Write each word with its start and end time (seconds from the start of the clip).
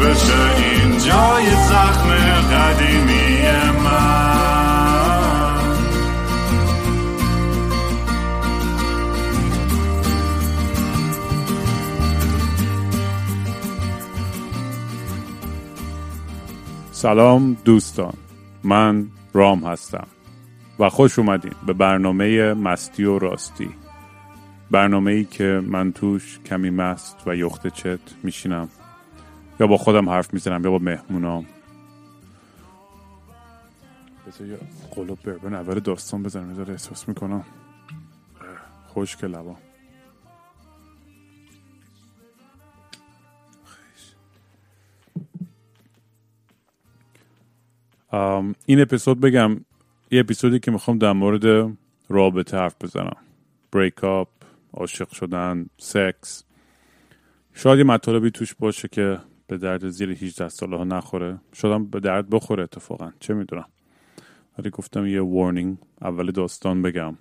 بشه 0.00 0.56
این 0.56 0.98
جای 0.98 1.50
زخم 1.50 2.10
قدیمی 2.52 3.36
سلام 16.96 17.56
دوستان. 17.64 18.14
من 18.64 19.06
رام 19.32 19.64
هستم 19.64 20.06
و 20.78 20.88
خوش 20.88 21.18
اومدین 21.18 21.52
به 21.66 21.72
برنامه 21.72 22.54
مستی 22.54 23.04
و 23.04 23.18
راستی. 23.18 23.68
برنامه 24.70 25.12
ای 25.12 25.24
که 25.24 25.62
من 25.66 25.92
توش 25.92 26.38
کمی 26.46 26.70
مست 26.70 27.16
و 27.26 27.36
یخت 27.36 27.66
چت 27.66 28.00
میشینم. 28.22 28.68
یا 29.60 29.66
با 29.66 29.76
خودم 29.76 30.08
حرف 30.08 30.34
می‌زنم 30.34 30.64
یا 30.64 30.70
با 30.70 30.78
مهمونام 30.78 31.46
بذار 34.26 34.48
یه 34.48 34.58
قلوب 34.90 35.22
بربن 35.22 35.54
اول 35.54 35.80
داستان 35.80 36.22
بزنم 36.22 36.52
بذار 36.52 36.70
احساس 36.70 37.08
می‌کنم. 37.08 37.44
خوش 38.88 39.16
که 39.16 39.26
لبام 39.26 39.56
ام، 48.12 48.54
این 48.66 48.80
اپیزود 48.80 49.20
بگم 49.20 49.64
یه 50.10 50.20
اپیزودی 50.20 50.58
که 50.58 50.70
می‌خوام 50.70 50.98
در 50.98 51.12
مورد 51.12 51.76
رابطه 52.08 52.56
حرف 52.56 52.74
بزنم. 52.80 53.16
بریک 53.72 54.04
اپ 54.04 54.28
عاشق 54.72 55.12
شدن 55.12 55.66
سکس 55.78 56.44
شاید 57.54 57.78
یه 57.78 57.84
مطالبی 57.84 58.30
توش 58.30 58.54
باشه 58.54 58.88
که 58.88 59.18
به 59.46 59.58
درد 59.58 59.88
زیر 59.88 60.10
18 60.10 60.48
ساله 60.48 60.76
ها 60.76 60.84
نخوره. 60.84 61.40
شاید 61.52 61.74
هم 61.74 61.86
به 61.86 62.00
درد 62.00 62.30
بخوره 62.30 62.62
اتفاقا. 62.62 63.12
چه 63.20 63.34
می‌دونم. 63.34 63.68
ولی 64.58 64.70
گفتم 64.70 65.06
یه 65.06 65.20
warning 65.20 65.78
اول 66.02 66.30
داستان 66.30 66.82
بگم. 66.82 67.18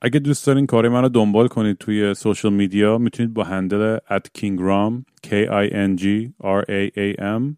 اگه 0.00 0.18
دوست 0.18 0.46
دارین 0.46 0.66
کار 0.66 0.88
من 0.88 1.02
رو 1.02 1.08
دنبال 1.08 1.48
کنید 1.48 1.78
توی 1.78 2.14
social 2.14 2.52
media 2.52 2.98
می‌تونید 2.98 3.34
با 3.34 3.44
handle 3.44 3.96
at 3.96 4.38
kingram 4.38 5.02
k 5.26 5.28
i 5.48 5.70
n 5.70 6.00
g 6.00 6.04
r 6.42 6.64
a 6.64 6.90
a 6.96 7.20
m 7.20 7.54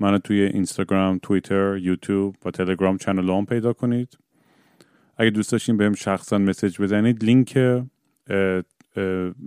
منو 0.00 0.18
توی 0.18 0.40
اینستاگرام، 0.40 1.18
توییتر، 1.22 1.76
یوتیوب 1.76 2.36
و 2.44 2.50
تلگرام 2.50 2.98
channel 2.98 3.44
پیدا 3.44 3.72
کنید. 3.72 4.18
اگه 5.16 5.30
دوست 5.30 5.52
داشتین 5.52 5.76
بهم 5.76 5.94
شخصا 5.94 6.38
message 6.38 6.80
بزنید 6.80 7.24
لینک 7.24 7.58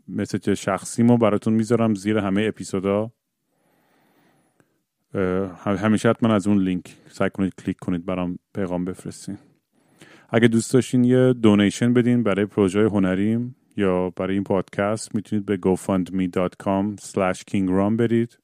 message 0.07 0.53
شخصیمو 0.53 1.17
براتون 1.17 1.53
می‌ذارم 1.53 1.95
زیر 1.95 2.17
همه 2.17 2.45
اپیزودا. 2.47 3.11
همیشه 5.65 6.09
حتما 6.09 6.33
از 6.33 6.47
اون 6.47 6.57
لینک 6.57 6.95
سعی 7.09 7.29
کنید 7.29 7.55
کلیک 7.55 7.77
کنید 7.77 8.05
برام 8.05 8.39
پیغام 8.55 8.85
بفرستین. 8.85 9.37
اگه 10.29 10.47
دوست 10.47 10.73
داشتین 10.73 11.03
یه 11.03 11.33
donation 11.33 11.93
بدین 11.93 12.23
برای 12.23 12.45
پروژه 12.45 12.89
هنریم 12.89 13.55
یا 13.77 14.09
برای 14.09 14.33
این 14.33 14.43
پادکست 14.43 15.15
می‌تونید 15.15 15.45
به 15.45 15.57
gofundme.com 15.57 17.01
slash 17.01 17.41
kingraam 17.51 17.97
برید. 17.97 18.39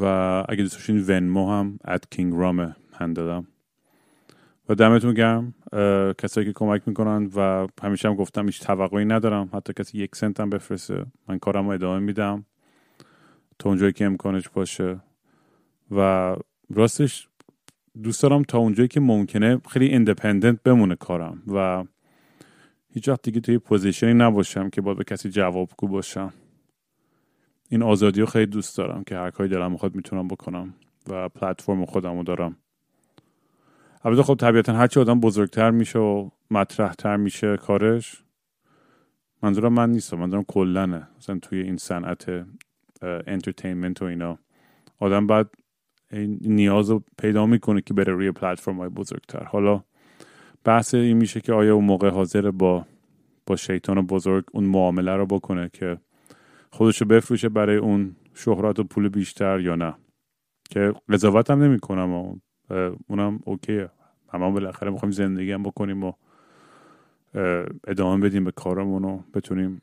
و 0.00 0.04
اگه 0.48 0.62
دوست 0.62 0.74
داشتین 0.74 1.04
ونمو 1.08 1.50
هم 1.50 1.78
at 1.86 2.00
kingraam 2.14 2.74
handle 2.92 3.32
م. 3.32 3.46
و 4.70 4.74
دمتون 4.74 5.14
گرم. 5.14 5.54
کسایی 6.18 6.46
که 6.46 6.52
کمک 6.52 6.82
می‌کنن 6.86 7.30
و 7.36 7.66
همیشه 7.82 8.08
هم 8.08 8.14
گفتم 8.14 8.46
هیچ 8.46 8.60
توقعی 8.60 9.04
ندارم. 9.04 9.50
حتی 9.52 9.72
کسی 9.72 9.98
یک 9.98 10.16
سنت 10.16 10.40
هم 10.40 10.50
بفرسته. 10.50 11.06
من 11.28 11.38
کارم 11.38 11.64
رو 11.64 11.70
ادامه 11.70 11.98
میدم. 11.98 12.44
تا 13.58 13.68
اونجایی 13.68 13.92
که 13.92 14.04
امکانش 14.04 14.48
باشه. 14.48 15.00
و 15.90 16.36
راستش 16.74 17.28
دوست 18.02 18.22
دارم 18.22 18.42
تا 18.42 18.58
اونجایی 18.58 18.88
که 18.88 19.00
ممکنه 19.00 19.60
خیلی 19.68 19.86
independent 19.86 20.62
بمونه 20.62 20.94
کارم. 20.94 21.42
و 21.54 21.84
هیچ 22.92 23.08
وقت 23.08 23.22
دیگه 23.22 23.40
توی 23.40 23.58
position 23.58 24.08
ی 24.08 24.14
نباشم 24.14 24.70
که 24.70 24.80
باید 24.80 24.98
به 24.98 25.04
کسی 25.04 25.30
جوابگو 25.30 25.88
باشم. 25.88 26.32
این 27.68 27.82
آزادی 27.82 28.20
رو 28.20 28.26
خیلی 28.26 28.46
دوست 28.46 28.76
دارم 28.78 29.04
که 29.04 29.16
هر 29.16 29.30
کاری 29.30 29.48
دلم 29.48 29.72
می‌خواد 29.72 29.94
می‌تونم 29.94 30.28
بکنم 30.28 30.74
و 31.08 31.28
پلتفرم 31.28 31.84
خودم 31.84 32.16
رو 32.16 32.22
دارم. 32.22 32.56
البته 34.04 34.22
خب 34.22 34.34
طبیعتا 34.34 34.72
هرچی 34.72 35.00
آدم 35.00 35.20
بزرگتر 35.20 35.70
میشه 35.70 35.98
و 35.98 36.30
مطرحتر 36.50 37.16
میشه 37.16 37.56
کارش 37.56 38.22
منظورم 39.42 39.72
من 39.72 39.90
نیستم 39.90 40.18
منظورم 40.18 40.44
کلنه. 40.48 41.08
مثلا 41.18 41.38
توی 41.38 41.62
این 41.62 41.76
صنعت 41.76 42.46
انترتینمنت 43.02 44.02
و 44.02 44.04
اینا 44.04 44.38
آدم 44.98 45.26
باید 45.26 45.46
این 46.12 46.38
نیاز 46.42 46.90
رو 46.90 47.02
پیدا 47.18 47.46
می‌کنه 47.46 47.80
که 47.80 47.94
بره 47.94 48.12
روی 48.12 48.32
پلتفرم 48.32 48.76
های 48.76 48.88
بزرگتر. 48.88 49.44
حالا 49.44 49.82
بحث 50.64 50.94
این 50.94 51.16
میشه 51.16 51.40
که 51.40 51.52
آیا 51.52 51.74
اون 51.74 51.84
موقع 51.84 52.10
حاضر 52.10 52.50
با 52.50 52.86
با 53.46 53.56
شیطان 53.56 54.06
بزرگ 54.06 54.44
اون 54.52 54.64
معامله 54.64 55.16
رو 55.16 55.26
بکنه 55.26 55.70
که 55.72 55.98
خودشو 56.70 57.04
بفروشه 57.04 57.48
برای 57.48 57.76
اون 57.76 58.16
شهرت 58.34 58.78
و 58.78 58.84
پول 58.84 59.08
بیشتر 59.08 59.60
یا 59.60 59.76
نه. 59.76 59.94
که 60.70 60.94
قضاوت 61.08 61.50
هم 61.50 61.62
نمی 61.62 61.78
کنم 61.78 62.12
و 62.12 62.36
اونم 63.06 63.40
اوکیه. 63.44 63.90
همه 64.32 64.50
بالاخره 64.50 64.90
می‌خوایم 64.90 65.12
زندگی 65.12 65.52
هم 65.52 65.62
بکنیم 65.62 66.04
و 66.04 66.12
ادامه 67.86 68.26
بدیم 68.28 68.44
به 68.44 68.50
کارمون 68.50 69.04
و 69.04 69.22
بتونیم 69.34 69.82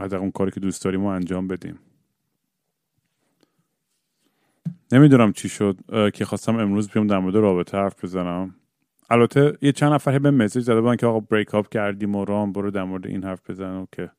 حتی 0.00 0.16
اون 0.16 0.30
کاری 0.30 0.50
که 0.50 0.60
دوست 0.60 0.84
داریم 0.84 1.00
رو 1.00 1.06
انجام 1.06 1.48
بدیم. 1.48 1.78
نمی‌دونم 4.92 5.32
چی 5.32 5.48
شد 5.48 5.78
که 6.14 6.24
خواستم 6.24 6.56
امروز 6.56 6.90
بیام 6.90 7.06
در 7.06 7.18
مورد 7.18 7.36
رابطه 7.36 7.78
حرف 7.78 8.04
بزنم. 8.04 8.54
البته 9.10 9.58
یه 9.62 9.72
چند 9.72 9.92
نفر 9.92 10.18
بهم 10.18 10.30
message 10.30 10.62
زده 10.62 10.80
بودن 10.80 10.96
که 10.96 11.06
آقا 11.06 11.20
break 11.20 11.54
up 11.54 11.68
کردیم 11.68 12.14
و 12.14 12.24
رام 12.24 12.52
برو 12.52 12.70
در 12.70 12.84
مورد 12.84 13.06
این 13.06 13.24
حرف 13.24 13.50
بزن 13.50 13.74
و 13.74 13.86
که 13.92 14.10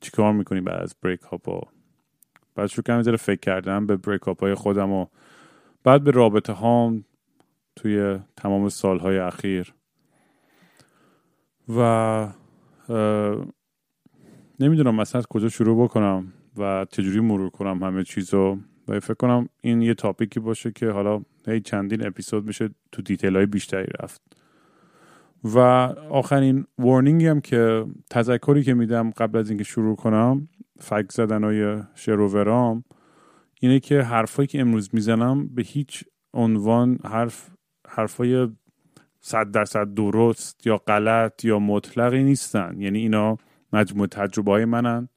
چیکار 0.00 0.32
می‌کنی 0.32 0.60
بعد 0.60 0.82
از 0.82 0.94
break 1.02 1.32
up 1.32 1.48
و 1.48 1.60
بعد 2.54 2.66
شروع 2.66 2.82
کردم 2.82 3.16
فکر 3.16 3.40
کردم 3.40 3.86
به 3.86 3.96
break 3.96 4.28
up 4.28 4.40
های 4.40 4.54
خودم 4.54 4.92
و 4.92 5.06
بعد 5.84 6.04
به 6.04 6.10
رابطه 6.10 6.52
هام 6.52 7.04
توی 7.76 8.18
تمام 8.36 8.68
سالهای 8.68 9.18
اخیر. 9.18 9.74
و 11.68 12.28
نمی‌دونم 14.60 14.94
مثلا 14.94 15.22
کجا 15.22 15.48
شروع 15.48 15.84
بکنم 15.84 16.32
و 16.56 16.86
چجوری 16.90 17.20
مرور 17.20 17.50
کنم 17.50 17.82
همه 17.82 18.04
چیزو. 18.04 18.58
و 18.88 19.00
فکر 19.00 19.14
کنم 19.14 19.48
این 19.60 19.82
یه 19.82 19.94
topic 19.94 20.32
ی 20.32 20.40
باشه 20.40 20.72
که 20.72 20.90
حالا 20.90 21.22
هی 21.46 21.60
چندین 21.60 22.06
اپیزود 22.06 22.46
میشه 22.46 22.70
تو 22.92 23.02
detail 23.02 23.36
های 23.36 23.46
بیشتری 23.46 23.92
رفت. 24.00 24.22
و 25.44 25.58
آخرین 26.10 26.66
وارنینگی 26.78 27.26
هم 27.26 27.40
که 27.40 27.86
تذکری 28.10 28.62
که 28.62 28.74
میدم 28.74 29.10
قبل 29.10 29.38
از 29.38 29.48
اینکه 29.48 29.64
شروع 29.64 29.96
کنم 29.96 30.48
فک 30.78 31.12
زدن 31.12 31.44
های 31.44 31.82
شروورام 31.94 32.84
اینه 33.60 33.80
که 33.80 34.02
حرفایی 34.02 34.46
که 34.46 34.60
امروز 34.60 34.90
می‌زنم 34.92 35.48
به 35.48 35.62
هیچ 35.62 36.04
عنوان 36.34 36.98
حرف 37.04 37.50
حرفای 37.90 38.48
صد 39.20 39.50
درصد 39.50 39.94
درست 39.94 40.66
یا 40.66 40.76
غلط 40.76 41.44
یا 41.44 41.58
مطلقی 41.58 42.22
نیستن. 42.22 42.74
یعنی 42.78 42.98
اینا 42.98 43.38
مجموع 43.72 44.06
تجربه 44.06 44.50
های 44.50 44.64
منن 44.64 45.08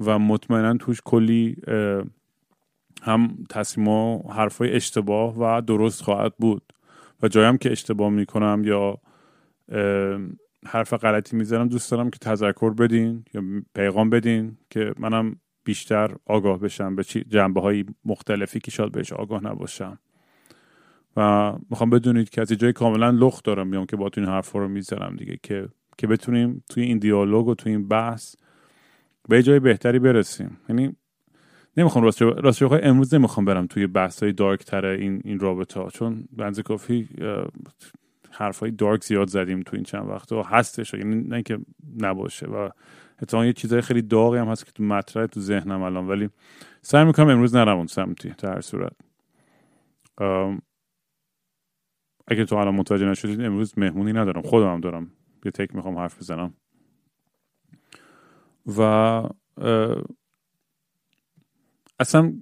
و 0.00 0.18
مطمئنا 0.18 0.76
توش 0.76 1.00
کلی 1.04 1.56
هم 3.02 3.36
تصمیم 3.50 3.88
و 3.88 4.22
حرفای 4.32 4.72
اشتباه 4.72 5.34
و 5.38 5.60
درست 5.60 6.02
خواهد 6.02 6.36
بود. 6.36 6.62
و 7.22 7.28
جایم 7.28 7.56
که 7.56 7.72
اشتباه 7.72 8.10
می‌کنم 8.10 8.62
یا 8.64 8.98
حرف 10.66 10.94
غلطی 10.94 11.36
می‌زنم 11.36 11.68
دوست 11.68 11.90
دارم 11.90 12.10
که 12.10 12.18
تذکر 12.18 12.70
بدین 12.70 13.24
یا 13.34 13.42
پیغام 13.74 14.10
بدین 14.10 14.58
که 14.70 14.94
منم 14.98 15.36
بیشتر 15.64 16.16
آگاه 16.26 16.58
بشم 16.58 16.96
به 16.96 17.04
جنبه 17.04 17.60
های 17.60 17.84
مختلفی 18.04 18.60
که 18.60 18.70
شاید 18.70 18.92
بهش 18.92 19.12
آگاه 19.12 19.44
نباشم. 19.44 19.98
و 21.16 21.52
می‌خوام 21.70 21.90
بدونید 21.90 22.30
که 22.30 22.40
از 22.40 22.52
جای 22.52 22.72
کاملا 22.72 23.10
لخت 23.10 23.44
دارم 23.44 23.66
میام 23.66 23.86
که 23.86 23.96
با 23.96 24.10
این 24.16 24.26
حرف 24.26 24.52
رو 24.52 24.68
می‌زنم 24.68 25.16
دیگه 25.16 25.38
که 25.42 25.68
که 25.98 26.06
بتونیم 26.06 26.64
توی 26.68 26.82
این 26.82 26.98
دیالوگ 26.98 27.46
و 27.46 27.54
توی 27.54 27.72
این 27.72 27.88
بحث 27.88 28.36
به 29.28 29.42
جای 29.42 29.60
بهتری 29.60 29.98
برسیم. 29.98 30.56
یعنی 30.68 30.96
نمی‌خوام 31.76 32.04
راست 32.04 32.22
راست 32.22 32.62
امروز 32.62 33.14
نمی‌خوام 33.14 33.44
برم 33.44 33.66
توی 33.66 33.86
بحث 33.86 34.22
های 34.22 34.32
دارک 34.32 34.64
تره 34.64 34.98
این 35.00 35.20
این 35.24 35.38
رابطه 35.38 35.80
ها. 35.80 35.90
چون 35.90 36.28
بنز 36.32 36.60
کافی 36.60 37.08
حرف 38.30 38.58
های 38.58 38.70
دارک 38.70 39.04
زیاد 39.04 39.28
زدیم 39.28 39.62
تو 39.62 39.76
این 39.76 39.84
چند 39.84 40.08
وقت 40.08 40.32
و 40.32 40.42
هستش. 40.42 40.94
یعنی 40.94 41.14
نه 41.14 41.34
اینکه 41.34 41.58
نباشه 41.98 42.46
و 42.46 42.68
حتی 43.16 43.46
یه 43.46 43.52
چیزای 43.52 43.80
خیلی 43.80 44.02
داغی 44.02 44.38
هم 44.38 44.48
هست 44.48 44.66
که 44.66 44.72
تو 44.72 44.82
مطرح 44.82 45.26
تو 45.26 45.40
ذهنم 45.40 45.82
الان. 45.82 46.08
ولی 46.08 46.28
سعی 46.82 47.04
می‌کنم 47.04 47.28
امروز 47.28 47.54
نرم 47.54 47.76
اون 47.76 47.86
سمتی 47.86 48.34
در 48.38 48.60
صورت. 48.60 48.92
اگه 52.26 52.44
تو 52.44 52.56
الان 52.56 52.74
متوجه 52.74 53.06
نشدید 53.06 53.40
امروز 53.40 53.78
مهمونی 53.78 54.12
ندارم. 54.12 54.42
خودم 54.42 54.72
هم 54.72 54.80
دارم. 54.80 55.10
یه 55.44 55.50
تک 55.50 55.74
می‌خوام 55.74 55.98
حرف 55.98 56.18
بزنم. 56.18 56.54
و 58.66 58.80
اصلا 62.00 62.32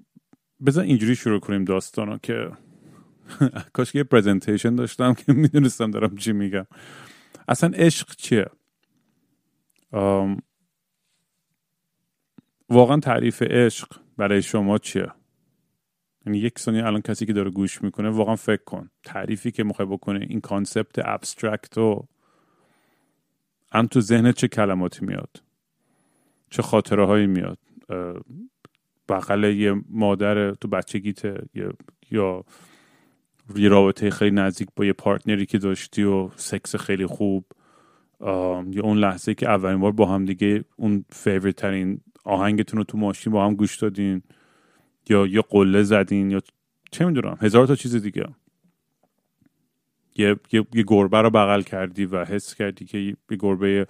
بذار 0.66 0.84
اینجوری 0.84 1.16
شروع 1.16 1.40
کنیم 1.40 1.64
داستان 1.64 2.18
که 2.22 2.50
کاش 3.74 3.94
یه 3.94 4.04
presentation 4.04 4.74
داشتم 4.74 5.14
که 5.14 5.32
می‌دونستم 5.32 5.90
دارم 5.90 6.16
چی 6.16 6.32
میگم. 6.32 6.66
اصلا 7.48 7.70
عشق 7.74 8.14
چیه؟ 8.16 8.46
واقعا 12.68 13.00
تعریف 13.02 13.42
عشق 13.42 13.88
برای 14.16 14.42
شما 14.42 14.78
چیه؟ 14.78 15.06
یعنی 16.26 16.38
یک 16.38 16.58
ثانیه 16.58 16.86
الان 16.86 17.00
کسی 17.00 17.26
که 17.26 17.32
داره 17.32 17.50
گوش 17.50 17.82
می‌کنه 17.82 18.10
واقعا 18.10 18.36
فکر 18.36 18.64
کن. 18.64 18.90
تعریفی 19.04 19.50
که 19.50 19.64
می‌خوای 19.64 19.88
بکنه 19.88 20.26
این 20.28 20.40
concept 20.40 20.98
abstract 20.98 21.78
و 21.78 22.06
هم 23.72 23.86
تو 23.86 24.00
ذهنت 24.00 24.34
چه 24.34 24.48
کلماتی 24.48 25.06
میاد؟ 25.06 25.42
چه 26.50 26.62
خاطره 26.62 27.06
هایی 27.06 27.26
میاد 27.26 27.58
بغل 29.08 29.44
یه 29.44 29.74
مادر 29.90 30.50
تو 30.54 30.68
بچگیته 30.68 31.42
یا 32.10 32.44
یه 33.56 33.68
رابطه 33.68 34.10
خیلی 34.10 34.30
نزدیک 34.30 34.68
با 34.76 34.84
یه 34.84 34.92
partner 34.92 35.39
ی 35.40 35.46
که 35.46 35.58
داشتی 35.58 36.02
و 36.02 36.28
سکس 36.36 36.76
خیلی 36.76 37.06
خوب. 37.06 37.44
یا 38.70 38.82
اون 38.82 38.98
لحظه 38.98 39.34
که 39.34 39.48
اولین 39.48 39.80
بار 39.80 39.92
با 39.92 40.06
هم 40.06 40.24
دیگه 40.24 40.64
اون 40.76 41.04
favorite 41.10 41.56
ترین 41.56 42.00
آهنگتون 42.24 42.78
رو 42.78 42.84
تو 42.84 42.98
ماشین 42.98 43.32
با 43.32 43.46
هم 43.46 43.54
گوش 43.54 43.76
دادین. 43.76 44.22
یا 45.08 45.26
یه 45.26 45.40
قله 45.40 45.82
زدین 45.82 46.30
یا 46.30 46.40
چه 46.90 47.04
می‌دونم 47.04 47.38
هزار 47.40 47.66
تا 47.66 47.76
چیز 47.76 47.96
دیگه. 47.96 48.26
یه, 50.16 50.36
یه،, 50.52 50.66
یه 50.74 50.84
گربه 50.86 51.22
رو 51.22 51.30
بغل 51.30 51.62
کردی 51.62 52.04
و 52.04 52.24
حس 52.24 52.54
کردی 52.54 52.84
که 52.84 52.98
یه 52.98 53.16
گربه 53.40 53.86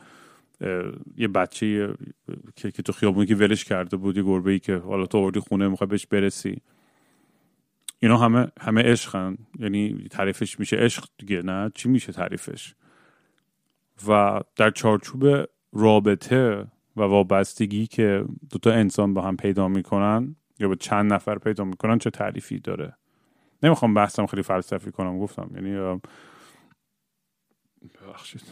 یه 1.17 1.29
بچه 1.29 1.95
که, 2.57 2.71
که 2.71 2.83
تو 2.83 2.93
خیابونی 2.93 3.27
که 3.27 3.37
ولش 3.37 3.65
کرده 3.65 3.97
بود 3.97 4.17
یه 4.17 4.23
گربه 4.23 4.51
ای 4.51 4.59
که 4.59 4.77
حالا 4.77 5.07
تو 5.07 5.19
آوردی 5.19 5.41
خونه 5.41 5.69
می‌خوای 5.69 5.89
بهش 5.89 6.07
برسی. 6.07 6.61
اینا 7.99 8.17
همه 8.17 8.49
همه 8.61 8.83
عشقن. 8.83 9.39
یعنی 9.59 10.09
تعریفش 10.11 10.61
میشه 10.61 10.77
عشق 10.77 11.05
دیگه 11.19 11.43
نه؟ 11.43 11.71
چی 11.75 11.89
میشه 11.89 12.13
تعریفش؟ 12.13 12.75
و 14.09 14.41
در 14.57 14.71
چارچوب 14.71 15.25
رابطه 15.73 16.67
و 16.97 17.03
وابستگی 17.03 17.87
که 17.87 18.25
دوتا 18.51 18.73
انسان 18.73 19.15
با 19.15 19.23
هم 19.23 19.37
پیدا 19.37 19.69
می‌کنن 19.69 20.37
یا 20.59 20.69
با 20.69 20.75
چند 20.75 21.13
نفر 21.13 21.39
پیدا 21.39 21.65
می‌کنن 21.65 21.99
چه 21.99 22.11
تعریفی 22.11 22.59
داره؟ 22.59 22.97
نمی‌خوام 23.63 23.95
بحثم 23.95 24.27
خیلی 24.27 24.43
فلسفی 24.43 24.91
کنم 24.91 25.19
گفتم. 25.19 25.51
یعنی 25.55 26.01
ببخشید. 28.03 28.43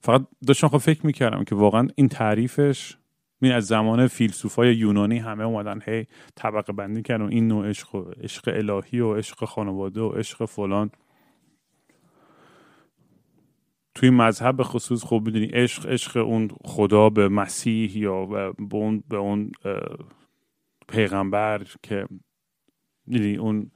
فقط 0.00 0.26
داشتم 0.46 0.68
خب 0.68 0.78
فکر 0.78 1.06
می‌کردم 1.06 1.44
که 1.44 1.54
واقعا 1.54 1.88
این 1.94 2.08
تعریفش 2.08 2.96
این 3.42 3.52
از 3.52 3.66
زمان 3.66 4.06
فیلسوفای 4.06 4.76
یونانی 4.76 5.18
همه 5.18 5.44
اومدن 5.44 5.80
هی 5.84 6.06
طبقه 6.34 6.72
بندی 6.72 7.02
کردن 7.02 7.28
این 7.28 7.48
نوع 7.48 7.68
عشق 7.68 7.94
و 7.94 8.10
عشق 8.10 8.52
الهی 8.54 9.00
و 9.00 9.14
عشق 9.14 9.44
خانواده 9.44 10.00
و 10.00 10.08
عشق 10.08 10.44
فلان. 10.44 10.90
توی 14.00 14.10
مذهب 14.10 14.62
خصوص 14.62 15.04
خب 15.04 15.22
می‌دونی 15.24 15.46
عشق 15.46 15.86
عشق 15.86 16.16
اون 16.16 16.50
خدا 16.64 17.10
به 17.10 17.28
مسیح 17.28 17.98
یا 17.98 18.26
به 18.26 18.76
اون 18.76 19.04
به 19.08 19.16
اون 19.16 19.52
پیغمبر 20.88 21.62
که 21.82 22.06
می‌دونی 23.06 23.36
اون 23.36 23.70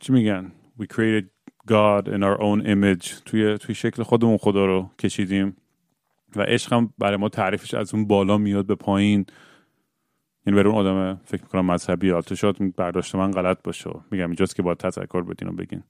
چی 0.00 0.12
میگن؟ 0.12 0.52
We 0.80 0.84
created 0.84 1.24
God 1.70 2.06
in 2.06 2.22
our 2.22 2.38
own 2.40 2.66
image. 2.66 3.22
توی 3.24 3.58
توی 3.58 3.74
شکل 3.74 4.02
خودمون 4.02 4.36
خدا 4.36 4.66
رو 4.66 4.90
کشیدیم. 4.98 5.56
و 6.36 6.42
عشق 6.42 6.72
هم 6.72 6.94
برای 6.98 7.16
ما 7.16 7.28
تعریفش 7.28 7.74
از 7.74 7.94
اون 7.94 8.06
بالا 8.06 8.38
میاد 8.38 8.66
به 8.66 8.74
پایین. 8.74 9.26
یعنی 10.46 10.56
برای 10.56 10.72
اون 10.72 10.86
آدم 10.86 11.20
فکر 11.24 11.42
می‌کنم 11.42 11.66
مذهبی 11.66 12.12
آلتو 12.12 12.34
شاید 12.34 12.76
برداشت 12.76 13.14
من 13.14 13.30
غلط 13.30 13.62
باشه. 13.62 13.90
میگم 14.10 14.26
اینجاست 14.26 14.56
که 14.56 14.62
باید 14.62 14.78
تذکر 14.78 15.22
بدین 15.22 15.48
و 15.48 15.52
بگین. 15.52 15.82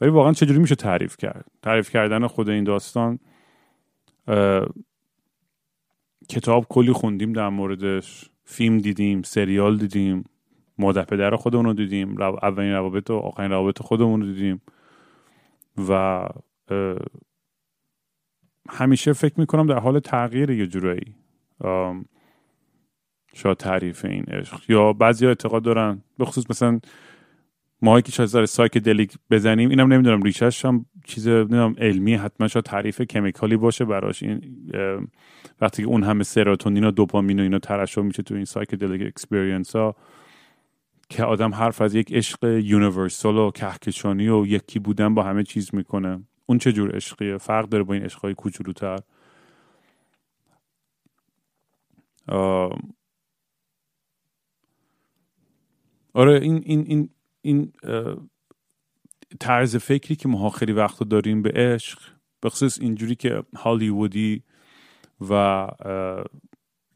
ولی 0.00 0.10
واقعا 0.10 0.32
چجوری 0.32 0.58
میشه 0.58 0.74
تعریف 0.74 1.16
کرد؟ 1.16 1.44
تعریف 1.62 1.90
کردن 1.90 2.26
خود 2.26 2.48
این 2.48 2.64
داستان 2.64 3.18
کتاب 6.28 6.66
کلی 6.68 6.92
خوندیم 6.92 7.32
در 7.32 7.48
موردش 7.48 8.30
فیلم 8.44 8.78
دیدیم 8.78 9.22
سریال 9.22 9.76
دیدیم 9.76 10.24
مادر 10.78 11.02
پدر 11.02 11.36
خودمون 11.36 11.64
رو 11.64 11.72
دیدیم 11.72 12.22
اولین 12.22 12.72
روابط 12.72 13.10
و 13.10 13.14
آخرین 13.14 13.50
روابط 13.50 13.82
خودمون 13.82 14.20
رو 14.20 14.26
دیدیم 14.26 14.62
و 15.88 16.26
همیشه 18.68 19.12
فکر 19.12 19.40
می‌کنم 19.40 19.66
در 19.66 19.78
حال 19.78 20.00
تغییر 20.00 20.50
یه 20.50 20.66
جورایی 20.66 21.14
شاید 23.34 23.56
تعریف 23.56 24.04
این 24.04 24.24
عشق 24.24 24.70
یا 24.70 24.92
بعضی 24.92 25.26
اعتقاد 25.26 25.62
دارن 25.62 26.02
به 26.18 26.24
خصوص 26.24 26.44
مثلا 26.50 26.80
ما 27.82 28.00
که 28.00 28.26
سایک 28.46 28.78
دلیک 28.78 29.18
بزنیم 29.30 29.70
اینم 29.70 29.92
نمی‌دونم 29.92 30.22
ریشش 30.22 30.64
هم 30.64 30.86
چیز 31.04 31.28
نمی‌دونم 31.28 31.74
علمی 31.78 32.14
حتما 32.14 32.48
شاید 32.48 32.64
تعریف 32.64 33.00
کمیکالی 33.00 33.56
باشه 33.56 33.84
براش. 33.84 34.22
این 34.22 34.40
وقتی 35.60 35.82
که 35.82 35.88
اون 35.88 36.02
همه 36.02 36.24
سروتونین 36.24 36.84
و 36.84 36.90
دوپامین 36.90 37.40
و 37.40 37.42
اینا 37.42 37.58
ترشح 37.58 38.00
میشه 38.00 38.22
تو 38.22 38.34
این 38.34 38.44
psychedelic 38.44 39.02
experience 39.02 39.76
ها 39.76 39.96
که 41.08 41.24
آدم 41.24 41.54
حرف 41.54 41.80
از 41.80 41.94
یک 41.94 42.12
عشق 42.12 42.44
universal 42.44 43.36
و 43.36 43.50
کهکشانی 43.50 44.28
و 44.28 44.46
یکی 44.46 44.78
بودن 44.78 45.14
با 45.14 45.22
همه 45.22 45.44
چیز 45.44 45.74
می‌کنه. 45.74 46.22
اون 46.46 46.58
چه 46.58 46.72
جور 46.72 46.96
عشقیه؟ 46.96 47.38
فرق 47.38 47.68
داره 47.68 47.84
با 47.84 47.94
این 47.94 48.02
عشقهای 48.02 48.34
کوچولوتر. 48.34 48.98
آره 56.12 56.40
این 56.40 56.62
این 56.64 56.84
این 56.86 57.08
این 57.46 57.72
طرز 59.40 59.76
فکری 59.76 60.16
که 60.16 60.28
ما 60.28 60.50
خیلی 60.50 60.72
وقت 60.72 61.02
داریم 61.02 61.42
به 61.42 61.50
عشق 61.50 61.98
به 62.40 62.50
خصوص 62.50 62.80
اینجوری 62.80 63.14
که 63.14 63.42
هالیوودی 63.56 64.42
و 65.30 65.66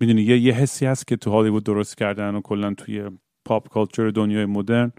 می‌دونی 0.01 0.23
یه 0.23 0.39
یه 0.39 0.53
حسی 0.53 0.87
هست 0.87 1.07
که 1.07 1.17
تو 1.17 1.31
هالیوود 1.31 1.65
درست 1.65 1.97
کردن 1.97 2.35
و 2.35 2.41
کلا 2.41 2.75
توی 2.75 3.11
پاپ 3.45 3.69
کالچر 3.69 4.11
دنیای 4.11 4.47
مدرن 4.47 4.93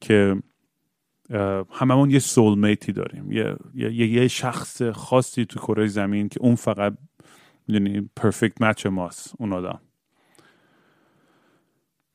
که 0.00 0.42
هممون 1.70 2.10
یه 2.10 2.18
سول 2.18 2.58
میتی 2.58 2.92
داریم. 2.92 3.32
یه،, 3.32 3.56
یه،, 3.74 4.06
یه 4.06 4.28
شخص 4.28 4.82
خاصی 4.82 5.44
تو 5.44 5.60
کره 5.60 5.86
زمین 5.86 6.28
که 6.28 6.40
اون 6.40 6.54
فقط 6.54 6.98
می‌دونی 7.68 8.10
پرفکت 8.16 8.62
مچ 8.62 8.86
ماست 8.86 9.34
اون 9.38 9.52
آدم. 9.52 9.80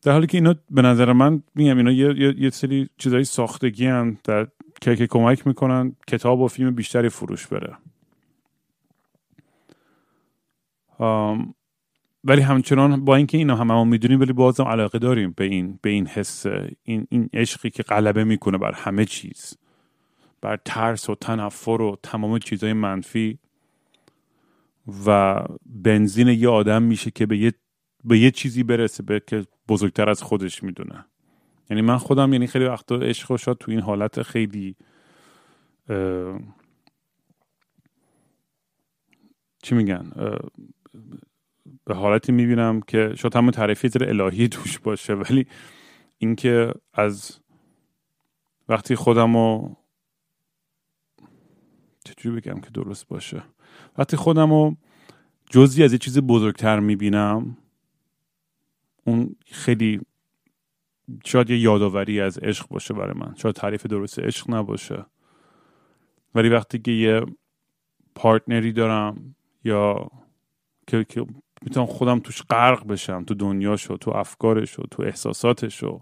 در 0.04 0.12
حالی 0.12 0.28
که 0.28 0.38
اینا 0.38 0.56
به 0.70 0.82
نظر 0.82 1.14
من 1.14 1.44
میگم 1.56 1.78
اینا 1.78 1.92
یه, 1.92 2.20
یه،, 2.20 2.36
یه 2.38 2.50
سری 2.50 2.90
چیزایی 2.98 3.24
ساختگی 3.24 3.86
هم 3.86 4.18
در 4.24 4.48
که, 4.82 4.96
که 4.96 5.08
کمک 5.08 5.48
می‌کنن 5.48 5.96
کتاب 6.08 6.40
و 6.40 6.48
فیلم 6.48 6.76
بیشتری 6.76 7.10
فروش 7.10 7.48
بره. 7.48 7.78
ولی 12.24 12.42
همچنان 12.42 13.06
با 13.06 13.16
اینکه 13.16 13.38
اینا 13.38 13.56
همه 13.56 13.84
می‌دونیم 13.84 14.20
ولی 14.20 14.34
بازم 14.34 14.64
علاقه 14.64 15.00
داریم 15.00 15.34
به 15.38 15.44
این 15.44 15.80
به 15.82 15.90
این 15.90 16.08
حس 16.08 16.46
این 16.84 17.08
این 17.10 17.30
عشقی 17.34 17.70
که 17.70 17.84
غلبه 17.84 18.24
می‌کنه 18.24 18.58
بر 18.58 18.72
همه 18.72 19.06
چیز 19.06 19.58
بر 20.42 20.60
ترس 20.66 21.10
و 21.10 21.16
تنفر 21.16 21.82
و 21.82 21.98
تمام 22.04 22.40
چیزهای 22.40 22.74
منفی 22.74 23.40
و 25.06 25.42
بنزین 25.66 26.28
یه 26.28 26.50
آدم 26.50 26.84
میشه 26.84 27.12
که 27.12 27.26
به 27.26 27.38
یه 27.38 27.54
به 28.04 28.20
یه 28.20 28.32
چیزی 28.32 28.64
برسه 28.64 29.04
به 29.04 29.22
که 29.28 29.46
بزرگتر 29.68 30.10
از 30.10 30.24
خودش 30.24 30.64
می‌دونه. 30.64 31.06
یعنی 31.70 31.82
من 31.82 31.98
خودم 31.98 32.34
یعنی 32.34 32.48
خیلی 32.48 32.66
وقتا 32.66 32.96
عشق 32.96 33.32
و 33.32 33.38
شاد 33.38 33.58
تو 33.58 33.72
این 33.72 33.80
حالت 33.80 34.22
خیلی 34.22 34.76
چی 39.64 39.76
میگن؟ 39.76 40.12
به 41.86 41.96
حالتی 41.96 42.32
می‌بینم 42.32 42.82
که 42.82 43.14
شاید 43.18 43.36
همون 43.36 43.52
تعریفی 43.52 43.90
الهی 44.02 44.48
توش 44.48 44.80
باشه 44.80 45.14
ولی 45.14 45.48
اینکه 46.18 46.74
از 46.94 47.40
وقتی 48.70 48.96
خودم 48.96 49.38
رو 49.38 49.78
چجوری 52.06 52.42
بگم 52.42 52.62
که 52.62 52.70
درست 52.70 53.08
باشه؟ 53.08 53.44
وقتی 53.98 54.18
خودم 54.18 54.50
رو 54.50 54.76
جزی 55.50 55.84
از 55.84 55.92
یه 55.92 55.98
چیز 55.98 56.20
بزرگتر 56.20 56.80
می‌بینم 56.80 57.58
اون 59.04 59.36
خیلی 59.46 60.02
شاید 61.26 61.50
یه 61.50 61.60
یادآوری 61.60 62.22
از 62.22 62.38
عشق 62.38 62.68
باشه 62.68 62.94
برای 62.94 63.14
من. 63.20 63.36
شاید 63.36 63.56
تعریف 63.56 63.86
درست 63.86 64.20
عشق 64.20 64.52
نباشه. 64.52 65.06
ولی 66.36 66.50
وقتی 66.50 66.80
که 66.80 66.92
یه 66.92 67.26
پارتنری 68.16 68.72
دارم 68.72 69.36
یا 69.64 70.08
که, 70.88 71.04
که 71.04 71.26
می‌تونم 71.62 71.86
خودم 71.86 72.20
توش 72.20 72.42
غرق 72.42 72.88
بشم 72.88 73.24
تو 73.24 73.34
دنیاشو 73.34 73.98
تو 73.98 74.12
افکارشو 74.12 74.84
تو 74.92 75.04
احساساتشو. 75.04 76.02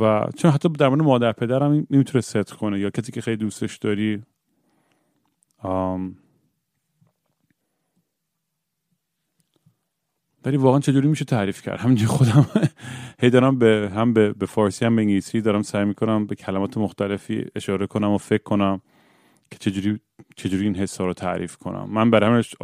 و 0.00 0.26
چون 0.36 0.50
حتی 0.50 0.68
در 0.68 0.88
مورد 0.88 1.02
مادر 1.02 1.32
پدرم 1.32 1.86
نمی‌تونه 1.90 2.20
ست 2.20 2.52
کنه 2.52 2.80
یا 2.80 2.90
کسی 2.90 3.12
که 3.12 3.20
خیلی 3.20 3.36
دوستش 3.36 3.76
داری 3.76 4.22
ولی 10.44 10.56
واقعا 10.56 10.80
چجوری 10.80 11.08
میشه 11.08 11.24
تعریف 11.24 11.62
کرد؟ 11.62 11.80
همینجوری 11.80 12.06
خودم 12.06 12.46
هی 13.20 13.30
دارم 13.30 13.58
به 13.58 13.90
هم 13.94 14.12
به, 14.12 14.32
به 14.32 14.46
فارسی 14.46 14.84
هم 14.84 14.96
به 14.96 15.02
انگلیسی 15.02 15.40
دارم 15.40 15.62
سعی 15.62 15.84
می‌کنم 15.84 16.26
به 16.26 16.34
کلمات 16.34 16.78
مختلفی 16.78 17.46
اشاره 17.56 17.86
کنم 17.86 18.10
و 18.10 18.18
فکر 18.18 18.42
کنم 18.42 18.80
که 19.50 19.58
چجوری 19.58 20.00
چجوری 20.36 20.64
این 20.64 20.76
حسا 20.76 21.06
رو 21.06 21.12
تعریف 21.12 21.56
کنم. 21.56 21.88
من 21.90 22.10
برای 22.10 22.30
همش 22.30 22.54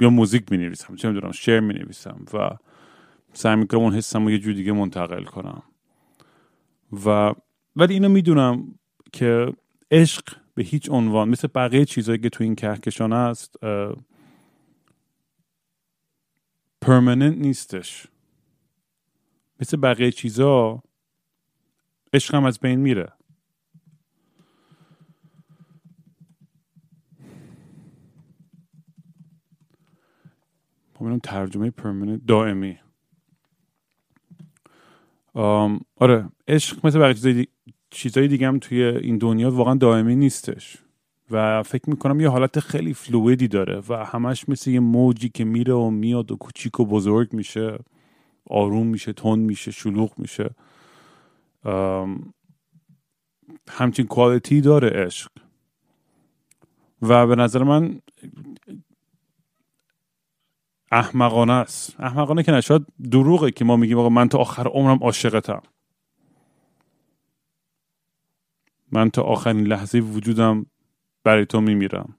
یا 0.00 0.10
موزیک 0.10 0.52
می 0.52 0.58
نویسم 0.58 0.96
چه 0.96 1.08
می‌دونم 1.08 1.32
شعر 1.32 1.60
می 1.60 1.74
نویسم 1.74 2.24
و 2.34 2.50
سعی 3.32 3.56
می‌کنم 3.56 3.80
اون 3.80 3.94
حسم 3.94 4.24
رو 4.24 4.30
یه 4.30 4.38
جور 4.38 4.54
دیگه 4.54 4.72
منتقل 4.72 5.24
کنم. 5.24 5.62
و 7.06 7.32
ولی 7.76 7.94
اینو 7.94 8.08
می‌دونم 8.08 8.74
که 9.12 9.52
عشق 9.90 10.22
به 10.54 10.62
هیچ 10.62 10.90
عنوان 10.90 11.28
مثل 11.28 11.48
بقیه 11.54 11.84
چیزهایی 11.84 12.20
که 12.20 12.28
تو 12.28 12.44
این 12.44 12.54
کهکشان 12.54 13.12
است 13.12 13.56
پرمننت 16.82 17.38
نیستش. 17.38 18.06
مثل 19.60 19.76
بقیه 19.76 20.10
چیزا 20.10 20.82
عشق 22.12 22.34
هم 22.34 22.44
از 22.44 22.60
بین 22.60 22.80
میره. 22.80 23.12
خب 30.94 31.18
ترجمه 31.22 31.70
پرمننت 31.70 32.20
دائمی. 32.26 32.78
آره 35.96 36.28
عشق 36.48 36.86
مثل 36.86 36.98
بقیه 36.98 37.46
چیزای 37.90 38.28
دیگه 38.28 38.46
هم 38.46 38.58
توی 38.58 38.82
این 38.82 39.18
دنیا 39.18 39.50
واقعا 39.50 39.74
دائمی 39.74 40.16
نیستش. 40.16 40.78
و 41.30 41.62
فکر 41.62 41.90
می‌کنم 41.90 42.20
یه 42.20 42.28
حالت 42.28 42.60
خیلی 42.60 42.94
فلویدی 42.94 43.48
داره 43.48 43.82
و 43.88 44.04
همش 44.04 44.48
مثل 44.48 44.70
یه 44.70 44.80
موجی 44.80 45.28
که 45.28 45.44
میره 45.44 45.74
و 45.74 45.90
میاد 45.90 46.32
و 46.32 46.36
کوچیک 46.36 46.80
و 46.80 46.86
بزرگ 46.86 47.32
میشه 47.32 47.78
آروم 48.50 48.86
میشه 48.86 49.12
تون 49.12 49.38
میشه 49.38 49.70
شلوغ 49.70 50.18
میشه. 50.18 50.54
همچین 53.70 54.06
کوالیتی 54.06 54.60
داره 54.60 54.88
عشق. 54.88 55.30
و 57.02 57.26
به 57.26 57.36
نظر 57.36 57.62
من 57.62 58.00
احمقانه 60.92 61.52
است. 61.52 62.00
احمقانه 62.00 62.42
که 62.42 62.52
نشاد 62.52 62.86
دروغه 63.10 63.50
که 63.50 63.64
ما 63.64 63.76
میگیم 63.76 63.98
آقا 63.98 64.08
من 64.08 64.28
تا 64.28 64.38
آخر 64.38 64.66
عمرم 64.66 64.98
عاشقتم. 65.02 65.62
من 68.92 69.10
تا 69.10 69.22
آخرین 69.22 69.66
لحظه 69.66 69.98
وجودم 69.98 70.66
برای 71.24 71.46
تو 71.46 71.60
میمیرم. 71.60 72.16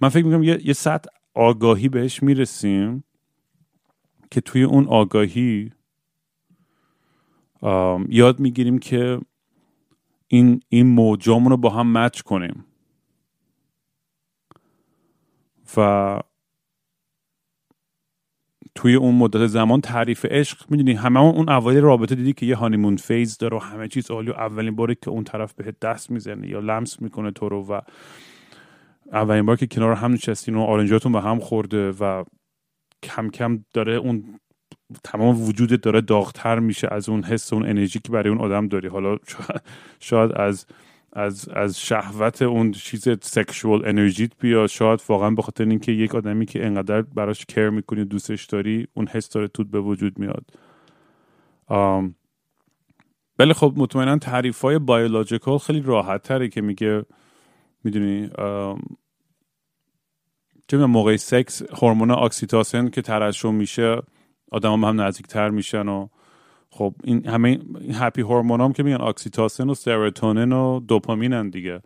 من 0.00 0.08
فکر 0.08 0.24
می‌کنم 0.24 0.42
یه, 0.42 0.66
یه 0.66 0.72
سطح 0.72 1.08
آگاهی 1.34 1.88
بهش 1.88 2.22
می‌رسیم 2.22 3.04
که 4.30 4.40
توی 4.40 4.62
اون 4.62 4.86
آگاهی 4.86 5.72
یاد 8.08 8.40
می‌گیریم 8.40 8.78
که 8.78 9.20
این 10.28 10.60
این 10.68 10.86
موجامون 10.86 11.50
رو 11.50 11.56
با 11.56 11.70
هم 11.70 11.92
مچ 11.98 12.20
کنیم. 12.20 12.64
و 15.76 16.20
توی 18.76 18.94
اون 18.94 19.14
مدت 19.14 19.46
زمان 19.46 19.80
تعریف 19.80 20.24
عشق 20.24 20.70
می‌دونی 20.70 20.92
همه 20.92 21.20
اون 21.20 21.48
اوایل 21.48 21.80
رابطه 21.80 22.14
دیدی 22.14 22.32
که 22.32 22.46
یه 22.46 22.56
هانیمون 22.56 22.96
فیز 22.96 23.38
داره 23.38 23.56
و 23.56 23.60
همه 23.60 23.88
چیز 23.88 24.10
عالی 24.10 24.30
و 24.30 24.34
اولین 24.34 24.76
باری 24.76 24.94
که 24.94 25.10
اون 25.10 25.24
طرف 25.24 25.54
بهت 25.54 25.80
دست 25.80 26.10
می‌زنه 26.10 26.48
یا 26.48 26.60
لمس 26.60 27.02
می‌کنه 27.02 27.30
تو 27.30 27.48
رو 27.48 27.66
و 27.66 27.80
اولین 29.12 29.46
بار 29.46 29.56
که 29.56 29.66
کنار 29.66 29.92
هم 29.92 30.12
نشستین 30.12 30.54
و 30.54 30.60
آرنجاتون 30.60 31.12
به 31.12 31.20
هم 31.20 31.38
خورده 31.38 31.90
و 31.90 32.24
کم 33.02 33.30
کم 33.30 33.64
داره 33.72 33.94
اون 33.94 34.24
تمام 35.04 35.42
وجودت 35.42 35.80
داره 35.80 36.00
داغتر 36.00 36.58
میشه 36.58 36.88
از 36.90 37.08
اون 37.08 37.24
حس 37.24 37.52
اون 37.52 37.68
انرژی 37.68 37.98
که 37.98 38.12
برای 38.12 38.28
اون 38.28 38.40
آدم 38.40 38.68
داری. 38.68 38.88
حالا 38.88 39.16
شاید 40.00 40.32
از 40.32 40.66
از 41.16 41.48
از 41.48 41.80
شهوت 41.80 42.42
اون 42.42 42.72
چیز 42.72 43.08
سکشوال 43.22 43.88
انرژیت 43.88 44.30
بیا 44.40 44.66
شاید 44.66 45.02
واقعا 45.08 45.30
به 45.30 45.42
خاطر 45.42 45.64
اینکه 45.64 45.92
یک 45.92 46.14
آدمی 46.14 46.46
که 46.46 46.66
انقدر 46.66 47.02
براش 47.02 47.46
کر 47.46 47.70
می‌کنی 47.70 48.04
دوستش 48.04 48.44
داری 48.44 48.88
اون 48.94 49.08
حس 49.08 49.28
داره 49.28 49.48
توت 49.48 49.66
به 49.66 49.80
وجود 49.80 50.18
میاد. 50.18 50.44
بله 53.38 53.54
خب 53.54 53.72
مطمئنا 53.76 54.18
تعریف 54.18 54.60
های 54.60 54.78
بایولوژیکال 54.78 55.58
خیلی 55.58 55.80
راحت 55.80 56.22
تره 56.22 56.48
که 56.48 56.60
میگه 56.60 57.04
می‌دونی 57.84 58.30
چه 60.68 60.76
موقع 60.76 61.16
سکس 61.16 61.62
هورمون 61.62 62.10
اکسیتوسین 62.10 62.90
که 62.90 63.02
ترشح 63.02 63.50
میشه 63.50 64.02
آدم 64.50 64.84
هم, 64.84 65.00
هم 65.00 65.10
تر 65.10 65.50
میشن 65.50 65.88
و 65.88 66.08
خب 66.76 66.94
این 67.04 67.26
همه 67.26 67.58
happy 67.92 68.22
hormone 68.22 68.60
هم 68.60 68.72
که 68.72 68.82
میگن 68.82 69.00
اکسیتوسین 69.00 69.70
و 69.70 69.74
سروتونین 69.74 70.52
و 70.52 70.80
دوپامینن 70.80 71.48
دیگه. 71.48 71.82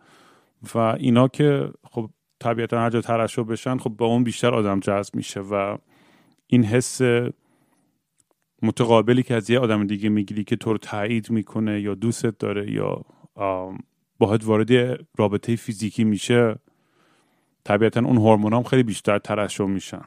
و 0.75 0.77
اینا 0.77 1.27
که 1.27 1.71
خب 1.91 2.09
طبیعتا 2.39 2.79
هر 2.79 2.89
جا 2.89 3.01
ترشح 3.01 3.41
بشن 3.41 3.77
خب 3.77 3.89
با 3.89 4.05
اون 4.05 4.23
بیشتر 4.23 4.53
آدم 4.53 4.79
جذب 4.79 5.15
میشه 5.15 5.39
و 5.39 5.77
این 6.47 6.63
حس 6.63 7.01
متقابلی 8.61 9.23
که 9.23 9.35
از 9.35 9.49
یه 9.49 9.59
آدم 9.59 9.87
دیگه 9.87 10.09
می‌گیری 10.09 10.43
که 10.43 10.55
تو 10.55 10.71
رو 10.71 10.77
تایید 10.77 11.29
می‌کنه 11.29 11.81
یا 11.81 11.95
دوستت 11.95 12.37
داره 12.37 12.71
یا 12.71 13.01
باید 14.17 14.43
وارد 14.43 14.71
رابطه 15.17 15.55
فیزیکی 15.55 16.03
میشه 16.03 16.55
طبیعتا 17.63 17.99
اون 17.99 18.17
هورمون 18.17 18.53
هم 18.53 18.63
خیلی 18.63 18.83
بیشتر 18.83 19.19
ترشح 19.19 19.65
میشن. 19.65 20.03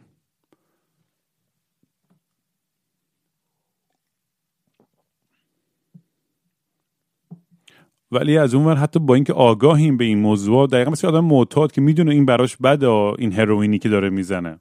ولی 8.14 8.38
از 8.38 8.54
اون 8.54 8.64
ور 8.64 8.74
حتی 8.74 9.00
با 9.00 9.14
اینکه 9.14 9.32
آگاهیم 9.32 9.96
به 9.96 10.04
این 10.04 10.18
موضوع 10.18 10.66
دقیقا 10.66 10.90
مثل 10.90 11.06
آدم 11.08 11.24
معتاد 11.24 11.72
که 11.72 11.80
می‌دونه 11.80 12.10
این 12.10 12.26
براش 12.26 12.56
بده 12.56 12.88
این 12.88 13.32
هروئینی 13.32 13.78
که 13.78 13.88
داره 13.88 14.10
می‌زنه. 14.10 14.60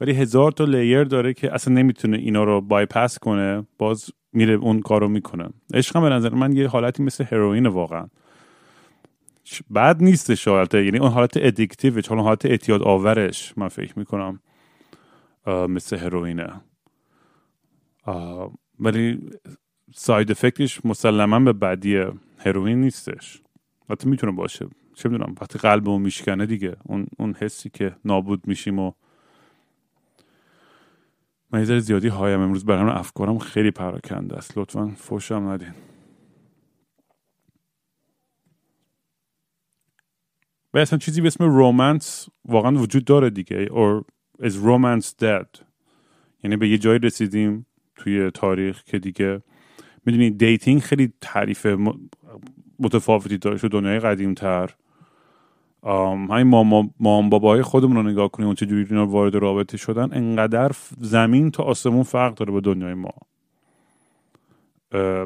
ولی 0.00 0.12
هزار 0.12 0.52
تا 0.52 0.64
لیر 0.64 1.04
داره 1.04 1.34
که 1.34 1.54
اصلا 1.54 1.74
نمی‌تونه 1.74 2.16
اینا 2.16 2.44
رو 2.44 2.60
بایپس 2.60 3.18
کنه 3.18 3.66
باز 3.78 4.10
میره 4.32 4.54
اون 4.54 4.80
کارو 4.80 5.08
می‌کنه. 5.08 5.48
عشق 5.74 6.00
به 6.00 6.08
نظر 6.08 6.34
من 6.34 6.56
یه 6.56 6.68
حالتی 6.68 7.02
مثل 7.02 7.24
هروئین 7.24 7.66
واقعا. 7.66 8.06
بد 9.74 10.02
نیست 10.02 10.34
شاید 10.34 10.74
یعنی 10.74 10.98
اون 10.98 11.10
حالت 11.10 11.32
addictive 11.36 12.00
چون 12.00 12.18
حالت 12.18 12.46
اعتیاد 12.46 12.82
آورش 12.82 13.54
من 13.56 13.68
فکر 13.68 13.98
می‌کنم 13.98 14.40
مثل 15.46 15.96
هروئینه 15.96 16.50
ولی 18.80 19.18
side 19.94 20.30
effect 20.30 20.67
ش 20.67 20.80
مسلما 20.84 21.40
به 21.40 21.52
بدی 21.52 22.04
هروئین 22.44 22.80
نیستش. 22.80 23.42
حتی 23.90 24.08
می‌تونه 24.08 24.32
باشه. 24.32 24.68
چه 24.94 25.08
می‌دونم 25.08 25.34
وقتی 25.40 25.58
قلبمون 25.58 26.02
میشکنه 26.02 26.46
دیگه. 26.46 26.76
اون 26.84 27.06
اون 27.18 27.34
حسی 27.34 27.70
که 27.70 27.96
نابود 28.04 28.46
میشیم 28.46 28.78
و 28.78 28.92
من 31.52 31.68
یه 31.68 31.78
زیادی 31.78 32.08
high 32.08 32.29
م. 32.29 32.40
امروز 32.40 32.64
برام 32.64 32.88
افکارم 32.88 33.38
خیلی 33.38 33.70
پراکنده 33.70 34.36
است. 34.36 34.58
لطفا 34.58 34.88
فوشم 34.96 35.48
ندین. 35.48 35.74
و 40.74 40.78
اصلا 40.78 40.98
چیزی 40.98 41.20
به 41.20 41.26
اسم 41.26 41.44
romance 41.44 42.28
واقعا 42.44 42.76
وجود 42.76 43.04
داره 43.04 43.30
دیگه. 43.30 43.66
Or 43.66 44.04
is 44.42 44.52
romance 44.52 45.06
dead? 45.22 45.64
یعنی 46.44 46.56
به 46.56 46.68
یه 46.68 46.78
جایی 46.78 46.98
رسیدیم 46.98 47.66
توی 47.96 48.30
تاریخ 48.30 48.82
که 48.84 48.98
دیگه 48.98 49.42
می‌دونی 50.06 50.30
dating 50.30 50.80
خیلی 50.80 51.12
تعریف 51.20 51.66
متفاوتی 52.78 53.38
داره 53.38 53.56
شد 53.56 53.70
دنیای 53.70 54.00
قدیم 54.00 54.34
تر 54.34 54.70
همین 55.84 56.42
مام, 56.42 56.90
مام 57.00 57.30
بابای 57.30 57.62
خودمون 57.62 57.96
رو 57.96 58.02
نگاه 58.02 58.30
کنیم 58.30 58.48
و 58.48 58.54
چجوری 58.54 58.86
اینا 58.90 59.06
وارد 59.06 59.34
رابطه 59.34 59.76
شدن 59.76 60.08
انقدر 60.12 60.70
زمین 61.00 61.50
تا 61.50 61.62
آسمون 61.62 62.02
فرق 62.02 62.34
داره 62.34 62.52
با 62.52 62.60
دنیای 62.60 62.94
ما. 62.94 63.10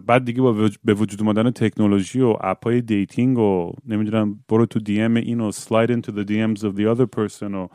بعد 0.07 0.25
دیگه 0.25 0.43
با 0.43 0.71
به 0.85 0.95
وجود 0.95 1.23
اومدن 1.23 1.51
تکنولوژی 1.51 2.21
و 2.21 2.37
app 2.41 2.65
های 2.65 2.81
dating 2.81 3.39
و 3.39 3.73
نمی‌دونم 3.87 4.45
برو 4.49 4.67
تو 4.67 4.81
DM 4.81 5.17
این 5.17 5.41
و 5.41 5.53
slide 5.53 5.91
into 5.91 6.11
the 6.11 6.25
DMs 6.29 6.61
of 6.61 6.77
the 6.77 6.97
other 6.97 7.07
person 7.17 7.43
و 7.55 7.69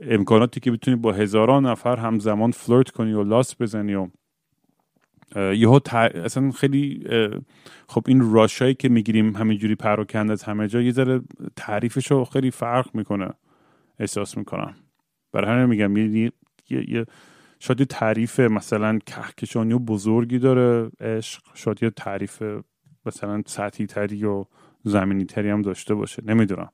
امکاناتی 0.00 0.60
که 0.60 0.70
بتونی 0.70 0.96
با 0.96 1.12
هزاران 1.12 1.66
نفر 1.66 1.96
همزمان 1.96 2.50
flirt 2.50 2.90
کنی 2.90 3.12
و 3.12 3.24
لاس 3.24 3.62
بزنی 3.62 3.94
و 3.94 4.08
یهو 5.36 5.80
اصلا 5.94 6.50
خیلی 6.50 7.06
خب 7.88 8.04
این 8.08 8.32
rush 8.32 8.60
ایی 8.60 8.74
که 8.74 8.88
می‌گیریم 8.88 9.36
همینجوری 9.36 9.74
پراکنده 9.74 10.32
از 10.32 10.42
همه 10.42 10.68
جا 10.68 10.82
یه 10.82 10.92
ذره 10.92 11.20
تعریفش 11.56 12.10
رو 12.10 12.24
خیلی 12.24 12.50
فرق 12.50 12.94
می‌کنه. 12.94 13.28
احساس 13.98 14.38
می‌کنم. 14.38 14.74
برای 15.32 15.50
همین 15.50 15.66
میگم 15.66 15.96
یه, 15.96 16.32
یه, 16.70 17.06
شاید 17.58 17.80
یه 17.80 17.86
تعریف 17.86 18.40
مثلا 18.40 18.98
کهکشانی 19.06 19.72
و 19.72 19.78
بزرگی 19.78 20.38
داره 20.38 20.90
عشق 21.00 21.42
شاید 21.54 21.82
یه 21.82 21.90
تعریف 21.90 22.42
مثلا 23.06 23.42
سطحی 23.46 23.86
تری 23.86 24.24
و 24.24 24.44
زمینی 24.84 25.24
تری 25.24 25.50
هم 25.50 25.62
داشته 25.62 25.94
باشه. 25.94 26.22
نمی‌دونم. 26.26 26.70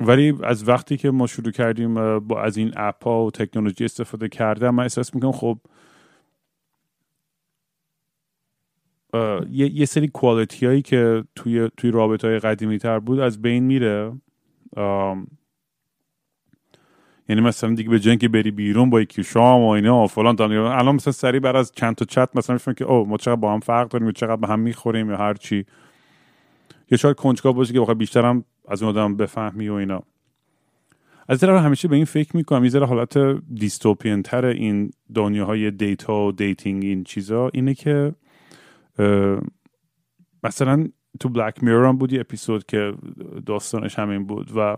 ولی 0.00 0.34
از 0.42 0.68
وقتی 0.68 0.96
که 0.96 1.10
ما 1.10 1.26
شروع 1.26 1.52
کردیم 1.52 2.18
با 2.18 2.42
از 2.42 2.56
این 2.56 2.72
اپ 2.76 3.04
ها 3.04 3.24
و 3.24 3.30
تکنولوژی 3.30 3.84
استفاده 3.84 4.28
کردم 4.28 4.70
من 4.74 4.82
احساس 4.82 5.14
می‌کنم 5.14 5.32
خب 5.32 5.58
یه،, 9.50 9.74
یه 9.74 9.86
سری 9.86 10.08
quality 10.08 10.66
هایی 10.66 10.82
که 10.82 11.24
توی 11.34 11.70
توی 11.76 11.90
رابطه 11.90 12.28
های 12.28 12.38
قدیمی 12.38 12.78
تر 12.78 12.98
بود 12.98 13.20
از 13.20 13.42
بین 13.42 13.64
میره. 13.64 14.12
یعنی 17.28 17.42
مثلا 17.42 17.74
دیگه 17.74 17.90
به 17.90 18.00
جنگ 18.00 18.28
بری 18.28 18.50
بیرون 18.50 18.90
با 18.90 19.00
یکی 19.00 19.24
شام 19.24 19.60
و 19.62 19.68
اینا 19.68 20.04
و 20.04 20.06
فلان 20.06 20.40
الان 20.40 20.94
مثلا 20.94 21.12
سری 21.12 21.40
بر 21.40 21.56
از 21.56 21.72
چند 21.72 21.94
تا 21.94 22.04
چت 22.04 22.28
مثلا 22.34 22.54
می‌فهمم 22.54 22.74
که 22.74 22.84
او 22.84 23.08
ما 23.08 23.16
چقدر 23.16 23.36
با 23.36 23.52
هم 23.52 23.60
فرق 23.60 23.88
داریم 23.88 24.12
چقدر 24.12 24.36
به 24.36 24.46
هم 24.46 24.60
می‌خوریم 24.60 25.10
یا 25.10 25.16
هر 25.16 25.34
چی. 25.34 25.66
یا 26.90 26.98
شاید 26.98 27.16
کنجکاو 27.16 27.52
باشه 27.52 27.72
که 27.72 27.80
بخوای 27.80 27.94
بیشتر 27.94 28.24
هم 28.24 28.44
از 28.68 28.82
اون 28.82 28.90
آدم 28.90 29.16
بفهمی 29.16 29.68
و 29.68 29.72
اینا. 29.72 30.02
از 31.28 31.40
طرف 31.40 31.64
همیشه 31.64 31.88
به 31.88 31.96
این 31.96 32.04
فکر 32.04 32.36
می‌کنم 32.36 32.64
یه 32.64 32.80
حالت 32.80 33.18
dystopian 33.54 34.22
تر 34.22 34.44
این 34.44 34.90
دنیاهای 35.14 35.70
data 35.70 36.26
و 36.26 36.32
dating 36.32 36.84
این 36.84 37.04
چیزا 37.04 37.50
اینه 37.54 37.74
که 37.74 38.14
مثلا 40.42 40.88
تو 41.20 41.28
بلک 41.28 41.62
میرور 41.62 41.86
هم 41.86 41.98
بود 41.98 42.12
یه 42.12 42.20
اپیزود 42.20 42.66
که 42.66 42.94
داستانش 43.46 43.98
همین 43.98 44.26
بود 44.26 44.50
و 44.56 44.76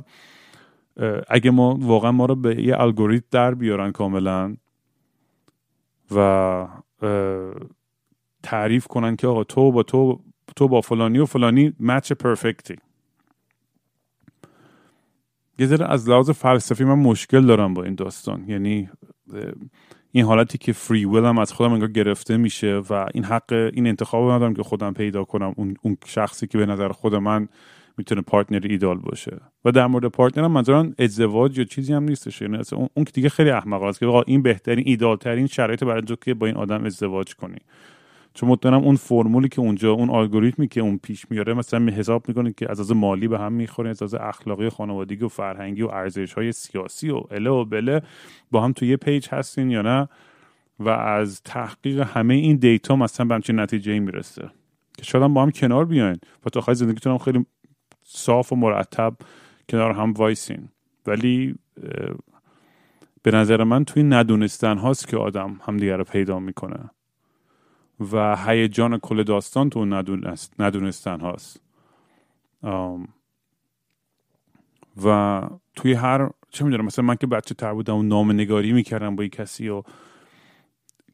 اگه 1.29 1.51
ما 1.51 1.79
واقعا 1.81 2.13
ما 2.13 2.27
رو 2.27 2.35
به 2.35 2.63
یه 2.63 2.81
الگوریتم 2.81 3.27
در 3.31 3.55
بیارن 3.55 3.93
کاملا 3.93 4.57
و 6.15 6.67
تعریف 8.43 8.87
کنن 8.87 9.17
که 9.17 9.27
آقا 9.27 9.45
تو 9.45 9.73
با 9.73 9.83
تو 9.83 10.21
تو 10.57 10.69
با 10.69 10.81
فلانی 10.81 11.19
و 11.19 11.25
فلانی 11.25 11.73
مچ 11.81 12.13
پرفکتی. 12.13 12.77
یه 15.59 15.67
ذره 15.67 15.93
از 15.93 16.09
لحاظ 16.09 16.31
فلسفی 16.31 16.85
من 16.85 16.99
مشکل 16.99 17.47
دارم 17.47 17.75
با 17.75 17.85
این 17.85 17.95
داستان. 17.95 18.45
یعنی 18.49 18.91
این 20.13 20.25
حالتی 20.25 20.59
که 20.59 20.73
فری 20.73 21.05
هم 21.05 21.39
از 21.39 21.53
خودم 21.53 21.73
انگار 21.73 21.89
گرفته 21.89 22.37
میشه 22.37 22.83
و 22.91 23.07
این 23.15 23.25
حق 23.25 23.53
این 23.53 23.87
انتخاب 23.87 24.31
ندارم 24.31 24.55
که 24.55 24.63
خودم 24.63 24.93
پیدا 24.93 25.25
کنم. 25.25 25.55
اون, 25.57 25.97
شخصی 26.07 26.47
که 26.47 26.59
به 26.59 26.67
نظر 26.67 26.89
خود 26.89 27.15
من 27.15 27.49
می‌تونه 27.97 28.21
partner 28.21 28.67
ایده‌آل 28.71 28.99
باشه. 28.99 29.41
و 29.65 29.73
در 29.73 29.87
مورد 29.87 30.07
partner 30.07 30.45
هم 30.45 30.53
منظورم 30.53 30.95
ازدواج 30.99 31.59
یا 31.59 31.65
چیزی 31.65 31.93
هم 31.93 32.05
نیستش. 32.05 32.43
یعنی 32.43 32.59
اون, 32.73 33.05
که 33.05 33.13
دیگه 33.13 33.29
خیلی 33.29 33.51
احمق 33.51 33.83
است 33.83 34.01
که 34.01 34.07
این 34.27 34.43
بهترین 34.43 34.85
ایده‌آل 34.87 35.17
ترین 35.17 35.47
شرایط 35.47 35.85
برای 35.85 36.03
تو 36.03 36.17
که 36.17 36.35
با 36.35 36.47
این 36.47 36.57
آدم 36.57 36.85
ازدواج 36.85 37.35
کنی. 37.35 37.59
چون 38.37 38.49
مطمئنم 38.49 38.85
اون 38.85 38.97
فرمولی 38.97 39.49
که 39.49 39.61
اونجا 39.61 39.93
اون 39.93 40.11
الگوریتمی 40.11 40.69
که 40.69 40.81
اون 40.81 40.99
پیش 41.03 41.31
میاره 41.31 41.55
مثلا 41.55 41.93
حساب 41.93 42.29
می‌کنه 42.29 42.53
که 42.53 42.71
از 42.71 42.81
نظر 42.81 42.93
مالی 42.93 43.29
به 43.29 43.39
هم 43.39 43.53
می‌خوره 43.53 43.91
از 43.91 44.03
نظر 44.03 44.15
اخلاقی 44.15 44.69
خانوادگی 44.69 45.25
و 45.25 45.29
فرهنگی 45.29 45.83
و 45.83 45.89
ارزش 45.89 46.33
های 46.33 46.53
سیاسی 46.53 47.11
و 47.11 47.23
اله 47.31 47.51
و 47.51 47.65
بله 47.65 48.03
با 48.51 48.61
هم 48.61 48.73
تو 48.73 48.85
یه 48.85 48.97
page 48.97 49.29
هستین 49.31 49.71
یا 49.71 49.83
نه؟ 49.83 50.09
و 50.79 50.89
از 50.89 51.43
تحقیق 51.43 52.01
همه 52.01 52.35
این 52.35 52.57
data 52.57 52.97
مثلا 52.97 53.27
به 53.27 53.35
همچین 53.35 53.61
نتیجه 53.61 53.99
می‌رسه. 53.99 54.51
که 54.99 55.05
شاید 55.05 55.33
با 55.33 55.43
هم 55.43 55.51
کنار 55.51 55.85
بیاین. 55.85 56.17
و 56.47 56.51
تا 56.51 56.61
خواهی 56.61 56.75
زندگیتون 56.75 57.13
هم 57.13 57.19
خیلی 57.19 57.47
صاف 58.03 58.53
و 58.53 58.57
مرتب 58.57 59.17
کنار 59.69 59.93
هم 59.93 60.13
وایسین. 60.13 60.69
ولی 61.07 61.55
به 63.23 63.31
نظر 63.31 63.65
من 63.65 63.85
توی 63.85 64.03
ندونستن 64.03 64.79
هاست 64.79 65.09
که 65.09 65.17
آدم 65.17 65.61
همدیگه 65.63 65.97
رو 65.97 66.05
پیدا 66.05 66.39
می‌کنه. 66.39 66.91
و 68.13 68.37
هیجان 68.37 68.99
کل 68.99 69.23
داستان 69.23 69.71
تو 69.71 69.85
ندونست 69.85 70.61
ندونستن 70.61 71.21
هاست. 71.21 71.61
و 75.05 75.43
توی 75.77 75.93
هر 75.93 76.31
چه 76.51 76.65
می‌دونم 76.65 76.85
مثلا 76.85 77.05
من 77.05 77.17
که 77.17 77.27
بچه 77.27 77.55
تر 77.55 77.73
بودم 77.73 77.97
و 77.97 78.03
نام 78.03 78.33
نگاری 78.33 78.73
می‌کردم 78.73 79.17
با 79.17 79.25
یک 79.25 79.33
کسی 79.33 79.69
و 79.69 79.83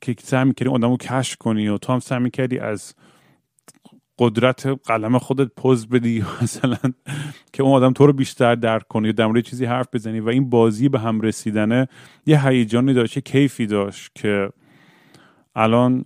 که 0.01 0.15
سعی 0.19 0.45
می‌کردی 0.45 0.71
آدم 0.71 0.91
رو 0.91 0.97
کشف 0.97 1.37
کنی 1.37 1.69
و 1.69 1.79
تو 1.79 1.93
هم 1.93 2.01
سعی 2.01 2.19
می‌کردی 2.19 2.59
از 2.59 2.95
قدرت 4.19 4.67
قلم 4.67 5.19
خودت 5.19 5.51
پوز 5.57 5.89
بدی 5.89 6.25
مثلا 6.43 6.77
که 7.53 7.63
اون 7.63 7.73
آدم 7.73 7.93
تو 7.93 8.07
رو 8.07 8.13
بیشتر 8.13 8.55
درک 8.55 8.89
کنی 8.89 9.09
و 9.09 9.13
در 9.13 9.41
چیزی 9.41 9.65
حرف 9.65 9.87
بزنی. 9.93 10.21
و 10.21 10.29
این 10.29 10.51
بازی 10.51 10.89
به 10.89 10.99
هم 10.99 11.21
رسیدنه 11.21 11.89
یه 12.27 12.49
هیجانی 12.49 12.95
داشت 12.95 13.17
یه 13.17 13.23
کیفی 13.23 13.67
داشت 13.67 14.11
که 14.15 14.51
الان 15.55 16.05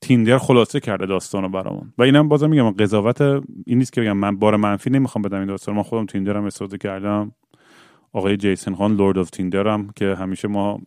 تیندر 0.00 0.38
خلاصه 0.38 0.80
کرده 0.80 1.06
داستان 1.06 1.42
رو 1.42 1.48
برامون. 1.48 1.92
و 1.98 2.02
اینم 2.02 2.28
بازم 2.28 2.50
میگم 2.50 2.70
قضاوت 2.70 3.20
این 3.20 3.78
نیست 3.78 3.92
که 3.92 4.00
بگم 4.00 4.16
من 4.16 4.38
بار 4.38 4.56
منفی 4.56 4.90
نمی‌خوام 4.90 5.22
بدم 5.22 5.38
این 5.38 5.46
داستان 5.46 5.74
من 5.74 5.82
خودم 5.82 6.06
تیندر 6.06 6.36
هم 6.36 6.44
استفاده 6.44 6.78
کردم. 6.78 7.32
آقای 8.12 8.36
جیسن 8.36 8.74
خان 8.74 8.96
Lord 8.96 9.18
of 9.18 9.30
Tinder 9.30 9.68
هم 9.68 9.90
که 9.96 10.14
همیشه 10.14 10.48
ما 10.48 10.80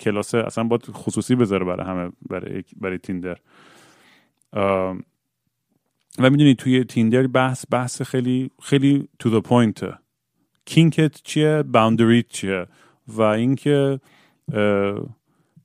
کلاس 0.00 0.34
اصلا 0.34 0.64
باید 0.64 0.82
خصوصی 0.82 1.34
بذاره 1.34 1.64
برای 1.64 1.86
همه 1.86 2.12
برای, 2.30 2.64
برای 2.80 2.98
Tinder 2.98 3.36
و 6.18 6.30
می‌دونی 6.30 6.54
توی 6.54 6.84
Tinder 6.84 7.26
بحث 7.26 7.64
بحث 7.70 8.02
خیلی 8.02 8.50
خیلی 8.62 9.08
to 9.18 9.40
the 9.40 9.42
point 9.42 9.94
kink 10.64 11.10
ت 11.10 11.22
چیه؟ 11.22 11.62
boundary 11.62 12.21
ت 12.21 12.28
چیه؟ 12.28 12.66
و 13.08 13.22
اینکه 13.22 14.00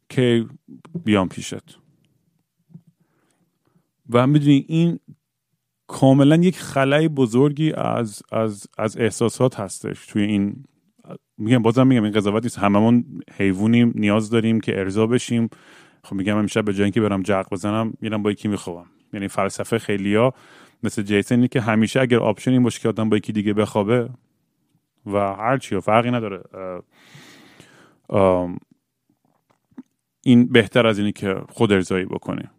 که 0.10 0.46
بیام 1.06 1.30
پیشت. 1.30 1.80
و 4.10 4.28
می‌دونی 4.28 4.66
این 4.68 5.00
کاملا 5.88 6.36
یک 6.36 6.60
خلای 6.60 7.08
بزرگی 7.08 7.74
از, 7.74 8.24
از, 8.32 8.68
از 8.78 8.98
احساسات 8.98 9.60
هستش 9.60 10.06
توی 10.06 10.24
این 10.24 10.64
میگم 11.38 11.62
بازم 11.62 11.88
میگم 11.88 12.04
این 12.04 12.14
قضاوت 12.14 12.44
نیست. 12.44 12.60
هممون 12.60 13.06
حیوانیم 13.38 13.92
نیاز 13.96 14.30
داریم 14.30 14.60
که 14.60 14.80
ارضا 14.80 15.08
بشیم. 15.08 15.50
خب 16.04 16.16
میگم 16.16 16.38
همیشه 16.38 16.62
به 16.62 16.74
جایی 16.74 16.92
که 16.92 17.02
برم 17.02 17.22
جرق 17.22 17.50
بزنم 17.52 17.94
میرم 18.02 18.24
با 18.24 18.32
یکی 18.32 18.48
می‌خوام 18.48 18.86
یعنی 19.14 19.28
فلسفه 19.28 19.80
خیلیا 19.80 20.34
مثل 20.84 21.02
جیسن 21.04 21.48
که 21.48 21.62
همیشه 21.62 22.02
اگر 22.02 22.20
آپشن 22.20 22.52
این 22.52 22.64
باشه 22.64 22.80
که 22.80 22.90
آدم 22.90 23.10
با 23.10 23.18
یکی 23.18 23.32
دیگه 23.32 23.54
بخوابه 23.54 24.10
و 25.06 25.18
هر 25.18 25.58
چی 25.58 25.80
فرقی 25.80 26.12
نداره. 26.12 26.44
این 30.28 30.48
بهتر 30.48 30.88
از 30.88 31.00
اینی 31.00 31.12
که 31.12 31.36
خود 31.50 31.72
ارزایی 31.72 32.06
بکنی 32.06 32.50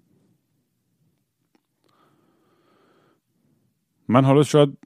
من 4.08 4.24
حالا 4.24 4.42
شاید 4.42 4.78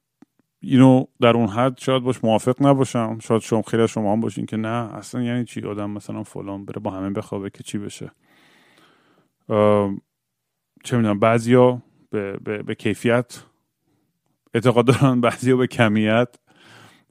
اینو 0.61 1.05
در 1.21 1.37
اون 1.37 1.49
حد 1.49 1.79
شاید 1.79 2.03
باش 2.03 2.25
موافق 2.25 2.63
نباشم. 2.63 3.19
شاید 3.19 3.43
شما 3.43 3.63
خیلی 3.63 3.89
شما 3.89 4.13
هم 4.13 4.21
باشین 4.21 4.47
که 4.47 4.57
نه 4.57 4.95
اصلا 4.95 5.23
یعنی 5.23 5.45
چی؟ 5.45 5.61
آدم 5.61 5.91
مثلا 5.91 6.23
فلان 6.23 6.65
بره 6.65 6.81
با 6.81 6.91
همه 6.91 7.11
بخوابه 7.11 7.51
که 7.51 7.63
چی 7.63 7.79
بشه؟ 7.79 8.13
چه 10.85 10.97
می‌دونم 10.97 11.19
بعضیا 11.19 11.83
به, 12.11 12.37
به, 12.37 12.63
به 12.63 12.75
کیفیت 12.75 13.45
اعتقاد 14.55 14.87
دارن 14.87 15.21
بعضیا 15.21 15.57
به 15.57 15.67
کمیت. 15.67 16.37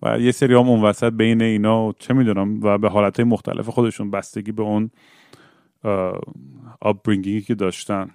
و 0.01 0.19
یه 0.19 0.31
سری 0.31 0.53
هم 0.53 0.69
اون 0.69 0.81
وسط 0.81 1.13
بین 1.13 1.41
اینا 1.41 1.93
چه 1.99 2.13
می‌دونم 2.13 2.63
و 2.63 2.77
به 2.77 2.89
حالت 2.89 3.19
مختلف 3.19 3.69
خودشون 3.69 4.11
بستگی 4.11 4.51
به 4.51 4.63
اون 4.63 4.91
آبرینگینگی 6.81 7.41
که 7.41 7.55
داشتن. 7.55 8.11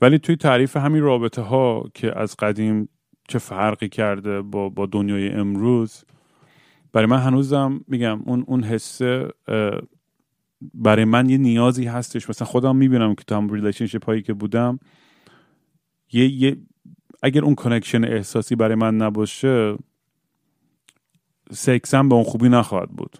ولی 0.00 0.18
توی 0.18 0.36
تعریف 0.36 0.76
همین 0.76 1.02
رابطه 1.02 1.42
ها 1.42 1.90
که 1.94 2.18
از 2.18 2.36
قدیم 2.36 2.88
چه 3.28 3.38
فرقی 3.38 3.88
کرده 3.88 4.42
با, 4.42 4.68
با 4.68 4.86
دنیای 4.86 5.28
امروز 5.28 6.04
برای 6.92 7.06
من 7.06 7.18
هنوزم 7.18 7.80
میگم 7.88 8.22
اون 8.24 8.44
اون 8.46 8.62
حسه 8.62 9.28
برای 10.74 11.04
من 11.04 11.30
یه 11.30 11.38
نیازی 11.38 11.84
هستش. 11.84 12.30
مثلا 12.30 12.46
خودم 12.46 12.76
می‌بینم 12.76 13.14
که 13.14 13.24
تو 13.24 13.34
هم 13.34 13.50
relationship 13.50 14.04
هایی 14.04 14.22
که 14.22 14.34
بودم 14.34 14.78
یه, 16.12 16.28
یه 16.28 16.56
اگر 17.22 17.44
اون 17.44 17.54
connection 17.54 18.04
احساسی 18.04 18.56
برای 18.56 18.74
من 18.74 18.96
نباشه 18.96 19.76
سکسم 21.50 22.08
به 22.08 22.14
اون 22.14 22.24
خوبی 22.24 22.48
نخواهد 22.48 22.90
بود. 22.90 23.18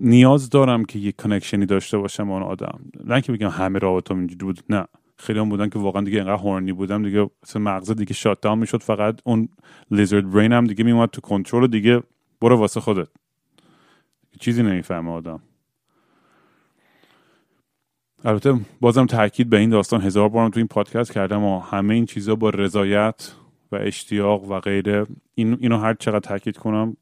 نیاز 0.00 0.50
دارم 0.50 0.84
که 0.84 0.98
یه 0.98 1.12
کنکشنی 1.12 1.66
داشته 1.66 1.98
باشم 1.98 2.30
اون 2.30 2.42
آدم. 2.42 2.80
نه 3.04 3.20
که 3.20 3.32
بگم 3.32 3.48
همه 3.48 3.78
رابطه 3.78 4.14
اینجوری 4.14 4.44
بود 4.44 4.60
نه. 4.68 4.86
خیلی 5.18 5.38
هم 5.38 5.48
بودن 5.48 5.68
که 5.68 5.78
واقعا 5.78 6.02
دیگه 6.02 6.18
اینقدر 6.18 6.42
هورنی 6.42 6.72
بودم 6.72 7.02
دیگه 7.02 7.30
مثلا 7.42 7.62
مغز 7.62 7.90
دیگه 7.90 8.14
شات 8.14 8.40
داون 8.40 8.58
می‌شد 8.58 8.82
فقط 8.82 9.20
اون 9.24 9.48
لیزرد 9.90 10.30
برین 10.30 10.52
هم 10.52 10.64
دیگه 10.64 10.84
میومد 10.84 11.08
تو 11.08 11.20
کنترل 11.20 11.66
دیگه 11.66 12.02
برو 12.40 12.56
واسه 12.56 12.80
خودت. 12.80 13.08
چیزی 14.40 14.62
نمی‌فهمه 14.62 15.10
آدم. 15.10 15.40
البته 18.24 18.60
بازم 18.80 19.06
تاکید 19.06 19.50
به 19.50 19.58
این 19.58 19.70
داستان 19.70 20.00
هزار 20.00 20.28
بارم 20.28 20.50
تو 20.50 20.60
این 20.60 20.66
پادکست 20.66 21.12
کردم 21.12 21.44
و 21.44 21.60
همه 21.60 21.94
این 21.94 22.06
چیزها 22.06 22.34
با 22.34 22.50
رضایت 22.50 23.32
و 23.72 23.76
اشتیاق 23.76 24.50
و 24.50 24.60
غیره 24.60 25.06
این 25.34 25.58
اینو 25.60 25.78
هر 25.78 25.94
چقدر 25.94 26.20
تاکید 26.20 26.56
کنم 26.56 26.96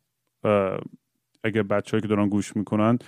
اگر 1.45 1.63
بچه‌ای 1.63 2.01
که 2.01 2.09
دارن 2.09 2.29
گوش 2.29 2.57
می‌کنن 2.57 2.99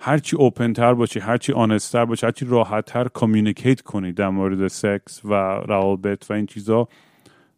هرچی 0.00 0.36
اوپن 0.36 0.72
تر 0.72 0.94
باشی 0.94 1.20
هرچی 1.20 1.52
آنستر 1.52 2.04
باشی 2.04 2.26
هرچی 2.26 2.44
راحت 2.44 2.84
تر 2.84 3.08
کامیونیکیت 3.08 3.80
کنی 3.80 4.12
در 4.12 4.28
مورد 4.28 4.68
سکس 4.68 5.24
و 5.24 5.34
روابط 5.68 6.30
و 6.30 6.32
این 6.32 6.46
چیزا 6.46 6.88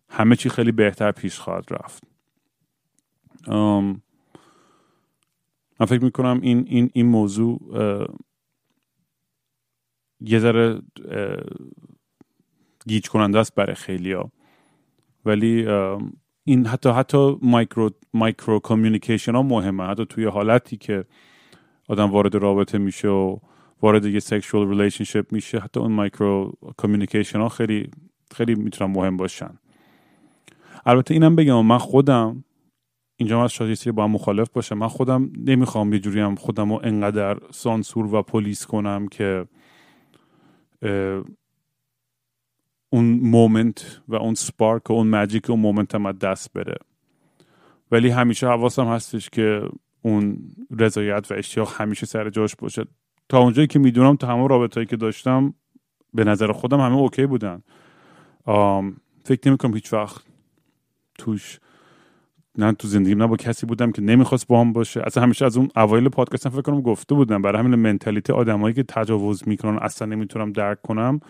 همه 0.08 0.36
چی 0.36 0.48
خیلی 0.48 0.72
بهتر 0.72 1.12
پیش 1.12 1.38
خواهد 1.38 1.64
رفت. 1.70 2.04
من 5.80 5.86
فکر 5.86 6.04
می‌کنم 6.04 6.40
این, 6.42 6.64
این, 6.68 6.90
این 6.92 7.06
موضوع 7.06 7.60
یه 10.20 10.38
ذره 10.38 10.80
گیج 12.86 13.08
کننده 13.08 13.38
است 13.38 13.54
برای 13.54 13.74
خیلی 13.74 14.12
ها 14.12 14.32
ولی 15.24 15.66
این 16.48 16.66
حتی 16.66 16.88
حتی 16.88 17.36
micro 17.42 17.90
micro 18.14 18.58
communication 18.58 19.34
ها 19.34 19.42
مهمه. 19.42 19.84
حتی 19.84 20.06
توی 20.06 20.24
حالتی 20.24 20.76
که 20.76 21.04
آدم 21.88 22.10
وارد 22.10 22.34
رابطه 22.34 22.78
میشه 22.78 23.08
و 23.08 23.38
وارد 23.82 24.04
یه 24.06 24.20
sexual 24.20 24.68
relationship 24.68 25.32
میشه 25.32 25.58
حتی 25.58 25.80
اون 25.80 25.92
micro 25.92 26.52
communication 26.76 27.40
ها 27.40 27.48
خیلی 27.48 27.90
خیلی 28.34 28.54
می‌تونن 28.54 28.92
مهم 28.92 29.16
باشن. 29.16 29.58
البته 30.86 31.14
اینم 31.14 31.36
بگم 31.36 31.66
من 31.66 31.78
خودم 31.78 32.44
اینجا 33.16 33.44
از 33.44 33.52
شاید 33.52 33.90
با 33.90 34.04
هم 34.04 34.10
مخالف 34.10 34.50
باشه 34.50 34.74
من 34.74 34.88
خودم 34.88 35.30
نمی‌خوام 35.36 35.92
یه 35.92 35.98
جوری 35.98 36.20
هم 36.20 36.34
خودم 36.34 36.72
رو 36.72 36.80
انقدر 36.84 37.38
سانسور 37.50 38.14
و 38.14 38.22
police 38.22 38.66
کنم 38.66 39.08
که 39.08 39.46
اون 42.90 43.04
moment 43.22 44.00
و 44.08 44.14
اون 44.14 44.34
spark 44.34 44.90
و 44.90 44.92
اون 44.92 45.06
magic 45.06 45.48
و 45.48 45.52
اون 45.52 45.60
moment 45.60 45.94
از 45.94 46.12
دست 46.12 46.52
بره. 46.52 46.76
ولی 47.90 48.08
همیشه 48.08 48.46
حواسم 48.46 48.86
هستش 48.86 49.30
که 49.30 49.68
اون 50.02 50.38
رضایت 50.78 51.26
و 51.30 51.34
اشتیاق 51.34 51.72
همیشه 51.80 52.06
سر 52.06 52.30
جاش 52.30 52.56
باشه. 52.56 52.84
تا 53.28 53.38
اونجایی 53.38 53.66
که 53.66 53.78
می‌دونم 53.78 54.16
تو 54.16 54.26
همه 54.26 54.48
رابطه‌هایی 54.48 54.86
که 54.86 54.96
داشتم 54.96 55.54
به 56.14 56.24
نظر 56.24 56.52
خودم 56.52 56.80
همه 56.80 56.96
okay 56.96 57.26
بودن. 57.26 57.62
فکر 59.24 59.48
نمی 59.48 59.56
کنم 59.58 59.74
هیچ 59.74 59.92
وقت 59.92 60.24
توش 61.18 61.58
نه 62.58 62.72
تو 62.72 62.88
زندگیم 62.88 63.22
نه 63.22 63.26
با 63.26 63.36
کسی 63.36 63.66
بودم 63.66 63.92
که 63.92 64.02
نمی‌خواست 64.02 64.46
با 64.46 64.60
هم 64.60 64.72
باشه. 64.72 65.02
اصلا 65.06 65.22
همیشه 65.22 65.44
از 65.44 65.56
اون 65.56 65.68
اوایل 65.76 66.08
پادکست 66.08 66.48
فکر 66.48 66.62
کنم 66.62 66.80
گفته 66.80 67.14
بودم. 67.14 67.42
برای 67.42 67.58
همین 67.58 67.74
mentality 67.74 68.32
آدمایی 68.32 68.74
که 68.74 68.82
تجاوز 68.82 69.48
می‌کنن 69.48 69.78
اصلا 69.82 70.08
نمی‌تونم 70.08 70.52
درک 70.52 70.82
کنم. 70.82 71.20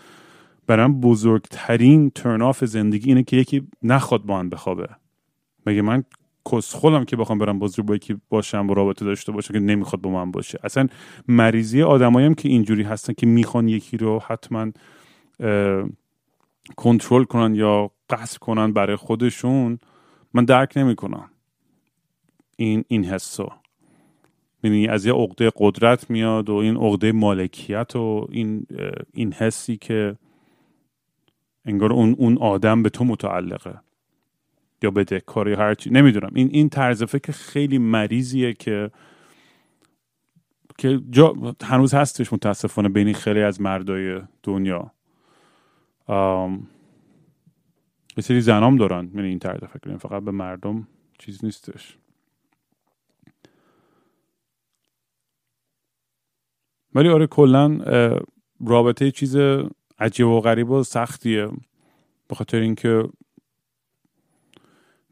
برام 0.69 1.01
بزرگترین 1.01 2.11
ترن 2.11 2.43
آف 2.43 2.65
زندگی 2.65 3.09
اینه 3.09 3.23
که 3.23 3.37
یکی 3.37 3.69
نخواد 3.83 4.23
با 4.23 4.39
هم 4.39 4.51
بخوابه. 4.51 4.89
مگه 5.67 5.83
من 5.83 6.05
خودم 6.45 7.05
که 7.05 7.17
بخوام 7.17 7.39
برم 7.39 7.59
بازی 7.59 7.83
با 7.83 7.95
یکی 7.95 8.17
باشم 8.29 8.71
و 8.71 8.75
رابطه 8.75 9.05
داشته 9.05 9.33
باشه 9.33 9.53
که 9.53 9.59
نمی‌خواد 9.59 10.03
با 10.03 10.11
من 10.11 10.31
باشه؟ 10.31 10.59
اصلا 10.65 10.89
مریضی 11.29 11.83
آدمایی 11.83 12.35
که 12.35 12.49
اینجوری 12.49 12.83
هستن 12.83 13.13
که 13.13 13.27
می‌خوان 13.27 13.69
یکی 13.69 13.97
رو 13.97 14.23
حتما 14.27 14.73
کنترل 16.77 17.25
کنن 17.25 17.55
یا 17.55 17.91
قصد 18.11 18.39
کنن 18.39 18.73
برای 18.73 18.97
خودشون 18.97 19.79
من 20.35 20.45
درک 20.45 20.73
نمی‌کنم. 20.77 21.31
این 22.57 22.85
این 22.89 23.05
حسو. 23.05 23.49
یعنی 24.63 24.89
از 24.89 25.07
یه 25.07 25.13
عقده 25.13 25.51
قدرت 25.57 26.11
میاد 26.11 26.51
و 26.51 26.55
این 26.55 26.77
عقده 26.77 27.13
مالکیت 27.13 27.97
و 27.97 28.27
این 28.31 28.67
این 29.15 29.33
حسی 29.33 29.77
که 29.77 30.17
انگار 31.69 31.93
اون 31.93 32.15
اون 32.19 32.39
آدم 32.39 32.83
به 32.83 32.91
تو 32.91 33.05
متعلقه. 33.05 33.81
یا 34.83 34.91
بده 34.91 35.21
کاری 35.21 35.55
هرچی 35.55 35.91
نمی‌دونم. 35.91 36.31
این 36.35 36.49
این 36.53 36.69
طرز 36.69 37.03
فکر 37.03 37.33
خیلی 37.33 37.79
مریضیه 37.79 38.53
که 38.55 38.91
که 40.79 41.01
جا 41.11 41.35
هنوز 41.63 41.95
هستش 41.95 42.33
متاسفانه 42.33 42.89
بین 42.89 43.13
خیلی 43.13 43.43
از 43.43 43.61
مردای 43.61 44.21
دنیا. 44.43 44.91
یه 48.17 48.23
سری 48.23 48.41
زنام 48.41 48.77
دارن. 48.77 49.11
یعنی 49.15 49.29
این 49.29 49.39
طرز 49.39 49.65
فکر 49.65 49.97
فقط 49.97 50.23
به 50.23 50.31
مردم 50.31 50.89
چیز 51.19 51.45
نیستش. 51.45 51.99
ولی 56.95 57.09
آره 57.09 57.27
کلا 57.27 57.79
رابطه 58.67 59.11
چیز 59.11 59.37
عجیب 59.99 60.27
و 60.27 60.41
غریب 60.41 60.71
و 60.71 60.83
سختیه. 60.83 61.49
به 62.29 62.35
خاطر 62.35 62.59
اینکه 62.59 63.09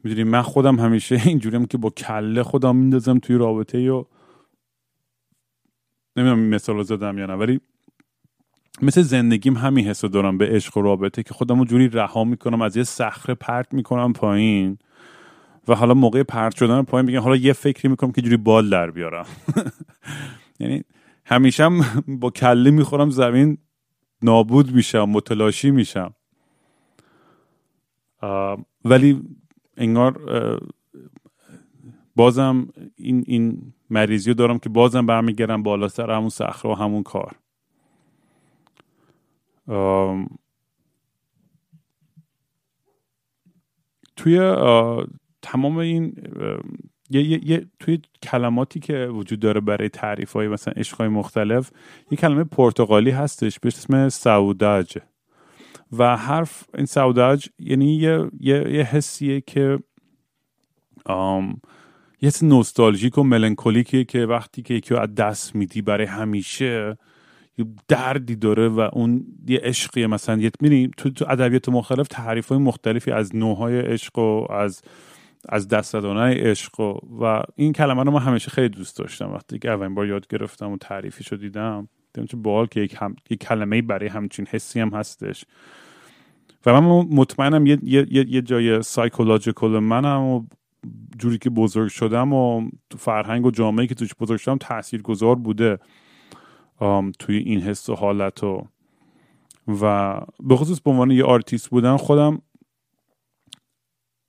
می‌دونی 0.03 0.23
من 0.23 0.41
خودم 0.41 0.79
همیشه 0.79 1.21
اینجوریم 1.25 1.65
که 1.65 1.77
با 1.77 1.89
کله 1.89 2.43
خودم 2.43 2.75
میندازم 2.75 3.19
توی 3.19 3.35
رابطه 3.35 3.91
و 3.91 4.03
نمی‌دونم 6.15 6.39
مثال 6.39 6.83
زدم 6.83 7.17
یا 7.17 7.25
نه 7.25 7.33
ولی 7.33 7.59
مثل 8.81 9.01
زندگیم 9.01 9.57
همین 9.57 9.87
حس 9.87 10.05
دارم 10.05 10.37
به 10.37 10.47
عشق 10.47 10.77
و 10.77 10.81
رابطه 10.81 11.23
که 11.23 11.33
خودم 11.33 11.65
جوری 11.65 11.87
رها 11.87 12.23
می‌کنم 12.23 12.61
از 12.61 12.77
یه 12.77 12.83
صخره 12.83 13.35
پرت 13.35 13.73
می‌کنم 13.73 14.13
پایین 14.13 14.77
و 15.67 15.75
حالا 15.75 15.93
موقع 15.93 16.23
پرت 16.23 16.55
شدن 16.55 16.81
پایین 16.81 17.05
میگم 17.05 17.19
حالا 17.19 17.35
یه 17.35 17.53
فکری 17.53 17.89
می‌کنم 17.89 18.11
که 18.11 18.21
جوری 18.21 18.37
بال 18.37 18.69
در 18.69 18.91
بیارم. 18.91 19.25
یعنی 20.59 20.83
همیشه 21.25 21.63
هم 21.63 21.81
با 22.07 22.29
کله 22.29 22.71
می‌خورم 22.71 23.09
زمین 23.09 23.57
نابود 24.21 24.71
میشم 24.71 25.09
متلاشی 25.09 25.71
میشم. 25.71 26.13
ولی 28.85 29.21
انگار 29.77 30.21
بازم 32.15 32.67
این 32.95 33.23
این 33.27 33.73
مریضی 33.89 34.33
دارم 34.33 34.59
که 34.59 34.69
بازم 34.69 35.05
برمیگردم 35.05 35.63
بالا 35.63 35.87
سر 35.87 36.11
همون 36.11 36.29
صخره 36.29 36.71
و 36.71 36.73
همون 36.73 37.03
کار. 37.03 37.35
توی 44.15 44.39
تمام 45.41 45.77
این 45.77 46.13
یه, 47.09 47.49
یه, 47.49 47.65
توی 47.79 47.99
کلماتی 48.23 48.79
که 48.79 49.05
وجود 49.05 49.39
داره 49.39 49.61
برای 49.61 49.89
تعریف 49.89 50.33
های 50.33 50.47
مثلا 50.47 50.73
عشقهای 50.77 51.07
مختلف 51.09 51.71
یه 52.11 52.17
کلمه 52.17 52.43
پرتغالی 52.43 53.11
هستش 53.11 53.59
به 53.59 53.67
اسم 53.67 54.09
سعوداج 54.09 54.97
و 55.97 56.17
حرف 56.17 56.63
این 56.75 56.85
سعوداج 56.85 57.49
یعنی 57.59 57.95
یه, 57.95 58.29
یه،, 58.39 58.73
یه 58.73 58.83
حسیه 58.83 59.41
که 59.41 59.79
یه 62.21 62.27
حس 62.27 62.43
نوستالژیک 62.43 63.17
و 63.17 63.23
ملنکولیکیه 63.23 64.03
که 64.03 64.25
وقتی 64.25 64.61
که 64.61 64.73
یکی 64.73 64.95
از 64.95 65.15
دست 65.15 65.55
میدی 65.55 65.81
برای 65.81 66.07
همیشه 66.07 66.97
دردی 67.87 68.35
داره 68.35 68.67
و 68.67 68.89
اون 68.93 69.25
یه 69.47 69.59
عشقیه. 69.63 70.07
مثلا 70.07 70.37
یه 70.37 70.49
تو 70.97 71.25
ادبیات 71.27 71.69
مختلف 71.69 72.07
تعریف 72.07 72.47
های 72.47 72.57
مختلفی 72.57 73.11
از 73.11 73.35
نوعهای 73.35 73.79
عشق 73.79 74.19
و 74.19 74.51
از 74.51 74.81
از 75.49 75.67
دست 75.67 75.95
عشق 75.95 76.79
و, 76.79 76.99
و 77.21 77.43
این 77.55 77.73
کلمه 77.73 78.03
رو 78.03 78.11
من 78.11 78.19
همیشه 78.19 78.51
خیلی 78.51 78.69
دوست 78.69 78.97
داشتم. 78.97 79.33
وقتی 79.33 79.59
که 79.59 79.71
اولین 79.71 79.95
بار 79.95 80.07
یاد 80.07 80.27
گرفتم 80.27 80.71
و 80.71 80.77
تعریفی 80.77 81.23
رو 81.31 81.37
دیدم 81.37 81.89
دیدم 82.13 82.27
چه 82.27 82.37
باحال 82.37 82.65
که 82.65 82.79
یک, 82.79 82.95
هم... 82.99 83.15
یک 83.29 83.39
کلمه 83.39 83.81
برای 83.81 84.07
همچین 84.07 84.47
حسی 84.49 84.79
هم 84.79 84.89
هستش. 84.89 85.45
و 86.65 86.81
من 86.81 87.07
مطمئنم 87.11 87.65
یه, 87.65 87.79
یه, 87.83 88.05
یه 88.09 88.41
جای 88.41 88.81
سایکولوژیکال 88.81 89.79
منم 89.79 90.21
و 90.21 90.43
جوری 91.19 91.37
که 91.37 91.49
بزرگ 91.49 91.89
شدم 91.89 92.33
و 92.33 92.69
تو 92.89 92.97
فرهنگ 92.97 93.45
و 93.45 93.51
جامعه 93.51 93.87
که 93.87 93.95
توش 93.95 94.15
بزرگ 94.19 94.39
شدم 94.39 94.57
تأثیر 94.57 95.01
گذار 95.01 95.35
بوده 95.35 95.79
توی 97.19 97.37
این 97.37 97.61
حس 97.61 97.89
و 97.89 97.95
حالت 97.95 98.43
و 98.43 98.67
و 99.81 100.21
به 100.39 100.55
خصوص 100.55 100.81
به 100.81 100.91
عنوان 100.91 101.11
یه 101.11 101.23
آرتیست 101.23 101.69
بودن 101.69 101.97
خودم 101.97 102.41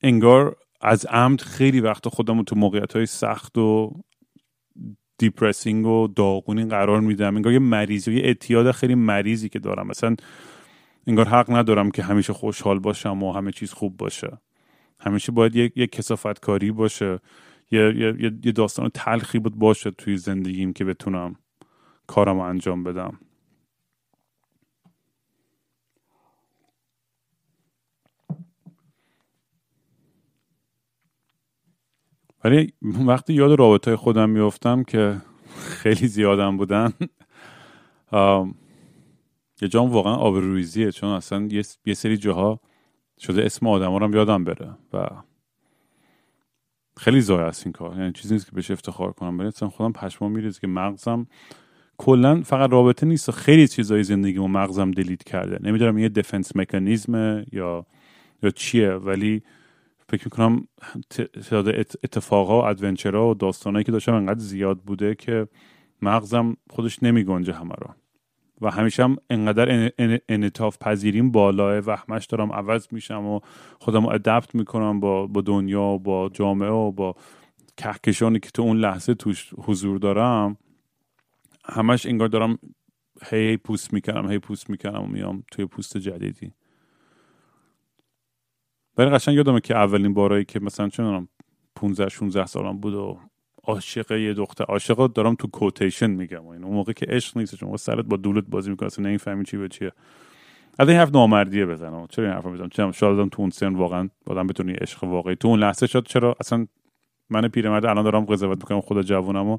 انگار 0.02 0.56
از 0.80 1.06
عمد 1.06 1.40
خیلی 1.40 1.80
وقت 1.80 2.08
خودم 2.08 2.42
تو 2.42 2.56
موقعیت 2.56 2.96
های 2.96 3.06
سخت 3.06 3.58
و 3.58 3.92
depressing 5.18 5.86
و 5.86 6.08
داغونی 6.08 6.64
قرار 6.64 7.00
میدم. 7.00 7.36
انگار 7.36 7.52
یه 7.52 7.58
مریضی 7.58 8.14
یه 8.14 8.22
اعتیاد 8.24 8.70
خیلی 8.70 8.94
مریضی 8.94 9.48
که 9.48 9.58
دارم. 9.58 9.86
مثلا 9.86 10.16
انگار 11.06 11.28
حق 11.28 11.50
ندارم 11.50 11.90
که 11.90 12.02
همیشه 12.02 12.32
خوشحال 12.32 12.78
باشم 12.78 13.22
و 13.22 13.32
همه 13.32 13.52
چیز 13.52 13.72
خوب 13.72 13.96
باشه. 13.96 14.38
همیشه 15.00 15.32
باید 15.32 15.56
یک 15.56 15.72
یک 15.76 15.92
کسافت 15.92 16.40
کاری 16.40 16.70
باشه. 16.70 17.20
یه, 17.70 17.80
یه،, 17.96 18.32
یه 18.44 18.52
داستان 18.52 18.90
تلخی 18.94 19.38
بود 19.38 19.54
باشه 19.54 19.90
توی 19.90 20.16
زندگیم 20.16 20.72
که 20.72 20.84
بتونم 20.84 21.36
کارم 22.06 22.40
انجام 22.40 22.84
بدم. 22.84 23.18
ولی 32.44 32.72
وقتی 32.82 33.34
یاد 33.34 33.58
رابطه 33.58 33.96
خودم 33.96 34.30
میفتم 34.30 34.82
که 34.82 35.16
خیلی 35.58 36.06
زیادم 36.06 36.56
بودن 36.56 36.92
یه 39.62 39.68
جام 39.68 39.90
واقعا 39.90 40.14
آبروریزیه 40.14 40.92
چون 40.92 41.08
اصلا 41.08 41.48
یه 41.84 41.94
سری 41.94 42.16
جاها 42.16 42.60
شده 43.20 43.44
اسم 43.44 43.66
آدم 43.66 43.92
هم 43.92 44.14
یادم 44.14 44.44
بره 44.44 44.76
و 44.92 45.08
خیلی 46.96 47.20
زای 47.20 47.42
است 47.42 47.66
این 47.66 47.72
کار. 47.72 47.96
یعنی 47.96 48.12
چیزی 48.12 48.34
نیست 48.34 48.46
که 48.46 48.52
بهش 48.52 48.70
افتخار 48.70 49.12
کنم. 49.12 49.38
ولی 49.38 49.48
اصلا 49.48 49.68
خودم 49.68 49.92
پشما 49.92 50.28
میریزه 50.28 50.60
که 50.60 50.66
مغزم 50.66 51.26
کلا 51.98 52.42
فقط 52.42 52.70
رابطه 52.70 53.06
نیست 53.06 53.30
خیلی 53.30 53.68
چیزای 53.68 54.02
زندگی 54.02 54.38
و 54.38 54.46
مغزم 54.46 54.90
دلیت 54.90 55.24
کرده. 55.24 55.58
نمی‌دونم 55.68 55.98
یه 55.98 56.08
دفنس 56.08 56.56
مکانیزمه 56.56 57.46
یا 57.52 57.86
یا 58.42 58.50
چیه 58.50 58.90
ولی 58.90 59.42
فکر 60.08 60.24
می‌کنم 60.24 60.68
تعداد 61.48 61.68
اتفاقها 61.78 62.60
و 62.60 62.64
ادونچرها 62.64 63.30
و 63.30 63.34
داستانهایی 63.34 63.84
که 63.84 63.92
داشتم 63.92 64.14
انقدر 64.14 64.40
زیاد 64.40 64.78
بوده 64.78 65.14
که 65.14 65.48
مغزم 66.02 66.56
خودش 66.70 67.02
نمیگنجه 67.02 67.52
همه 67.52 67.74
رو. 67.78 67.94
و 68.60 68.70
همیشه 68.70 69.04
هم 69.04 69.16
انقدر 69.30 69.92
انعطاف 70.28 70.78
پذیریم 70.78 71.30
بالاه 71.30 71.78
و 71.78 71.96
همش 72.08 72.26
دارم 72.26 72.52
عوض 72.52 72.86
میشم 72.90 73.26
و 73.26 73.40
خودم 73.78 74.06
رو 74.06 74.12
ادپت 74.12 74.54
می‌کنم 74.54 75.00
با, 75.00 75.26
با 75.26 75.40
دنیا 75.40 75.82
و 75.82 75.98
با 75.98 76.28
جامعه 76.28 76.70
و 76.70 76.92
با 76.92 77.16
کهکشانی 77.76 78.40
که 78.40 78.50
تو 78.50 78.62
اون 78.62 78.76
لحظه 78.76 79.14
توش 79.14 79.54
حضور 79.58 79.98
دارم 79.98 80.56
همش 81.64 82.06
انگار 82.06 82.28
دارم 82.28 82.58
هی, 83.22 83.38
هی 83.38 83.56
پوست 83.56 83.92
می‌کنم 83.92 84.30
هی 84.30 84.38
پوست 84.38 84.70
می‌کنم 84.70 85.02
و 85.02 85.06
میام 85.06 85.44
توی 85.50 85.66
پوست 85.66 85.98
جدیدی. 85.98 86.52
ولی 88.98 89.10
قشنگ 89.10 89.34
یادمه 89.34 89.60
که 89.60 89.76
اولین 89.76 90.14
بارایی 90.14 90.44
که 90.44 90.60
مثلا 90.60 90.88
چون 90.88 91.28
15 91.76 92.08
16 92.08 92.46
سالم 92.46 92.78
بود 92.78 92.94
و 92.94 93.18
عاشق 93.64 94.12
یه 94.12 94.34
دختر 94.34 94.64
عاشق 94.64 95.06
دارم 95.06 95.34
تو 95.34 95.48
کوتیشن 95.48 96.10
میگم 96.10 96.46
و 96.46 96.50
اون 96.50 96.62
موقع 96.62 96.92
که 96.92 97.06
عشق 97.08 97.38
نیست 97.38 97.54
چون 97.54 97.76
سرت 97.76 98.04
با 98.04 98.16
دولت 98.16 98.44
بازی 98.48 98.70
می‌کنه 98.70 98.86
اصلا 98.86 99.04
نمی‌فهمی 99.04 99.44
چی 99.44 99.56
به 99.56 99.68
چیه. 99.68 99.92
از 100.78 100.88
این 100.88 100.98
حرف 100.98 101.14
نامردیه 101.14 101.66
بزنم. 101.66 102.06
چرا 102.10 102.24
این 102.24 102.34
حرف 102.34 102.46
می‌زنم؟ 102.46 102.68
چرا 102.68 102.92
شاید 102.92 103.28
تو 103.28 103.42
اون 103.42 103.50
سن 103.50 103.74
واقعا 103.74 104.08
آدم 104.26 104.46
بتونی 104.46 104.72
عشق 104.72 105.04
واقعی 105.04 105.36
تو 105.36 105.48
اون 105.48 105.58
لحظه 105.60 105.86
شد 105.86 106.06
چرا 106.06 106.36
اصلا 106.40 106.66
من 107.30 107.48
پیرمرد 107.48 107.86
الان 107.86 108.04
دارم 108.04 108.24
قضاوت 108.24 108.58
می‌کنم 108.58 108.80
خدا 108.80 109.02
جوونم 109.02 109.48
و 109.48 109.58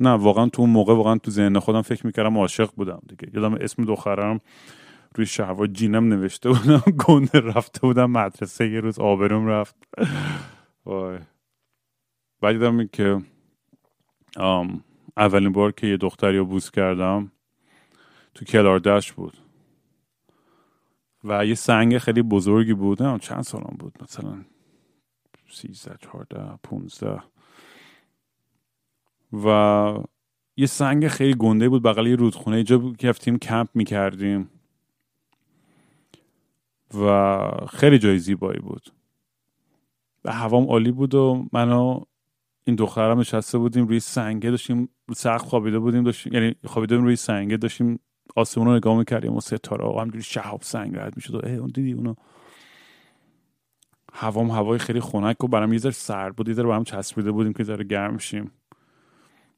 نه 0.00 0.10
واقعا 0.10 0.48
تو 0.48 0.62
اون 0.62 0.70
موقع 0.70 0.94
واقعا 0.94 1.18
تو 1.18 1.30
ذهن 1.30 1.58
خودم 1.58 1.82
فکر 1.82 2.06
می‌کردم 2.06 2.38
عاشق 2.38 2.70
بودم 2.76 3.02
دیگه. 3.08 3.28
یادم 3.34 3.54
اسم 3.54 3.84
دخترم 3.84 4.40
روی 5.14 5.26
شهوا 5.26 5.66
جینم 5.66 6.08
نوشته 6.08 6.48
بودم 6.48 6.82
گنده 7.06 7.40
رفته 7.40 7.80
بودم 7.80 8.10
مدرسه 8.10 8.68
یه 8.68 8.80
روز 8.80 8.98
آبروم 8.98 9.46
رفت. 9.46 9.76
وای. 10.84 11.18
بعد 12.40 12.90
که 12.90 13.22
اولین 15.16 15.52
بار 15.52 15.72
که 15.72 15.86
یه 15.86 15.96
دختری 15.96 16.38
رو 16.38 16.44
بوس 16.44 16.70
کردم 16.70 17.32
تو 18.34 18.44
کلاردش 18.44 19.12
بود. 19.12 19.38
و 21.24 21.46
یه 21.46 21.54
سنگ 21.54 21.98
خیلی 21.98 22.22
بزرگی 22.22 22.74
بود 22.74 23.02
نه 23.02 23.18
چند 23.18 23.42
سالم 23.42 23.76
بود 23.78 24.02
مثلا 24.02 24.44
سیزده 25.50 25.96
چهارده 26.00 26.58
پونزده. 26.62 27.22
و 29.32 29.98
یه 30.56 30.66
سنگ 30.66 31.08
خیلی 31.08 31.34
گنده 31.34 31.68
بود 31.68 31.82
بغل 31.82 32.06
یه 32.06 32.16
رودخونه. 32.16 32.56
اینجا 32.56 32.92
رفتیم 33.02 33.38
کمپ 33.38 33.68
می‌کردیم. 33.74 34.50
و 36.96 37.40
خیلی 37.66 37.98
جای 37.98 38.18
زیبایی 38.18 38.60
بود. 38.60 38.92
و 40.24 40.32
هوام 40.32 40.64
عالی 40.64 40.92
بود 40.92 41.14
و 41.14 41.46
منو 41.52 42.00
این 42.64 42.76
دخترم 42.76 43.18
نشسته 43.20 43.58
بودیم 43.58 43.86
روی 43.86 44.00
سنگه 44.00 44.50
داشتیم 44.50 44.88
سقف 45.16 45.42
خوابیده 45.42 45.78
بودیم 45.78 46.02
داشتیم 46.02 46.34
یعنی 46.34 46.54
خوابیده 46.64 46.96
روی 46.96 47.16
سنگه 47.16 47.56
داشتیم 47.56 48.00
آسمون 48.36 48.66
رو 48.66 48.74
نگاه 48.74 48.98
می‌کردیم 48.98 49.36
و 49.36 49.40
ستاره 49.40 49.84
و 49.84 49.98
همجوری 50.00 50.22
شهاب 50.22 50.62
سنگ 50.62 50.96
رد 50.96 51.16
می‌شد 51.16 51.34
و 51.34 51.48
اون 51.48 51.70
دیدی 51.74 51.92
اونو؟ 51.92 52.14
هوام 54.12 54.50
هوای 54.50 54.78
خیلی 54.78 55.00
خنک 55.00 55.44
و 55.44 55.48
برام 55.48 55.72
یه 55.72 55.78
ذره 55.78 55.92
سرد 55.92 56.36
بود 56.36 56.48
یه 56.48 56.54
ذره 56.54 56.74
هم 56.74 56.84
چسبیده 56.84 57.32
بودیم 57.32 57.52
که 57.52 57.64
ذره 57.64 57.84
گرم 57.84 58.18
شیم. 58.18 58.50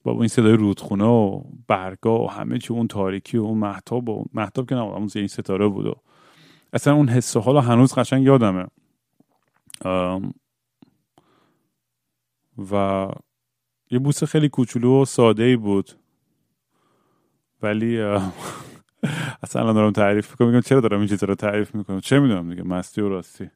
با 0.02 0.12
این 0.12 0.28
صدای 0.28 0.56
رودخونه 0.56 1.04
و 1.04 1.42
برگا 1.68 2.24
و 2.24 2.30
همه 2.30 2.58
چی 2.58 2.72
اون 2.72 2.88
تاریکی 2.88 3.38
و 3.38 3.42
اون 3.42 3.58
محتاب 3.58 4.08
و 4.08 4.24
محتاب 4.34 4.68
که 4.68 4.74
نه 4.74 4.80
اون 4.80 5.08
ستاره 5.08 5.68
بود 5.68 5.86
و 5.86 5.94
اصلا 6.76 6.94
اون 6.94 7.08
حس 7.08 7.36
و 7.36 7.40
حالا 7.40 7.60
هنوز 7.60 7.94
قشنگ 7.94 8.24
یادمه. 8.24 8.66
و 12.70 13.08
یه 13.90 13.98
بوس 13.98 14.24
خیلی 14.24 14.48
کوچولو 14.48 15.02
و 15.02 15.04
ساده 15.04 15.42
ای 15.42 15.56
بود. 15.56 15.90
ولی 17.62 18.00
اصلا 19.42 19.62
الان 19.62 19.74
دارم 19.74 19.92
تعریف 19.92 20.30
می‌کنم 20.30 20.48
میگم 20.48 20.60
چرا 20.60 20.80
دارم 20.80 20.98
این 20.98 21.08
چیزا 21.08 21.26
رو 21.26 21.34
تعریف 21.34 21.74
می‌کنم؟ 21.74 22.00
چه 22.00 22.20
می‌دونم 22.20 22.50
دیگه 22.50 22.62
مستی 22.62 23.00
و 23.00 23.08
راستی. 23.08 23.50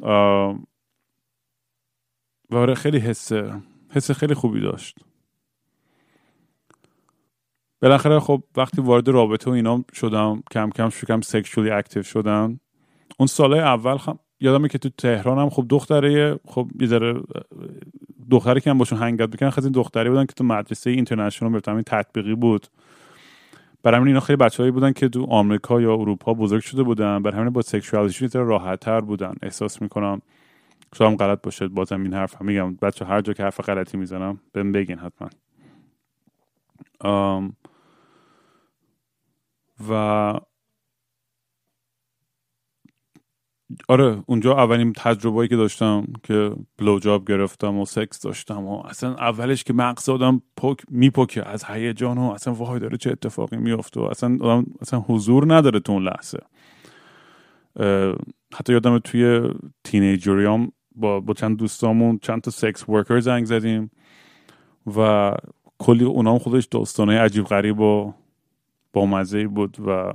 و 0.00 0.06
آره 2.52 2.74
خیلی 2.74 2.98
حس 2.98 3.32
حس 3.90 4.10
خیلی 4.10 4.34
خوبی 4.34 4.60
داشت. 4.60 4.98
بالاخره 7.82 8.20
خب 8.20 8.42
وقتی 8.56 8.82
وارد 8.82 9.08
رابطه 9.08 9.50
و 9.50 9.54
اینا 9.54 9.84
شدم 9.92 10.42
کم 10.50 10.70
کم 10.70 10.88
شکم 10.88 11.20
سکشولی 11.20 11.70
اکتیو 11.70 12.02
شدم. 12.02 12.60
اون 13.18 13.26
سالهای 13.26 13.60
اول 13.60 13.96
خم 13.96 14.18
یادمه 14.40 14.68
که 14.68 14.78
تو 14.78 14.88
تهران 14.88 15.38
هم 15.38 15.50
خب 15.50 15.66
دختره 15.68 16.40
خب 16.46 16.68
یه 16.80 16.86
ذره 16.86 17.20
دختری 18.30 18.60
که 18.60 18.70
هم 18.70 18.78
باشون 18.78 18.98
هنگت 18.98 19.30
بکنن 19.30 19.50
خیلی 19.50 19.70
دختری 19.70 20.08
بودن 20.08 20.26
که 20.26 20.32
تو 20.32 20.44
مدرسه 20.44 20.90
اینترنشنال 20.90 21.52
به 21.52 21.60
تطبیقی 21.60 22.34
بود. 22.34 22.66
برای 23.82 23.96
همین 23.96 24.08
اینا 24.08 24.20
خیلی 24.20 24.36
بچه‌ای 24.36 24.70
بودن 24.70 24.92
که 24.92 25.08
تو 25.08 25.24
آمریکا 25.24 25.80
یا 25.80 25.92
اروپا 25.92 26.34
بزرگ 26.34 26.62
شده 26.62 26.82
بودن. 26.82 27.22
برای 27.22 27.36
همین 27.36 27.50
با 27.50 27.62
سکشوالیتیشون 27.62 28.28
یه 28.34 28.40
راحت 28.40 28.80
تر 28.80 29.00
بودن. 29.00 29.34
احساس 29.42 29.82
می‌کنم 29.82 30.22
شاید 30.94 31.18
غلط 31.18 31.42
باشه 31.42 31.68
بازم 31.68 32.02
این 32.02 32.14
حرف 32.14 32.40
هم 32.40 32.46
میگم. 32.46 32.74
بچه 32.74 33.04
هر 33.04 33.20
جا 33.20 33.32
که 33.32 33.42
حرف 33.42 33.60
غلطی 33.60 33.96
می‌زنم 33.96 34.40
بهم 34.52 34.72
بگین 34.72 34.98
حتما. 34.98 35.30
و 39.88 40.34
آره 43.88 44.22
اونجا 44.26 44.52
اولین 44.56 44.92
تجربه‌ای 44.92 45.48
که 45.48 45.56
داشتم 45.56 46.06
که 46.22 46.52
جاب 47.00 47.28
گرفتم 47.28 47.78
و 47.78 47.86
سکس 47.86 48.20
داشتم 48.20 48.66
و 48.66 48.82
اصلا 48.86 49.14
اولش 49.14 49.64
که 49.64 49.72
مغز 49.72 50.08
آدم 50.08 50.42
پک 50.56 50.78
میپکه 50.88 51.48
از 51.48 51.64
هیجان 51.64 52.18
و 52.18 52.30
اصلا 52.30 52.54
وای 52.54 52.80
داره 52.80 52.96
چه 52.96 53.10
اتفاقی 53.10 53.56
میفته 53.56 54.00
و 54.00 54.02
اصلا 54.02 54.38
آدم 54.40 54.66
اصلا 54.80 55.00
حضور 55.00 55.54
نداره 55.54 55.80
تو 55.80 55.92
اون 55.92 56.02
لحظه. 56.02 56.38
حتی 58.54 58.72
یادم 58.72 58.98
توی 58.98 59.50
تینیجریام 59.84 60.72
با, 60.94 61.20
با 61.20 61.34
چند 61.34 61.56
دوستامون 61.56 62.18
چند 62.22 62.40
تا 62.40 62.50
سکس 62.50 62.88
ورکر 62.88 63.20
زنگ 63.20 63.44
زدیم 63.44 63.90
و 64.96 65.32
کلی 65.78 66.04
اونام 66.04 66.38
خودش 66.38 66.66
داستانه 66.66 67.18
عجیب 67.18 67.44
غریب 67.44 67.80
و 67.80 68.14
با 68.92 69.06
مزه 69.06 69.46
بود 69.46 69.80
و 69.80 70.12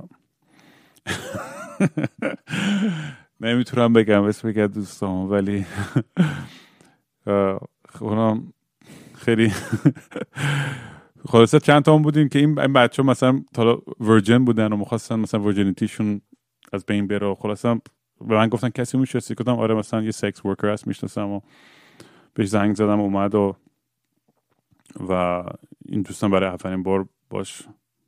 نمی‌تونم 3.40 3.92
بگم 3.92 4.22
اسم 4.22 4.52
که 4.52 4.66
دوستام 4.66 5.30
ولی 5.30 5.66
اونم 8.00 8.52
خیلی 9.14 9.52
خلاصه 11.30 11.60
چند 11.60 11.82
تا 11.82 11.98
بودیم 11.98 12.28
که 12.28 12.38
این 12.38 12.54
بچه 12.54 13.02
مثلا 13.02 13.42
تا 13.54 13.82
ورجن 14.00 14.44
بودن 14.44 14.72
و 14.72 14.76
مخواستن 14.76 15.18
مثلا 15.18 15.40
ورجنیتیشون 15.40 16.20
از 16.72 16.86
بین 16.86 17.06
بره 17.06 17.34
خلاصه 17.34 17.80
به 18.20 18.34
من 18.34 18.48
گفتن 18.48 18.68
کسی 18.68 18.98
می‌شناسی؟ 18.98 19.34
گفتم 19.34 19.58
آره 19.58 19.74
مثلا 19.74 20.02
یه 20.02 20.10
سکس 20.10 20.46
ورکر 20.46 20.68
هست 20.68 20.86
می‌شناسم 20.86 21.28
و 21.28 21.40
بهش 22.34 22.48
زنگ 22.48 22.76
زدم 22.76 23.00
اومد 23.00 23.34
و 23.34 23.56
و 25.08 25.42
این 25.86 26.02
دوستان 26.02 26.30
برای 26.30 26.48
اولین 26.48 26.82
بار 26.82 27.08
باش 27.30 27.62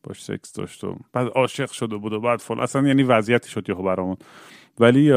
باش 0.09 0.25
سکس 0.25 0.53
داشت 0.53 0.85
و 0.85 0.97
بعد 1.13 1.27
عاشق 1.27 1.71
شده 1.71 1.97
بود 1.97 2.13
و 2.13 2.21
بعد 2.21 2.39
فل 2.39 2.61
اصلا 2.61 2.89
یعنی 2.89 3.03
وضعیتی 3.03 3.51
شد 3.51 3.69
یهو 3.69 3.83
برامون. 3.83 4.17
ولی 4.81 5.13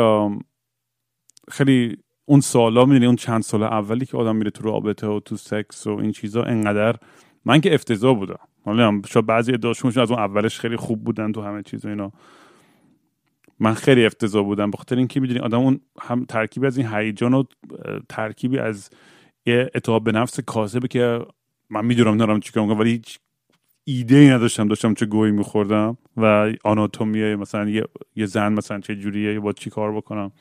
خیلی 1.51 1.97
اون 2.25 2.39
سالا 2.39 2.85
می‌دونی 2.85 3.05
اون 3.05 3.15
چند 3.15 3.41
سال 3.41 3.63
اولی 3.63 4.05
که 4.05 4.17
آدم 4.17 4.35
میره 4.35 4.51
تو 4.51 4.63
رابطه 4.63 5.07
و 5.07 5.19
تو 5.19 5.37
سکس 5.37 5.87
و 5.87 5.89
این 5.89 6.11
چیزا 6.11 6.43
انقدر 6.43 6.95
من 7.45 7.61
که 7.61 7.73
افتضاح 7.73 8.17
بودم. 8.17 8.39
حالا 8.65 9.01
شاید 9.07 9.25
بعضی 9.25 9.53
ادعاشون 9.53 10.01
از 10.01 10.11
اون 10.11 10.19
اولش 10.19 10.59
خیلی 10.59 10.75
خوب 10.75 11.03
بودن 11.03 11.31
تو 11.31 11.41
همه 11.41 11.63
چیز 11.63 11.85
و 11.85 11.89
اینا. 11.89 12.11
من 13.59 13.73
خیلی 13.73 14.05
افتضاح 14.05 14.45
بودم. 14.45 14.71
بخاطر 14.71 14.95
اینکه 14.97 15.19
می‌دونی 15.19 15.39
آدم 15.39 15.59
اون 15.59 15.79
هم 16.01 16.25
ترکیبی 16.25 16.67
از 16.67 16.77
این 16.77 16.87
هیجان 16.87 17.33
و 17.33 17.43
ترکیبی 18.09 18.59
از 18.59 18.89
اتحاب 19.47 20.03
به 20.03 20.11
نفس 20.11 20.39
کاذبه 20.39 20.87
که 20.87 21.19
من 21.69 21.85
می‌دونم 21.85 22.15
نرم 22.15 22.39
چیکار 22.39 22.63
می‌کنم 22.63 22.79
ولی 22.79 22.91
هیچ 22.91 23.19
ایده 23.97 24.15
ای 24.15 24.29
نداشتم 24.29 24.67
داشتم 24.67 24.93
چه 24.93 25.05
گویی 25.05 25.31
میخوردم 25.31 25.97
و 26.17 26.53
آناتومی 26.63 27.35
مثلا 27.35 27.69
یه, 28.15 28.25
زن 28.25 28.53
مثلا 28.53 28.79
چه 28.79 28.95
جوریه 28.95 29.39
با 29.39 29.53
چی 29.53 29.69
کار 29.69 29.91
بکنم. 29.95 30.31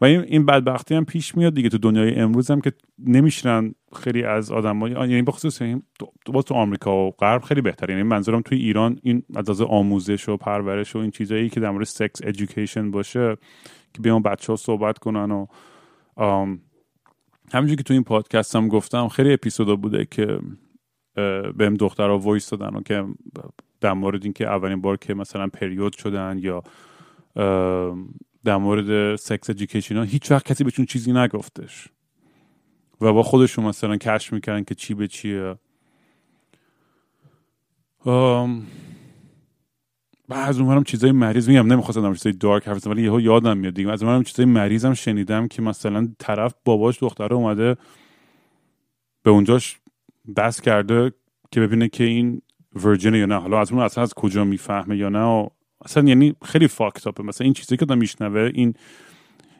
و 0.00 0.04
این 0.04 0.20
این 0.20 0.46
بدبختی 0.46 0.94
هم 0.94 1.04
پیش 1.04 1.36
میاد 1.36 1.54
دیگه 1.54 1.68
تو 1.68 1.78
دنیای 1.78 2.14
امروز 2.14 2.50
هم 2.50 2.60
که 2.60 2.72
نمیشنن 2.98 3.74
خیلی 3.96 4.24
از 4.24 4.52
آدم 4.52 4.86
یعنی 4.86 5.22
بخصوص 5.22 5.62
این 5.62 5.82
تو, 6.24 6.42
تو 6.42 6.54
آمریکا 6.54 7.06
و 7.06 7.10
غرب 7.10 7.42
خیلی 7.42 7.60
بهتر 7.60 7.90
یعنی 7.90 8.02
منظورم 8.02 8.42
توی 8.42 8.58
ایران 8.58 8.98
این 9.02 9.22
از 9.36 9.60
آموزش 9.60 10.28
و 10.28 10.36
پرورش 10.36 10.96
و 10.96 10.98
این 10.98 11.10
چیزایی 11.10 11.48
که 11.48 11.60
در 11.60 11.70
مورد 11.70 11.84
sex 11.84 12.20
education 12.22 12.90
باشه 12.90 13.36
که 13.94 14.02
بیان 14.02 14.22
بچه 14.22 14.52
ها 14.52 14.56
صحبت 14.56 14.98
کنن 14.98 15.30
و 15.30 15.46
همینجور 17.52 17.76
که 17.76 17.82
تو 17.82 17.94
این 17.94 18.02
پادکست 18.02 18.56
هم 18.56 18.68
گفتم 18.68 19.08
خیلی 19.08 19.32
اپیزودا 19.32 19.76
بوده 19.76 20.06
که 20.10 20.38
بهم 21.56 21.74
دخترها 21.74 22.18
voice 22.18 22.50
دادن 22.50 22.76
و 22.76 22.82
که 22.82 23.04
در 23.80 23.92
مورد 23.92 24.24
اینکه 24.24 24.46
اولین 24.46 24.80
بار 24.80 24.96
که 24.96 25.14
مثلا 25.14 25.46
پریود 25.46 25.96
شدن 25.96 26.38
یا 26.38 26.62
در 28.44 28.56
مورد 28.56 29.16
سکس 29.16 29.50
ادویکیشن 29.50 29.96
ها 29.96 30.02
هیچ 30.02 30.30
وقت 30.30 30.46
کسی 30.46 30.64
بهشون 30.64 30.86
چیزی 30.86 31.12
نگفتش. 31.12 31.88
و 33.00 33.12
با 33.12 33.22
خودشون 33.22 33.64
مثلا 33.64 33.96
کشف 33.96 34.32
می‌کردن 34.32 34.64
که 34.64 34.74
چی 34.74 34.94
به 34.94 35.08
چیه. 35.08 35.56
و 38.06 38.10
از 40.34 40.60
چیزای 40.86 41.12
مریض 41.12 41.48
میگم 41.48 41.72
نمی‌خواستم 41.72 42.14
چیزای 42.14 42.32
دارک 42.32 42.68
حرف 42.68 42.86
ولی 42.86 43.02
یهو 43.02 43.20
یادم 43.20 43.56
میاد 43.56 43.74
دیگه. 43.74 43.90
از 43.90 44.02
اونورم 44.02 44.22
چیزای 44.22 44.46
مریضم 44.46 44.94
شنیدم 44.94 45.48
که 45.48 45.62
مثلا 45.62 46.08
طرف 46.18 46.54
باباش 46.64 47.02
دختره 47.02 47.34
اومده 47.34 47.76
به 49.22 49.30
اونجاش 49.30 49.80
بس 50.36 50.60
کرده 50.60 51.12
که 51.50 51.60
ببینه 51.60 51.88
که 51.88 52.04
این 52.04 52.42
ورجن 52.74 53.14
یا 53.14 53.26
نه. 53.26 53.40
حالا 53.40 53.60
از 53.60 53.72
اون 53.72 53.82
اصلا 53.82 54.02
از 54.02 54.14
کجا 54.14 54.44
می‌فهمه 54.44 54.96
یا 54.96 55.08
نه 55.08 55.50
اصلا 55.84 56.08
یعنی 56.08 56.34
خیلی 56.44 56.68
فاکتاپه 56.68 57.22
مثلا 57.22 57.44
این 57.44 57.54
چیزی 57.54 57.76
که 57.76 57.84
دارم 57.84 57.98
میشنوه 57.98 58.50
این 58.54 58.74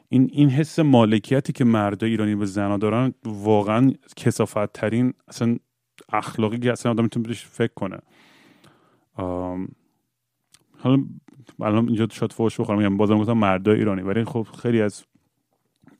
این 0.08 0.30
این 0.32 0.48
حس 0.48 0.78
مالکیتی 0.78 1.52
که 1.52 1.64
مرد 1.64 2.04
ایرانی 2.04 2.34
به 2.34 2.46
زنا 2.46 2.76
دارن 2.76 3.14
واقعا 3.24 3.92
کسافت 4.16 4.72
ترین 4.72 5.14
اصلا 5.28 5.56
اخلاقی 6.12 6.58
که 6.58 6.72
اصلا 6.72 6.92
آدم 6.92 7.02
می‌تونه 7.02 7.28
بهش 7.28 7.44
فکر 7.46 7.72
کنه. 7.74 7.98
حالا 10.78 11.04
الان 11.60 11.86
اینجا 11.86 12.08
شاید 12.12 12.32
فوش 12.32 12.60
بخورم 12.60 12.78
میگم 12.78 12.96
بازم 12.96 13.18
گفتم 13.18 13.32
مردا 13.32 13.72
ایرانی 13.72 14.02
ولی 14.02 14.24
خب 14.24 14.46
خیلی 14.62 14.82
از 14.82 15.04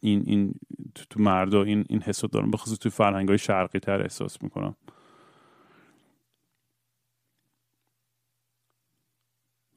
این 0.02 0.22
این 0.26 0.54
تو, 0.94 1.04
تو 1.10 1.22
مردا 1.22 1.62
این 1.62 1.84
این 1.88 2.00
حسو 2.00 2.26
دارم. 2.26 2.50
به 2.50 2.56
خصوص 2.56 2.78
توی 2.78 2.90
فرهنگ 2.90 3.28
های 3.28 3.38
شرقی 3.38 3.78
تر 3.78 4.02
احساس 4.02 4.42
می‌کنم. 4.42 4.76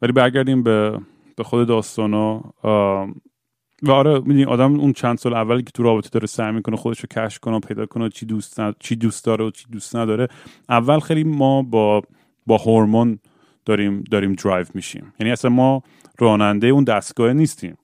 ولی 0.01 0.11
برگردیم 0.11 0.63
به 0.63 0.99
به 1.35 1.43
خود 1.43 1.67
داستانا 1.67 2.41
و 3.83 3.91
آره 3.91 4.19
می‌دونی 4.19 4.45
آدم 4.45 4.79
اون 4.79 4.93
چند 4.93 5.17
سال 5.17 5.33
اولی 5.33 5.63
که 5.63 5.71
تو 5.71 5.83
رابطه 5.83 6.09
داره 6.09 6.27
سعی 6.27 6.51
می‌کنه 6.51 6.75
خودش 6.75 6.99
رو 6.99 7.07
کشف 7.07 7.39
کنه 7.39 7.55
و 7.55 7.59
پیدا 7.59 7.85
کنه 7.85 8.09
چی 8.09 8.25
دوست 8.25 8.59
چی 8.79 8.95
دوست 8.95 9.25
داره 9.25 9.45
و 9.45 9.51
چی 9.51 9.65
دوست 9.71 9.95
نداره 9.95 10.27
اول 10.69 10.99
خیلی 10.99 11.23
ما 11.23 11.61
با 11.61 12.01
با 12.45 12.57
هورمون 12.57 13.19
داریم 13.65 14.03
داریم 14.11 14.33
درایو 14.33 14.65
میشیم. 14.73 15.13
یعنی 15.19 15.31
اصلا 15.31 15.51
ما 15.51 15.83
راننده 16.19 16.67
اون 16.67 16.83
دستگاه 16.83 17.33
نیستیم 17.33 17.77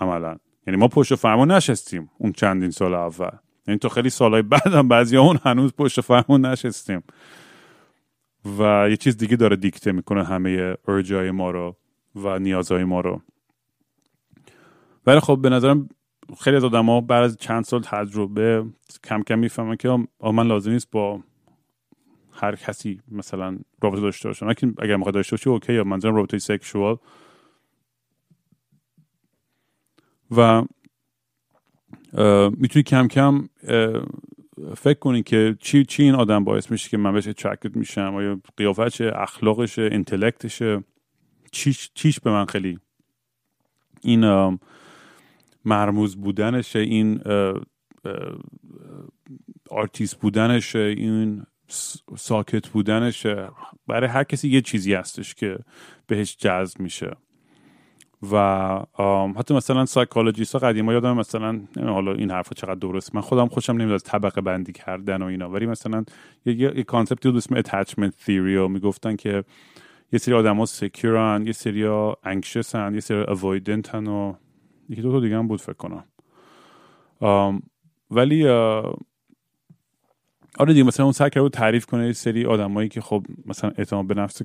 عملا. 0.00 0.36
یعنی 0.68 0.80
ما 0.80 0.88
پشت 0.88 1.14
فرمان 1.14 1.50
نشستیم 1.50 2.10
اون 2.18 2.32
چندین 2.32 2.70
سال 2.70 2.94
اول. 2.94 3.30
یعنی 3.66 3.78
تو 3.78 3.88
خیلی 3.88 4.10
سالهای 4.10 4.42
بعدم 4.42 4.88
بعضی 4.88 5.16
اون 5.16 5.38
هنوز 5.44 5.72
پشت 5.72 6.00
فرمان 6.00 6.46
نشستیم. 6.46 7.02
و 8.58 8.86
یه 8.90 8.96
چیز 8.96 9.16
دیگه 9.16 9.36
داره 9.36 9.56
دیکته 9.56 9.92
می‌کنه 9.92 10.24
همه 10.24 10.76
ارجای 10.88 11.30
ما 11.30 11.50
رو 11.50 11.76
و 12.16 12.38
نیازهای 12.38 12.84
ما 12.84 13.00
رو. 13.00 13.22
ولی 15.06 15.20
خب 15.20 15.38
به 15.42 15.48
نظرم 15.48 15.88
خیلی 16.40 16.56
از 16.56 16.64
آدم 16.64 16.86
ها 16.86 17.00
بعد 17.00 17.24
از 17.24 17.36
چند 17.36 17.64
سال 17.64 17.82
تجربه 17.82 18.64
کم 19.04 19.22
کم 19.22 19.38
می‌فهمن 19.38 19.76
که 19.76 19.98
من 20.32 20.46
لازم 20.46 20.70
نیست 20.70 20.90
با 20.90 21.20
هر 22.32 22.56
کسی 22.56 23.00
مثلا 23.12 23.58
رابطه 23.82 24.00
داشته 24.00 24.28
باشم. 24.28 24.46
اگر 24.78 24.96
می‌خواد 24.96 25.14
داشته 25.14 25.36
باشی 25.36 25.50
اوکی 25.50 25.72
یا 25.72 25.84
منظورم 25.84 26.14
رابطه 26.14 26.38
سکشوال 26.38 26.96
و 30.30 30.62
می‌تونی 32.50 32.82
کم 32.82 33.08
کم 33.08 33.48
فکر 34.76 34.98
کنی 34.98 35.22
که 35.22 35.56
چی 35.60 35.84
چی 35.84 36.02
این 36.02 36.14
آدم 36.14 36.44
باعث 36.44 36.70
میشه 36.70 36.88
که 36.88 36.96
من 36.96 37.12
بهش 37.12 37.28
attract 37.28 37.76
میشم؟ 37.76 38.14
آیا 38.14 38.40
قیافشه 38.56 39.12
اخلاقشه 39.14 39.88
intellect 39.92 40.61
شه 40.61 40.84
چیش, 41.52 41.90
چیش 41.94 42.20
به 42.20 42.30
من 42.30 42.46
خیلی 42.46 42.78
این 44.02 44.58
مرموز 45.64 46.16
بودنشه 46.16 46.78
این 46.78 47.20
آرتیست 49.70 50.20
بودنشه 50.20 50.78
این 50.78 51.46
ساکت 52.16 52.68
بودنشه 52.68 53.48
برای 53.86 54.10
هر 54.10 54.24
کسی 54.24 54.48
یه 54.48 54.60
چیزی 54.60 54.94
هستش 54.94 55.34
که 55.34 55.58
بهش 56.06 56.36
جذب 56.36 56.80
میشه. 56.80 57.16
و 58.32 58.36
حتی 59.36 59.54
مثلا 59.54 59.86
psychologist 59.86 60.52
ها 60.54 60.58
قدیما 60.58 60.92
یادم 60.92 61.16
مثلا 61.16 61.60
حالا 61.76 62.12
این 62.12 62.30
حرف 62.30 62.52
چقدر 62.52 62.74
درست 62.74 63.14
من 63.14 63.20
خودم 63.20 63.48
خوشم 63.48 63.72
نمیاد 63.72 63.92
از 63.92 64.04
طبقه 64.04 64.40
بندی 64.40 64.72
کردن 64.72 65.22
و 65.22 65.26
اینا. 65.26 65.50
ولی 65.50 65.66
مثلا 65.66 66.04
یه, 66.46 66.82
concept 66.82 67.22
ی 67.22 67.28
بود 67.28 67.36
اسم 67.36 67.56
attachment 67.56 68.16
theory 68.16 68.56
و 68.56 68.68
می‌گفتن 68.68 69.16
که 69.16 69.44
یه 70.12 70.18
سری 70.18 70.34
آدما 70.34 70.66
secure 70.66 71.35
ن 71.35 71.46
یه 71.46 71.52
سری 71.52 71.86
anxious 72.24 72.74
هن 72.74 72.94
یه 72.94 73.00
سری 73.00 73.20
avoidant 73.20 73.94
هن 73.94 74.06
و 74.06 74.34
یکی 74.88 75.02
دو 75.02 75.12
تا 75.12 75.20
دیگه 75.20 75.38
هم 75.38 75.48
بود 75.48 75.60
فکر 75.60 75.72
کنم. 75.72 76.04
ولی 78.10 78.48
آره 80.58 80.72
دیگه 80.72 80.82
مثلا 80.82 81.06
اون 81.06 81.12
سعی 81.12 81.30
کرده 81.30 81.48
تعریف 81.48 81.86
کنه 81.86 82.06
یه 82.06 82.12
سری 82.12 82.44
آدمایی 82.44 82.88
که 82.88 83.00
خب 83.00 83.26
مثلا 83.46 83.70
اعتماد 83.78 84.06
به 84.06 84.14
نفس 84.14 84.42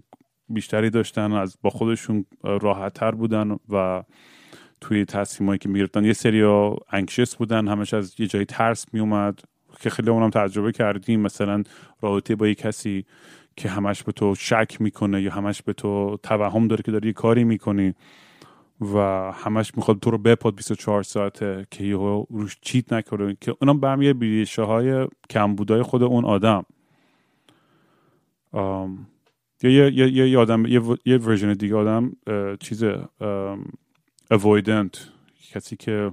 بیشتری 0.49 0.89
داشتن 0.89 1.31
از 1.31 1.57
با 1.61 1.69
خودشون 1.69 2.25
راحت 2.43 2.93
تر 2.93 3.11
بودن 3.11 3.57
و 3.69 4.03
توی 4.81 5.05
تصمیمایی 5.05 5.59
که 5.59 5.69
می‌گرفتن. 5.69 6.05
یه 6.05 6.13
سری 6.13 6.43
anxious 6.91 7.35
بودن 7.35 7.67
همش 7.67 7.93
از 7.93 8.19
یه 8.19 8.27
جایی 8.27 8.45
ترس 8.45 8.85
میومد 8.93 9.39
که 9.79 9.89
خیلی 9.89 10.09
اونم 10.09 10.29
تجربه 10.29 10.71
کردیم. 10.71 11.19
مثلا 11.21 11.63
رابطه 12.01 12.35
با 12.35 12.47
یه 12.47 12.55
کسی 12.55 13.05
که 13.55 13.69
همش 13.69 14.03
به 14.03 14.11
تو 14.11 14.35
شک 14.35 14.81
می‌کنه 14.81 15.21
یا 15.21 15.31
همش 15.31 15.61
به 15.61 15.73
تو 15.73 16.17
توهم 16.23 16.67
داره 16.67 16.83
که 16.83 16.91
داری 16.91 17.07
یه 17.07 17.13
کاری 17.13 17.43
می‌کنی 17.43 17.93
و 18.81 18.97
همش 19.31 19.77
می‌خواد 19.77 19.99
تو 19.99 20.11
رو 20.11 20.17
بپاد 20.17 20.55
24 20.55 21.03
ساعته 21.03 21.67
که 21.71 21.83
یه 21.83 21.95
روش 22.29 22.57
چیت 22.61 22.93
نکنه 22.93 23.37
که 23.41 23.55
اونم 23.61 23.79
برمیگه 23.79 24.13
بیریشه 24.13 24.61
های 24.61 25.07
کمبودای 25.29 25.81
خود 25.81 26.03
اون 26.03 26.25
آدم. 26.25 26.65
یا 29.63 29.89
یه 29.89 30.13
یه 30.13 30.29
یه 30.29 30.39
آدم 30.39 30.65
یه, 31.05 31.17
ورژن 31.17 31.53
دیگه 31.53 31.75
آدم 31.75 32.11
چیز 32.59 32.83
avoidant 34.33 34.97
کسی 35.51 35.75
که 35.75 36.11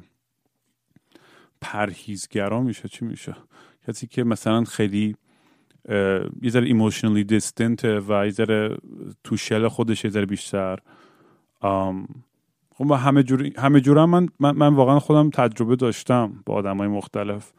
پرهیزگرا 1.60 2.60
میشه 2.60 2.88
چی 2.88 3.04
میشه؟ 3.04 3.36
کسی 3.88 4.06
که 4.06 4.24
مثلا 4.24 4.64
خیلی 4.64 5.16
یه 6.42 6.50
ذره 6.50 6.66
ایموشنالی 6.66 7.24
دیستنت 7.24 7.84
و 7.84 8.24
یه 8.24 8.30
ذره 8.30 8.76
تو 9.24 9.36
شل 9.36 9.68
خودش 9.68 10.04
یه 10.04 10.10
ذره 10.10 10.26
بیشتر. 10.26 10.78
خب 12.74 12.92
همه 12.92 13.22
جور 13.22 13.50
همه 13.56 13.80
جور 13.80 14.04
من, 14.04 14.28
من, 14.40 14.56
من 14.56 14.74
واقعا 14.74 14.98
خودم 14.98 15.30
تجربه 15.30 15.76
داشتم 15.76 16.42
با 16.46 16.54
آدم 16.54 16.76
های 16.76 16.88
مختلف. 16.88 17.52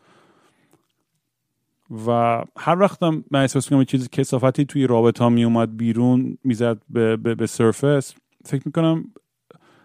و 2.07 2.41
هر 2.57 2.79
وقتم 2.79 3.23
من 3.31 3.41
احساس 3.41 3.69
کنم 3.69 3.83
چیزی 3.83 4.07
کسافتی 4.11 4.65
توی 4.65 4.87
رابطه 4.87 5.23
ها 5.23 5.29
می 5.29 5.43
اومد 5.43 5.77
بیرون 5.77 6.37
می‌زد 6.43 6.81
به, 6.89 7.17
به, 7.17 7.35
به 7.35 7.47
سرفس 7.47 8.15
فکر 8.45 8.61
می‌کنم 8.65 9.03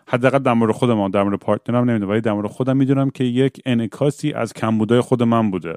حداقل 0.08 0.38
در 0.38 0.52
مورد 0.52 0.72
خودم 0.72 1.08
در 1.08 1.22
مورد 1.22 1.38
پارتنرم 1.38 1.90
نمی‌دونم 1.90 2.10
ولی 2.10 2.20
در 2.20 2.32
مورد 2.32 2.46
خودم 2.46 2.76
می‌دونم 2.76 3.10
که 3.10 3.24
یک 3.24 3.60
انعکاسی 3.66 4.32
از 4.32 4.52
کمبودای 4.52 5.00
خود 5.00 5.22
من 5.22 5.50
بوده. 5.50 5.74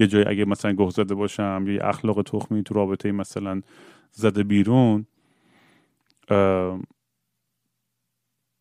یه 0.00 0.06
جایی 0.06 0.24
اگه 0.28 0.44
مثلا 0.44 0.72
گوه 0.72 0.90
زده 0.90 1.14
باشم 1.14 1.64
یا 1.68 1.88
اخلاق 1.88 2.22
تخمی 2.22 2.62
تو 2.62 2.74
رابطه 2.74 3.12
مثلا 3.12 3.60
زده 4.12 4.42
بیرون 4.42 5.06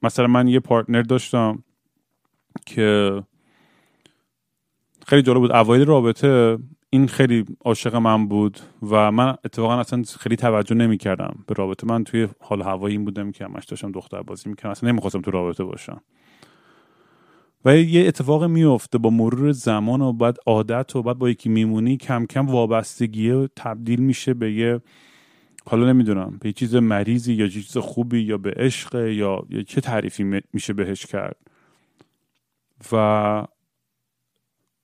مثلا 0.02 0.28
من 0.28 0.48
یه 0.48 0.60
پارتنر 0.60 1.02
داشتم 1.02 1.64
که 2.66 3.24
خیلی 5.08 5.22
جالب 5.22 5.40
بود. 5.40 5.52
اوایل 5.52 5.86
رابطه 5.86 6.58
این 6.90 7.08
خیلی 7.08 7.46
عاشق 7.66 7.96
من 7.96 8.28
بود 8.28 8.60
و 8.90 9.12
من 9.12 9.38
اتفاقا 9.46 9.80
اصلا 9.80 10.04
خیلی 10.20 10.36
توجه 10.36 10.76
نمی 10.76 10.98
کردم 10.98 11.36
به 11.48 11.54
رابطه. 11.54 11.88
من 11.88 12.04
توی 12.04 12.28
حال 12.40 12.62
هوایی 12.62 12.96
این 12.96 13.06
بودم 13.06 13.32
که 13.32 13.46
همش 13.46 13.66
داشتم 13.66 13.92
دختر 13.92 14.22
بازی 14.22 14.50
می‌کردم. 14.50 14.70
اصلا 14.70 14.90
نمی‌خواستم 14.90 15.22
تو 15.22 15.32
رابطه 15.32 15.64
باشم. 15.64 16.02
و 17.66 17.78
یه 17.78 18.08
اتفاق 18.08 18.44
میفته 18.44 18.98
با 18.98 19.10
مرور 19.10 19.52
زمان 19.52 20.02
و 20.02 20.14
بعد 20.14 20.38
عادت 20.46 20.96
و 20.96 21.04
بعد 21.04 21.18
با 21.18 21.30
یکی 21.30 21.50
میمونی 21.50 21.98
کم 21.98 22.26
کم 22.26 22.48
وابستگی 22.48 23.48
تبدیل 23.56 24.00
میشه 24.00 24.34
به 24.34 24.54
یه 24.54 24.82
حالا 25.66 25.94
نمی‌دونم 25.94 26.38
به 26.42 26.50
یه 26.50 26.54
چیز 26.54 26.76
مریضی 26.76 27.34
یا 27.34 27.48
چیز 27.48 27.78
خوبی 27.78 28.20
یا 28.20 28.38
به 28.38 28.54
عشق 28.58 28.96
یا, 28.96 29.46
یا 29.50 29.64
چه 29.64 29.82
تعریفی 29.82 30.42
میشه 30.54 30.74
بهش 30.74 31.06
کرد. 31.06 31.38
و 32.92 33.48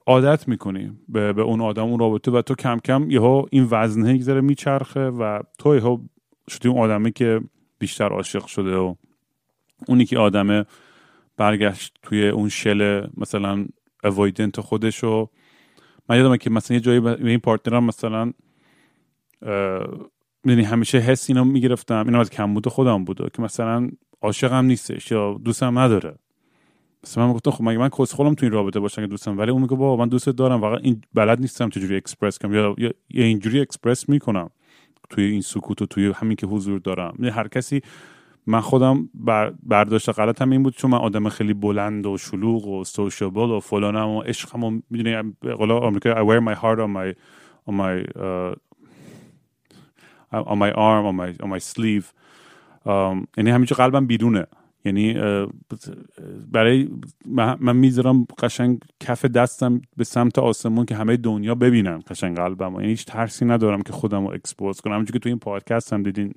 عادت 0.08 0.48
می‌کنی 0.48 0.92
به, 1.10 1.34
به 1.34 1.42
اون 1.42 1.62
آدم 1.62 1.84
اون 1.84 2.00
رابطه 2.00 2.32
و 2.32 2.42
تو 2.42 2.56
کم 2.56 2.80
کم 2.80 3.12
یهو 3.12 3.46
این 3.52 3.68
وزنه 3.72 4.16
یک 4.16 4.30
میچرخه 4.30 5.10
و 5.10 5.42
تو 5.60 5.76
یهو 5.76 5.98
شدی 6.50 6.68
اون 6.70 6.78
آدمه 6.78 7.12
که 7.12 7.42
بیشتر 7.80 8.10
عاشق 8.10 8.46
شده 8.46 8.76
و 8.76 8.96
اونی 9.88 10.06
که 10.06 10.20
آدمه 10.20 10.66
برگشت 11.38 11.98
توی 12.02 12.30
اون 12.30 12.50
شل 12.50 13.08
مثلا 13.18 13.66
اوایدنت 14.04 14.60
خودش 14.62 15.04
و 15.04 15.30
من 16.10 16.18
یادمه 16.18 16.38
که 16.38 16.50
مثلا 16.50 16.76
یه 16.76 16.82
جایی 16.82 17.00
به 17.00 17.30
این 17.30 17.40
پارتنرم 17.40 17.84
مثلا 17.84 18.34
می‌دونی 20.44 20.64
همیشه 20.64 20.98
حس 20.98 21.30
اینو 21.30 21.44
می‌گرفتم 21.44 22.06
اینم 22.06 22.20
از 22.20 22.30
کمبود 22.30 22.68
خودم 22.68 23.06
بوده 23.06 23.30
که 23.34 23.42
مثلا 23.42 23.90
عاشقم 24.22 24.66
نیستش 24.66 25.12
یا 25.12 25.42
دوستم 25.44 25.80
نداره. 25.80 26.16
مثلا 27.04 27.28
من 27.28 27.34
گفتم 27.34 27.52
خب 27.52 27.64
من 27.64 27.90
کسخلم 27.90 28.34
تو 28.34 28.46
این 28.46 28.54
رابطه 28.54 28.80
باشم 28.80 29.02
که 29.02 29.08
دوستم 29.08 29.38
ولی 29.38 29.52
اون 29.52 29.62
میگه 29.62 29.76
بابا 29.76 30.04
من 30.04 30.10
دوست 30.10 30.30
دارم 30.30 30.62
واقعا 30.62 30.78
این 30.78 31.02
بلد 31.14 31.40
نیستم 31.40 31.70
چجوری 31.70 31.98
اکسپرس 31.98 32.40
کنم 32.40 32.54
یا, 32.54 32.76
یا, 32.78 32.92
اینجوری 33.10 33.60
اکسپرس 33.60 34.10
می‌کنم 34.10 34.50
توی 35.10 35.24
این 35.24 35.42
سکوت 35.42 35.82
و 35.82 35.86
توی 35.86 36.12
همین 36.16 36.36
که 36.36 36.48
حضور 36.48 36.80
دارم. 36.80 37.16
یعنی 37.20 37.32
هر 37.32 37.48
کسی 37.48 37.82
من 38.48 38.60
خودم 38.60 39.10
بر 39.14 39.54
برداشت 39.64 40.10
غلط 40.10 40.42
هم 40.42 40.50
این 40.50 40.64
بود 40.64 40.76
چون 40.76 40.92
من 40.92 40.98
آدم 40.98 41.30
خیلی 41.30 41.54
بلند 41.54 42.06
و 42.06 42.18
شلوغ 42.18 42.68
و 42.68 42.84
sociable 42.84 43.50
و 43.50 43.60
فلانم 43.60 44.10
و 44.10 44.22
عشقم 44.22 44.64
و 44.64 44.80
می‌دونی 44.90 45.34
قول 45.42 45.72
آمریکا 45.72 46.14
I 46.14 46.28
wear 46.28 46.42
my 46.42 46.56
heart 46.60 46.80
on 46.80 46.90
my 46.90 47.14
on 47.68 47.74
my 47.74 47.94
uh, 48.16 48.56
on 50.52 50.58
my 50.58 50.72
arm 50.72 51.06
on 51.06 51.16
my 51.16 51.44
on 51.44 51.50
my 51.50 51.60
sleeve. 51.60 52.06
um, 52.86 53.28
یعنی 53.38 53.50
همینجا 53.52 53.76
قلبم 53.76 54.06
بیرونه. 54.06 54.48
یعنی 54.86 55.16
برای 56.52 56.90
من 57.60 57.76
می‌ذارم 57.76 58.26
قشنگ 58.40 58.80
کف 59.00 59.26
دستم 59.26 59.82
به 59.98 60.04
سمت 60.04 60.40
آسمون 60.40 60.86
که 60.86 60.96
همه 60.96 61.18
دنیا 61.18 61.56
ببینن 61.56 62.00
قشنگ 62.08 62.38
قلبم 62.38 62.74
یعنی 62.74 62.88
هیچ 62.88 63.06
ترسی 63.06 63.46
ندارم 63.46 63.82
که 63.82 63.94
خودم 63.94 64.28
رو 64.28 64.34
expose 64.34 64.82
کنم. 64.82 64.94
همونجور 64.94 65.14
که 65.14 65.20
تو 65.20 65.30
این 65.30 65.40
پادکست 65.40 65.94
هم 65.94 66.04
دیدین 66.04 66.34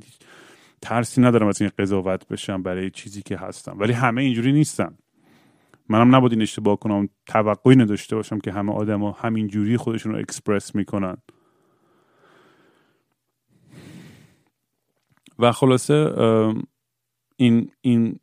ترسی 0.82 1.20
ندارم 1.20 1.46
از 1.46 1.60
این 1.60 1.70
قضاوت 1.78 2.28
بشم 2.28 2.62
برای 2.62 2.90
چیزی 2.90 3.22
که 3.22 3.36
هستم. 3.36 3.76
ولی 3.78 3.92
همه 3.92 4.22
اینجوری 4.22 4.52
نیستن. 4.52 4.96
منم 5.88 6.16
نباید 6.16 6.32
این 6.32 6.42
اشتباه 6.42 6.78
کنم 6.78 7.08
توقعی 7.26 7.76
نداشته 7.76 8.16
باشم 8.16 8.38
که 8.38 8.52
همه 8.52 8.72
آدما 8.72 9.12
همینجوری 9.12 9.76
خودشون 9.76 10.12
رو 10.12 10.18
اکسپرس 10.18 10.74
می‌کنن. 10.74 11.16
و 15.38 15.52
خلاصه 15.52 16.12
این 17.36 17.70
این 17.80 18.18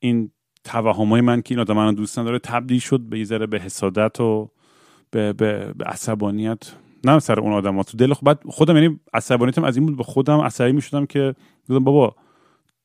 این 0.00 0.30
توهمای 0.64 1.20
من 1.20 1.42
که 1.42 1.54
این 1.54 1.60
آدم 1.60 1.76
منو 1.76 1.92
دوست 1.92 2.18
نداره 2.18 2.38
تبدیل 2.38 2.78
شد 2.78 3.00
به 3.00 3.24
ذره 3.24 3.46
به 3.46 3.58
حسادت 3.58 4.20
و 4.20 4.50
به, 5.10 5.32
به, 5.32 5.72
به 5.76 5.84
عصبانیت. 5.84 6.72
نه 7.04 7.18
سر 7.18 7.40
اون 7.40 7.52
آدم 7.52 7.76
ها. 7.76 7.82
تو 7.82 7.96
دل 7.96 8.14
بعد 8.22 8.40
خودم 8.46 8.76
یعنی 8.76 9.00
عصبانیتم 9.14 9.64
از 9.64 9.76
این 9.76 9.86
بود 9.86 9.96
به 9.96 10.02
خودم 10.02 10.40
عصبی 10.40 10.72
می‌شدم 10.72 11.06
که 11.06 11.34
بابا 11.68 12.16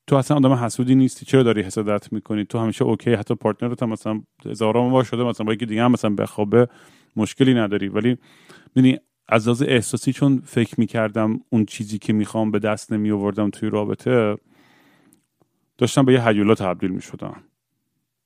تو 0.07 0.16
اصلا 0.16 0.38
آدم 0.38 0.53
حسودی 0.53 0.95
نیستی 0.95 1.26
چرا 1.26 1.43
داری 1.43 1.61
حسادت 1.61 2.13
می‌کنی؟ 2.13 2.45
تو 2.45 2.59
همیشه 2.59 2.84
اوکی 2.84 3.13
حتی 3.13 3.36
پارتنرت 3.36 3.84
هم 3.84 3.89
مثلا 3.89 4.22
هزاران 4.45 4.91
بار 4.91 5.03
شده 5.03 5.24
مثلا 5.24 5.45
با 5.45 5.53
یکی 5.53 5.66
دیگه 5.66 5.84
هم 5.84 5.91
مثلا 5.91 6.16
بخوابه 6.16 6.68
مشکلی 7.16 7.53
نداری. 7.53 7.88
ولی 7.88 8.18
ببینی 8.76 8.97
از 9.28 9.47
لحاظ 9.47 9.63
احساسی 9.68 10.13
چون 10.13 10.41
فکر 10.45 10.80
می‌کردم 10.80 11.39
اون 11.49 11.66
چیزی 11.66 11.99
که 11.99 12.13
می‌خوام 12.13 12.51
به 12.51 12.59
دست 12.59 12.93
نمی 12.93 13.11
آوردم 13.11 13.49
توی 13.49 13.70
رابطه 13.70 14.38
داشتم 15.78 16.05
به 16.05 16.13
یه 16.13 16.28
هیولا 16.28 16.55
تبدیل 16.55 16.91
می‌شدم. 16.91 17.43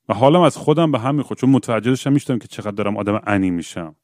و 0.09 0.13
حالم 0.13 0.41
از 0.41 0.57
خودم 0.57 0.91
به 0.91 0.99
هم 0.99 1.15
می‌خورد 1.15 1.39
چون 1.39 1.49
متوجه 1.49 1.89
داشتم 1.89 2.13
می‌شدم 2.13 2.39
که 2.39 2.47
چقدر 2.47 2.71
دارم 2.71 2.97
آدم 2.97 3.21
انی 3.27 3.49
میشم. 3.49 3.95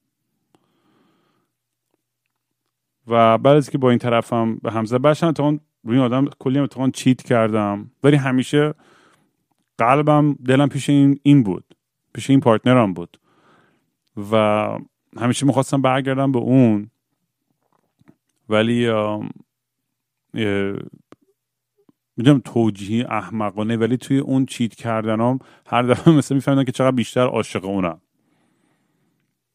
و 3.08 3.38
بعد 3.38 3.58
از 3.58 3.70
که 3.70 3.78
با 3.78 3.90
این 3.90 4.00
طرفم 4.00 4.56
به 4.56 4.72
همزه 4.72 4.98
باشم 4.98 5.32
تا 5.32 5.44
اون 5.44 5.60
روی 5.84 6.00
آدم 6.00 6.26
کلی 6.40 6.60
اتفاقا 6.60 6.90
چیت 6.90 7.22
کردم. 7.22 7.92
ولی 8.04 8.16
همیشه 8.16 8.74
قلبم 9.78 10.34
دلم 10.34 10.70
پیش 10.70 10.90
این, 10.90 11.20
این 11.24 11.44
بود. 11.44 11.76
پیش 12.14 12.30
این 12.30 12.40
پارتنرم 12.40 12.94
بود. 12.94 13.20
و 14.32 14.36
همیشه 15.18 15.46
می‌خواستم 15.46 15.82
برگردم 15.82 16.32
به 16.32 16.40
اون. 16.40 16.90
ولی 18.50 18.88
می‌دونم 22.18 22.42
توجیهی 22.46 23.04
احمقانه 23.04 23.78
ولی 23.78 23.98
توی 23.98 24.18
اون 24.18 24.46
چیت 24.46 24.76
کردنام 24.76 25.40
هر 25.68 25.82
دفعه 25.82 26.14
مثل 26.14 26.36
میفهمیدم 26.36 26.64
که 26.64 26.72
چقدر 26.72 26.92
بیشتر 26.92 27.26
عاشق 27.28 27.66
اونم. 27.66 28.02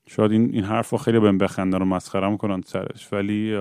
شاید 0.08 0.32
این, 0.32 0.50
این 0.54 0.64
حرف 0.64 0.90
رو 0.90 0.98
خیلی 0.98 1.20
بهم 1.20 1.38
بخندن 1.38 1.82
و 1.82 1.84
مسخرم 1.84 2.36
کنن 2.36 2.60
سرش 2.66 3.12
ولی 3.12 3.58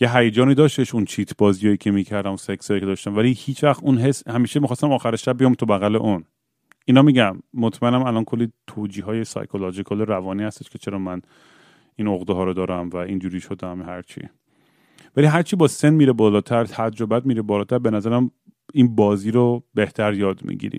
یه 0.00 0.16
هیجانی 0.16 0.54
داشتش 0.54 0.94
اون 0.94 1.04
چیت 1.04 1.36
بازیایی 1.36 1.76
که 1.76 1.90
می‌کردم 1.90 2.36
سکسایی 2.36 2.80
که 2.80 2.86
داشتم 2.86 3.16
ولی 3.16 3.32
هیچ 3.32 3.64
وقت 3.64 3.82
اون 3.82 3.98
حس 3.98 4.28
همیشه 4.28 4.60
می‌خواستم 4.60 4.92
آخر 4.92 5.16
شب 5.16 5.38
بیام 5.38 5.54
تو 5.54 5.66
بغل 5.66 5.96
اون. 5.96 6.24
اینا 6.84 7.02
میگم. 7.02 7.38
مطمئنم 7.54 8.02
الان 8.02 8.24
کلی 8.24 8.52
توجیه 8.66 9.04
های 9.04 9.24
psychological 9.24 10.00
روانی 10.00 10.42
هستش 10.42 10.68
که 10.68 10.78
چرا 10.78 10.98
من 10.98 11.22
این 11.96 12.08
عقده 12.08 12.32
ها 12.32 12.44
رو 12.44 12.54
دارم 12.54 12.90
و 12.90 12.96
اینجوری 12.96 13.40
شدم 13.40 13.82
هرچی. 13.82 14.28
ولی 15.16 15.26
هرچی 15.26 15.56
با 15.56 15.68
سن 15.68 15.94
میره 15.94 16.12
بالاتر 16.12 16.64
تجربت 16.64 17.26
میره 17.26 17.42
بالاتر 17.42 17.78
به 17.78 17.90
نظرم 17.90 18.30
این 18.72 18.96
بازی 18.96 19.30
رو 19.30 19.64
بهتر 19.74 20.14
یاد 20.14 20.44
می‌گیری. 20.44 20.78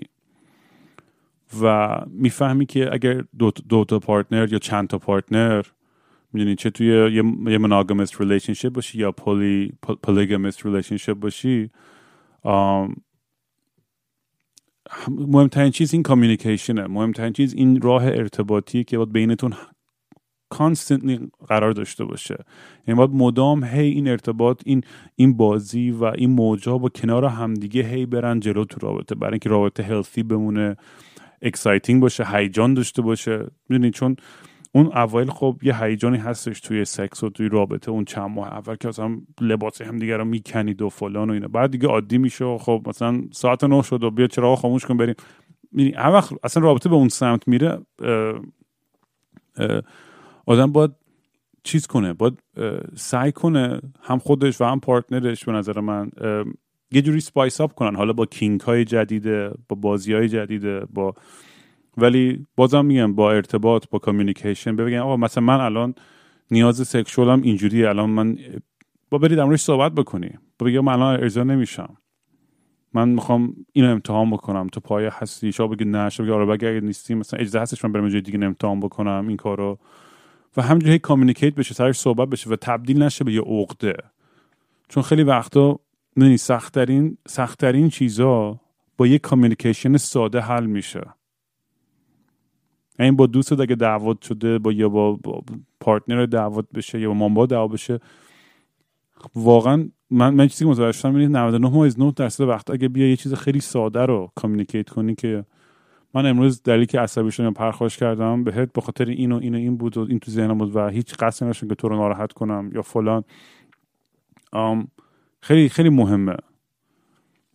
و 1.62 1.96
می‌فهمی 2.06 2.66
که 2.66 2.94
اگر 2.94 3.24
دو, 3.38 3.50
دو 3.68 3.84
تا 3.84 3.98
partner 3.98 4.52
یا 4.52 4.58
چند 4.58 4.88
تا 4.88 4.98
partner 4.98 5.62
می‌دونی 6.32 6.54
چه 6.54 6.70
توی 6.70 7.12
یه, 7.12 7.58
monogamist 7.58 8.20
relationship 8.20 8.68
باشی 8.68 8.98
یا 8.98 9.12
poly 9.12 9.72
polygamist 10.02 10.66
relationship 10.66 11.14
باشی 11.14 11.70
مهمترین 15.08 15.70
چیز 15.70 15.94
این 15.94 16.02
communication 16.02 16.80
ه 16.80 16.86
مهمترین 16.86 17.32
چیز 17.32 17.54
این 17.54 17.80
راه 17.80 18.04
ارتباطی 18.04 18.84
که 18.84 18.96
باید 18.96 19.12
بینتون 19.12 19.52
constantly 20.50 21.30
قرار 21.48 21.72
داشته 21.72 22.04
باشه. 22.04 22.44
یعنی 22.86 22.98
باید 22.98 23.10
مدام 23.10 23.64
هی 23.64 23.88
این 23.88 24.08
ارتباط 24.08 24.62
این 24.66 24.84
این 25.16 25.36
بازی 25.36 25.90
و 25.90 26.04
این 26.04 26.30
موجا 26.30 26.78
با 26.78 26.88
کنار 26.88 27.24
همدیگه 27.24 27.82
هی 27.82 28.06
برن 28.06 28.40
جلو 28.40 28.64
تو 28.64 28.86
رابطه. 28.86 29.14
برای 29.14 29.32
اینکه 29.32 29.48
رابطه 29.48 29.82
healthy 29.82 30.22
بمونه 30.22 30.76
exciting 31.42 32.02
باشه 32.02 32.24
هیجان 32.26 32.74
داشته 32.74 33.02
باشه. 33.02 33.46
می‌دونی؟ 33.68 33.90
چون 33.90 34.16
اون 34.74 34.86
اوایل 34.86 35.30
خب 35.30 35.60
یه 35.62 35.82
هیجانی 35.82 36.18
هستش 36.18 36.60
توی 36.60 36.84
سکس 36.84 37.24
و 37.24 37.30
توی 37.30 37.48
رابطه 37.48 37.90
اون 37.90 38.04
چند 38.04 38.30
ماه 38.30 38.48
اول 38.48 38.76
که 38.76 38.88
اصلا 38.88 39.20
لباس 39.40 39.82
هم 39.82 39.98
دیگه 39.98 40.16
رو 40.16 40.24
می‌کنید 40.24 40.82
و 40.82 40.88
فلان 40.88 41.30
و 41.30 41.32
اینا. 41.32 41.48
بعد 41.48 41.70
دیگه 41.70 41.88
عادی 41.88 42.18
میشه 42.18 42.44
و 42.44 42.58
خب 42.58 42.82
مثلا 42.86 43.22
ساعت 43.32 43.64
نه 43.64 43.82
شد 43.82 44.04
و 44.04 44.10
بیا 44.10 44.26
چراغ 44.26 44.58
خاموش 44.58 44.86
کن 44.86 44.96
بریم. 44.96 45.14
اصلا 46.42 46.62
رابطه 46.62 46.88
به 46.88 46.94
اون 46.94 47.08
سمت 47.08 47.48
میره 47.48 47.78
آدم 50.50 50.72
باید 50.72 50.90
چیز 51.62 51.86
کنه 51.86 52.12
باید 52.12 52.38
سعی 52.96 53.32
کنه 53.32 53.80
هم 54.02 54.18
خودش 54.18 54.60
و 54.60 54.64
هم 54.64 54.80
partner 54.80 55.30
ش 55.30 55.44
به 55.44 55.52
نظر 55.52 55.80
من 55.80 56.10
یه 56.92 57.02
جوری 57.02 57.20
spice 57.20 57.60
up 57.60 57.74
کنن. 57.74 57.96
حالا 57.96 58.12
با 58.12 58.26
kink 58.26 58.60
های 58.60 58.84
جدیده 58.84 59.50
با 59.68 59.76
بازی 59.76 60.12
های 60.12 60.28
جدیده 60.28 60.80
با 60.80 61.14
ولی 61.96 62.46
بازم 62.56 62.84
میگم 62.84 63.14
با 63.14 63.32
ارتباط 63.32 63.84
با 63.90 63.98
communication 63.98 64.76
بگن 64.76 64.98
آقا 64.98 65.16
مثلا 65.16 65.44
من 65.44 65.60
الان 65.60 65.94
نیاز 66.50 66.88
sexual 66.88 67.34
م 67.34 67.42
اینجوریه. 67.42 67.88
الان 67.88 68.10
من 68.10 68.38
با 69.10 69.18
برید 69.18 69.38
امروز 69.38 69.60
صحبت 69.60 69.92
بکنی. 69.92 70.30
با 70.58 70.66
بگم 70.66 70.84
من 70.84 70.92
الان 70.92 71.20
ارضا 71.20 71.42
نمیشم. 71.44 71.96
من 72.94 73.08
می‌خوام 73.08 73.54
اینو 73.72 73.90
امتحان 73.90 74.30
بکنم. 74.30 74.66
تو 74.66 74.80
پای 74.80 75.06
هستی. 75.12 75.52
شما 75.52 75.66
بگی 75.66 75.84
نه. 75.84 76.08
شما 76.08 76.26
بگی 76.26 76.34
آره 76.34 76.52
اگه 76.52 76.80
نیستی 76.80 77.14
مثلا 77.14 77.40
اجازه 77.40 77.60
هستش 77.60 77.84
من 77.84 77.92
برم 77.92 78.08
جای 78.08 78.20
دیگه 78.20 78.44
امتحان 78.44 78.80
بکنم. 78.80 79.24
این 79.28 79.36
کارو. 79.36 79.78
و 80.56 80.62
همینجوری 80.62 80.98
communicate 80.98 81.54
بشه 81.54 81.74
سرش 81.74 81.98
صحبت 81.98 82.28
بشه 82.28 82.50
و 82.50 82.56
تبدیل 82.56 83.02
نشه 83.02 83.24
به 83.24 83.32
یه 83.32 83.40
عقده. 83.40 83.96
چون 84.88 85.02
خیلی 85.02 85.22
وقتا 85.22 85.80
نه 86.16 86.36
سختترین 86.36 87.18
سختترین 87.28 87.88
چیزا 87.88 88.60
با 88.96 89.06
یه 89.06 89.18
communication 89.18 89.96
ساده 89.96 90.40
حل 90.40 90.66
میشه. 90.66 91.00
این 92.98 93.16
با 93.16 93.26
دوست 93.26 93.60
اگه 93.60 93.74
دعوت 93.74 94.22
شده 94.22 94.58
با 94.58 94.72
یا 94.72 94.88
با, 94.88 95.12
با 95.12 95.42
partner 95.80 96.26
دعوت 96.26 96.66
بشه 96.74 97.00
یا 97.00 97.08
با 97.08 97.14
مامبا 97.14 97.46
دعوت 97.46 97.72
بشه 97.72 98.00
واقعا 99.34 99.88
من 100.10 100.34
من 100.34 100.48
چیزی 100.48 100.64
متوجه 100.64 100.98
شدم 100.98 101.16
99 101.16 101.68
ممیز 101.68 101.98
9 101.98 102.12
درصد 102.16 102.44
وقت 102.44 102.70
اگه 102.70 102.88
بیا 102.88 103.10
یه 103.10 103.16
چیز 103.16 103.34
خیلی 103.34 103.60
ساده 103.60 104.06
رو 104.06 104.32
کامیونیکیت 104.34 104.88
کنی 104.88 105.14
که 105.14 105.44
من 106.14 106.26
امروز 106.26 106.62
دلیلی 106.62 106.86
که 106.86 107.00
عصبی 107.00 107.30
شدم 107.30 107.52
پرخاش 107.52 107.96
کردم 107.96 108.44
بهت 108.44 108.72
به 108.72 108.80
خاطر 108.80 109.04
این 109.04 109.32
و 109.32 109.38
این 109.38 109.54
و 109.54 109.58
این 109.58 109.76
بود 109.76 109.96
و 109.96 110.00
این 110.08 110.18
تو 110.18 110.30
ذهنم 110.30 110.58
بود 110.58 110.76
و 110.76 110.88
هیچ 110.88 111.14
قصدی 111.14 111.44
نداشتم 111.44 111.68
که 111.68 111.74
تو 111.74 111.88
رو 111.88 111.96
ناراحت 111.96 112.32
کنم 112.32 112.70
یا 112.74 112.82
فلان. 112.82 113.24
خیلی 115.40 115.68
خیلی 115.68 115.88
مهمه 115.88 116.36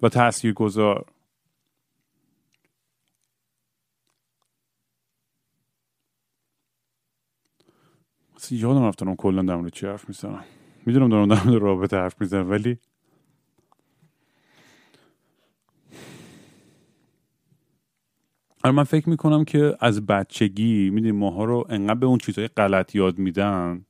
و 0.02 0.10
تأثیر 0.10 0.54
گذار 0.54 1.06
یادم 8.52 8.84
رفتم 8.84 9.16
کلا 9.16 9.42
در 9.42 9.70
چی 9.70 9.88
حرف 9.88 10.08
می‌زنم. 10.08 10.44
می‌دونم 10.86 11.10
دارم 11.10 11.28
در 11.28 11.60
رابطه 11.60 11.98
حرف 11.98 12.22
می‌زنم 12.22 12.50
ولی 12.50 12.78
من 18.72 18.84
فکر 18.84 19.10
می‌کنم 19.10 19.46
که 19.46 19.76
از 19.80 20.06
بچگی 20.06 20.90
می‌دونی 20.90 21.12
ماها 21.12 21.46
رو 21.46 21.66
انقدر 21.70 22.00
به 22.00 22.06
اون 22.06 22.18
چیزهای 22.18 22.48
غلط 22.48 22.96
یاد 22.96 23.18
میدن 23.18 23.86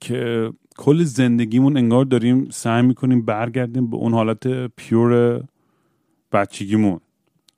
که 0.00 0.52
کل 0.76 1.02
زندگیمون 1.02 1.76
انگار 1.76 2.04
داریم 2.04 2.50
سعی 2.50 2.82
می‌کنیم 2.82 3.24
برگردیم 3.24 3.90
به 3.90 3.96
اون 3.96 4.14
حالت 4.14 4.66
پیور 4.66 5.44
بچگیمون. 6.32 7.00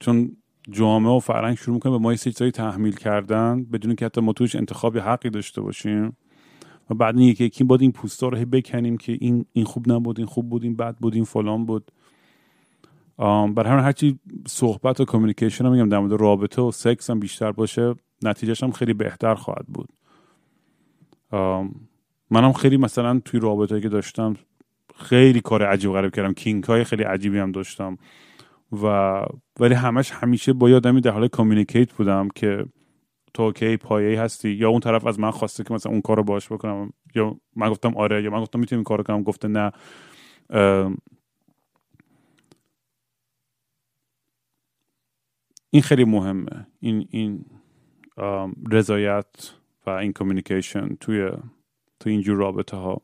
چون 0.00 0.36
جامعه 0.70 1.12
و 1.12 1.18
فرهنگ 1.18 1.56
شروع 1.56 1.74
می‌کنه 1.74 1.92
به 1.92 1.98
ما 1.98 2.12
یه 2.12 2.18
تحمیل 2.50 2.94
کردن 2.94 3.64
بدون 3.64 3.94
که 3.94 4.04
حتی 4.04 4.20
ما 4.20 4.32
توش 4.32 4.56
انتخاب 4.56 4.98
حقی 4.98 5.30
داشته 5.30 5.60
باشیم. 5.60 6.16
و 6.90 6.94
بعد 6.94 7.20
یکی 7.20 7.44
یکی 7.44 7.64
باید 7.64 7.82
این 7.82 7.92
پوستا 7.92 8.28
رو 8.28 8.44
بکنیم 8.44 8.96
که 8.96 9.18
این 9.20 9.46
این 9.52 9.64
خوب 9.64 9.92
نبود 9.92 10.18
این 10.18 10.26
خوب 10.26 10.48
بود 10.48 10.62
این 10.62 10.76
بد 10.76 10.96
بود 10.96 11.14
این 11.14 11.24
فلان 11.24 11.66
بود. 11.66 11.92
برای 13.18 13.70
همین 13.70 13.84
هرچی 13.84 14.18
صحبت 14.46 15.00
و 15.00 15.04
کمیونیکیشن 15.04 15.66
هم 15.66 15.72
میگم 15.72 15.88
در 15.88 15.98
مورد 15.98 16.20
رابطه 16.20 16.62
و 16.62 16.70
سکس 16.70 17.10
هم 17.10 17.20
بیشتر 17.20 17.52
باشه 17.52 17.94
نتیجهش 18.22 18.62
هم 18.62 18.70
خیلی 18.70 18.94
بهتر 18.94 19.34
خواهد 19.34 19.66
بود. 19.66 19.88
منم 22.30 22.52
خیلی 22.52 22.76
مثلا 22.76 23.20
توی 23.24 23.40
رابطه 23.40 23.80
که 23.80 23.88
داشتم 23.88 24.34
خیلی 24.96 25.40
کار 25.40 25.62
عجیب 25.62 25.92
غریب 25.92 26.14
کردم. 26.14 26.32
kink 26.32 26.64
های 26.64 26.84
خیلی 26.84 27.02
عجیبی 27.02 27.38
هم 27.38 27.52
داشتم. 27.52 27.98
و 28.82 28.86
ولی 29.60 29.74
همش 29.74 30.10
همیشه 30.10 30.52
با 30.52 30.70
یادمی 30.70 31.00
در 31.00 31.10
حال 31.10 31.28
communicate 31.28 31.92
بودم 31.92 32.28
که 32.34 32.66
تو 33.34 33.42
okay 33.42 33.76
پایه 33.76 34.20
هستی. 34.20 34.50
یا 34.50 34.68
اون 34.68 34.80
طرف 34.80 35.06
از 35.06 35.20
من 35.20 35.30
خواسته 35.30 35.64
که 35.64 35.74
مثلا 35.74 35.92
اون 35.92 36.00
کار 36.00 36.16
رو 36.16 36.22
باش 36.22 36.52
بکنم. 36.52 36.92
یا 37.14 37.36
من 37.56 37.70
گفتم 37.70 37.96
آره 37.96 38.22
یا 38.22 38.30
من 38.30 38.40
گفتم 38.40 38.58
می‌تونم 38.60 38.78
این 38.78 38.84
کارو 38.84 39.04
کنم 39.04 39.22
گفته 39.22 39.48
نه. 39.48 39.72
این 45.76 45.82
خیلی 45.82 46.04
مهمه. 46.04 46.66
این 46.80 47.08
این 47.10 47.44
رضایت 48.70 49.26
و 49.86 49.90
این 49.90 50.12
communication 50.12 50.88
توی 51.00 51.30
تو 52.00 52.10
اینجور 52.10 52.36
رابطه 52.36 52.76
ها 52.76 53.02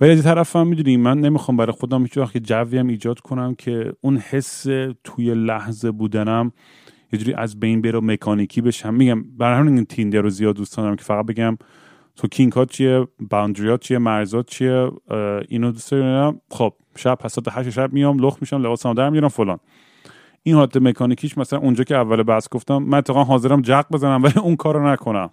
ولی 0.00 0.10
از 0.10 0.22
طرف 0.22 0.56
هم 0.56 0.66
می‌دونی 0.66 0.96
من 0.96 1.20
نمی‌خوام 1.20 1.56
برای 1.56 1.72
خودم 1.72 2.02
هیچ 2.02 2.18
وقت 2.18 2.36
جوی 2.36 2.78
هم 2.78 2.86
ایجاد 2.86 3.20
کنم 3.20 3.54
که 3.54 3.92
اون 4.00 4.16
حس 4.16 4.62
توی 5.04 5.34
لحظه 5.34 5.90
بودنم 5.90 6.52
یه 7.12 7.18
جوری 7.18 7.34
از 7.34 7.60
بین 7.60 7.82
بره 7.82 8.00
مکانیکی 8.00 8.60
بشم 8.60 8.94
میگم 8.94 9.22
برای 9.22 9.58
همین 9.58 9.84
تیندر 9.84 10.20
رو 10.20 10.30
زیاد 10.30 10.56
دوست 10.56 10.76
دارم 10.76 10.96
که 10.96 11.04
فقط 11.04 11.26
بگم 11.26 11.58
تو 12.16 12.28
کینگ 12.28 12.52
ها 12.52 12.64
چیه 12.64 13.06
باوندریات 13.30 13.80
چیه 13.80 13.98
مرزات 13.98 14.46
چیه 14.50 14.90
اینو 15.48 15.72
دوست 15.72 15.90
دارم. 15.90 16.40
خب 16.50 16.72
شب 16.96 17.14
پس 17.14 17.38
هشت 17.50 17.70
شب 17.70 17.92
میام 17.92 18.18
لخ 18.18 18.36
میشم 18.40 18.62
لباسم 18.62 18.94
در 18.94 19.10
میارم 19.10 19.28
فلان. 19.28 19.58
این 20.46 20.54
حالت 20.54 20.76
مکانیکیش 20.76 21.38
مثلا 21.38 21.58
اونجا 21.58 21.84
که 21.84 21.96
اول 21.96 22.22
بحث 22.22 22.48
گفتم 22.50 22.78
من 22.78 22.98
اتفاقا 22.98 23.24
حاضرم 23.24 23.62
جق 23.62 23.86
بزنم 23.92 24.22
ولی 24.22 24.38
اون 24.40 24.56
کارو 24.56 24.88
نکنم. 24.92 25.30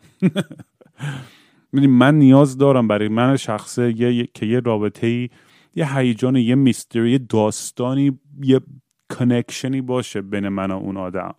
من 1.74 2.16
نیاز 2.16 2.58
دارم 2.58 2.88
برای 2.88 3.08
من 3.08 3.38
شخصه 3.38 4.02
یه، 4.02 4.28
که 4.34 4.46
یه 4.46 4.60
رابطه 4.60 5.08
ای 5.08 5.30
یه 5.76 5.98
هیجان 5.98 6.36
یه 6.36 6.56
میستری 6.56 7.12
یه 7.12 7.18
داستانی 7.18 8.20
یه 8.44 8.62
کنکشنی 9.10 9.82
باشه 9.82 10.22
بین 10.22 10.48
من 10.50 10.72
و 10.72 10.78
اون 10.78 10.98
آدم. 10.98 11.36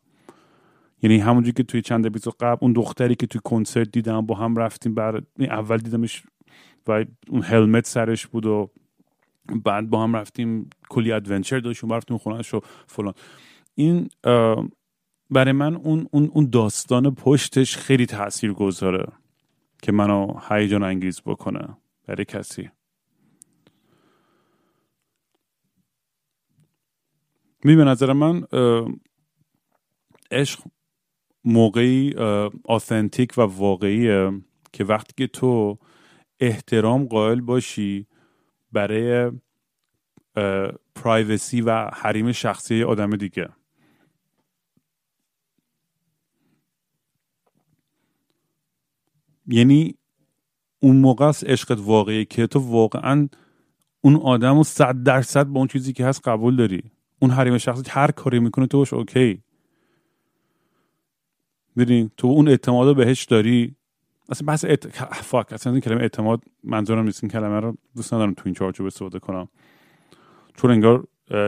یعنی 1.02 1.18
همونجوری 1.18 1.52
که 1.52 1.62
توی 1.62 1.82
چند 1.82 2.06
اپیزود 2.06 2.34
قبل 2.40 2.58
اون 2.60 2.72
دختری 2.72 3.14
که 3.14 3.26
توی 3.26 3.40
کنسرت 3.44 3.90
دیدم 3.92 4.26
با 4.26 4.34
هم 4.34 4.56
رفتیم 4.56 4.94
بر 4.94 5.22
اول 5.40 5.76
دیدمش 5.76 6.22
و 6.86 7.04
اون 7.28 7.42
هلمت 7.42 7.86
سرش 7.86 8.26
بود 8.26 8.46
و 8.46 8.70
بعد 9.64 9.90
با 9.90 10.02
هم 10.02 10.16
رفتیم 10.16 10.70
کلی 10.88 11.12
ادونچر 11.12 11.58
داشتیم 11.58 11.92
رفتیم 11.92 12.18
خونهش 12.18 12.54
و 12.54 12.60
فلان. 12.86 13.14
این 13.74 14.08
برای 15.30 15.52
من 15.52 15.76
اون, 15.76 16.08
اون, 16.10 16.30
اون 16.32 16.50
داستان 16.50 17.14
پشتش 17.14 17.76
خیلی 17.76 18.06
تاثیر 18.06 18.52
گذاره 18.52 19.12
که 19.82 19.92
منو 19.92 20.40
هیجان 20.48 20.82
انگیز 20.82 21.22
بکنه 21.26 21.76
برای 22.06 22.24
کسی. 22.24 22.70
می 27.64 27.76
به 27.76 27.84
نظر 27.84 28.12
من 28.12 28.44
عشق 30.30 30.60
موقعی 31.44 32.14
آثنتیک 32.64 33.38
و 33.38 33.40
واقعیه 33.40 34.32
که 34.72 34.84
وقتی 34.84 35.12
که 35.16 35.26
تو 35.26 35.78
احترام 36.40 37.04
قائل 37.04 37.40
باشی 37.40 38.06
برای 38.72 39.32
پرایوسی 40.94 41.60
و 41.60 41.90
حریم 41.94 42.32
شخصی 42.32 42.82
آدم 42.82 43.10
دیگه. 43.10 43.48
یعنی 49.46 49.94
اون 50.80 50.96
موقع 50.96 51.24
است 51.24 51.44
عشقت 51.44 51.78
واقعی 51.80 52.24
که 52.24 52.46
تو 52.46 52.58
واقعا 52.58 53.28
اون 54.00 54.16
آدم 54.16 54.56
رو 54.56 54.64
صد 54.64 55.02
درصد 55.02 55.46
با 55.46 55.58
اون 55.60 55.68
چیزی 55.68 55.92
که 55.92 56.06
هست 56.06 56.28
قبول 56.28 56.56
داری. 56.56 56.82
اون 57.18 57.30
حریم 57.30 57.58
شخصی 57.58 57.82
هر 57.88 58.10
کاری 58.10 58.38
می‌کنه 58.38 58.66
تو 58.66 58.78
باش 58.78 58.92
اوکی. 58.92 59.42
ببین 61.76 62.10
تو 62.16 62.26
اون 62.26 62.48
اعتماد 62.48 62.96
بهش 62.96 63.24
داری. 63.24 63.74
اصلا 64.28 64.46
بحث 64.46 64.64
اعت... 64.64 64.88
فاک 65.12 65.52
اصلا 65.52 65.72
این 65.72 65.80
کلمه 65.80 66.00
اعتماد 66.00 66.42
منظورم 66.64 67.04
نیست. 67.04 67.24
این 67.24 67.30
کلمه 67.30 67.60
رو 67.60 67.76
دوست 67.96 68.14
ندارم 68.14 68.34
تو 68.34 68.42
این 68.44 68.54
چارچوب 68.54 68.86
استفاده 68.86 69.18
کنم. 69.18 69.48
چون 70.56 70.70
انگار 70.70 71.06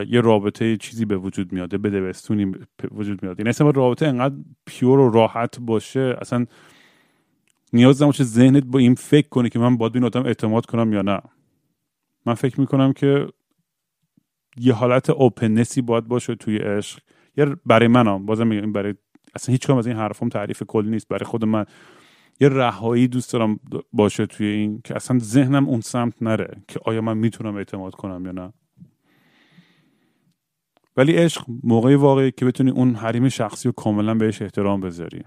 یه 0.09 0.21
رابطه 0.21 0.77
چیزی 0.77 1.05
به 1.05 1.17
وجود 1.17 1.53
میاد 1.53 1.81
به 1.81 1.91
دوستونی 1.91 2.53
وجود 2.91 3.23
میاد. 3.23 3.39
این 3.39 3.49
اصلا 3.49 3.71
رابطه 3.71 4.07
انقدر 4.07 4.35
پیور 4.67 4.99
و 4.99 5.11
راحت 5.11 5.61
باشه 5.61 6.17
اصلا 6.21 6.47
نیاز 7.73 8.03
نباشه 8.03 8.25
ذهنت 8.25 8.65
با 8.65 8.79
این 8.79 8.95
فکر 8.95 9.29
کنه 9.29 9.49
که 9.49 9.59
من 9.59 9.77
باید 9.77 9.93
به 9.93 9.97
این 9.97 10.05
آدم 10.05 10.27
اعتماد 10.27 10.67
کنم 10.67 10.93
یا 10.93 11.03
نه. 11.03 11.21
من 12.27 12.35
فکر 12.35 12.61
می‌کنم 12.61 12.93
که 12.93 13.27
یه 14.57 14.73
حالت 14.73 15.11
اوپنسی 15.11 15.83
باید 15.83 16.05
باشه 16.05 16.35
توی 16.35 16.57
عشق. 16.57 17.01
یا 17.37 17.57
برای 17.67 17.89
منم 17.89 18.27
بازم 18.27 18.47
میگم 18.47 18.73
برای 18.73 18.95
اصلا 19.35 19.53
هیچ 19.53 19.71
از 19.71 19.87
این 19.87 19.97
حرفم 19.97 20.29
تعریف 20.29 20.63
کلی 20.63 20.91
نیست. 20.91 21.09
برای 21.09 21.25
خود 21.25 21.45
من 21.45 21.65
یه 22.41 22.49
رهایی 22.49 23.09
دوست 23.09 23.33
دارم 23.33 23.61
باشه 23.93 24.27
توی 24.27 24.47
این 24.47 24.81
که 24.85 24.97
اصلا 24.97 25.19
ذهنم 25.19 25.69
اون 25.69 25.81
سمت 25.81 26.23
نره 26.23 26.63
که 26.69 26.81
آیا 26.85 27.01
من 27.01 27.19
می‌تونم 27.19 27.57
اعتماد 27.57 27.95
کنم 27.95 28.27
یا 28.27 28.33
نه. 28.33 28.53
ولی 30.97 31.13
عشق 31.13 31.45
موقعی 31.63 31.95
واقعی 31.95 32.31
که 32.31 32.45
بتونی 32.45 32.71
اون 32.71 32.95
حریم 32.95 33.29
شخصی 33.29 33.69
رو 33.69 33.73
کاملا 33.73 34.15
بهش 34.15 34.43
احترام 34.43 34.81
بذاری. 34.81 35.25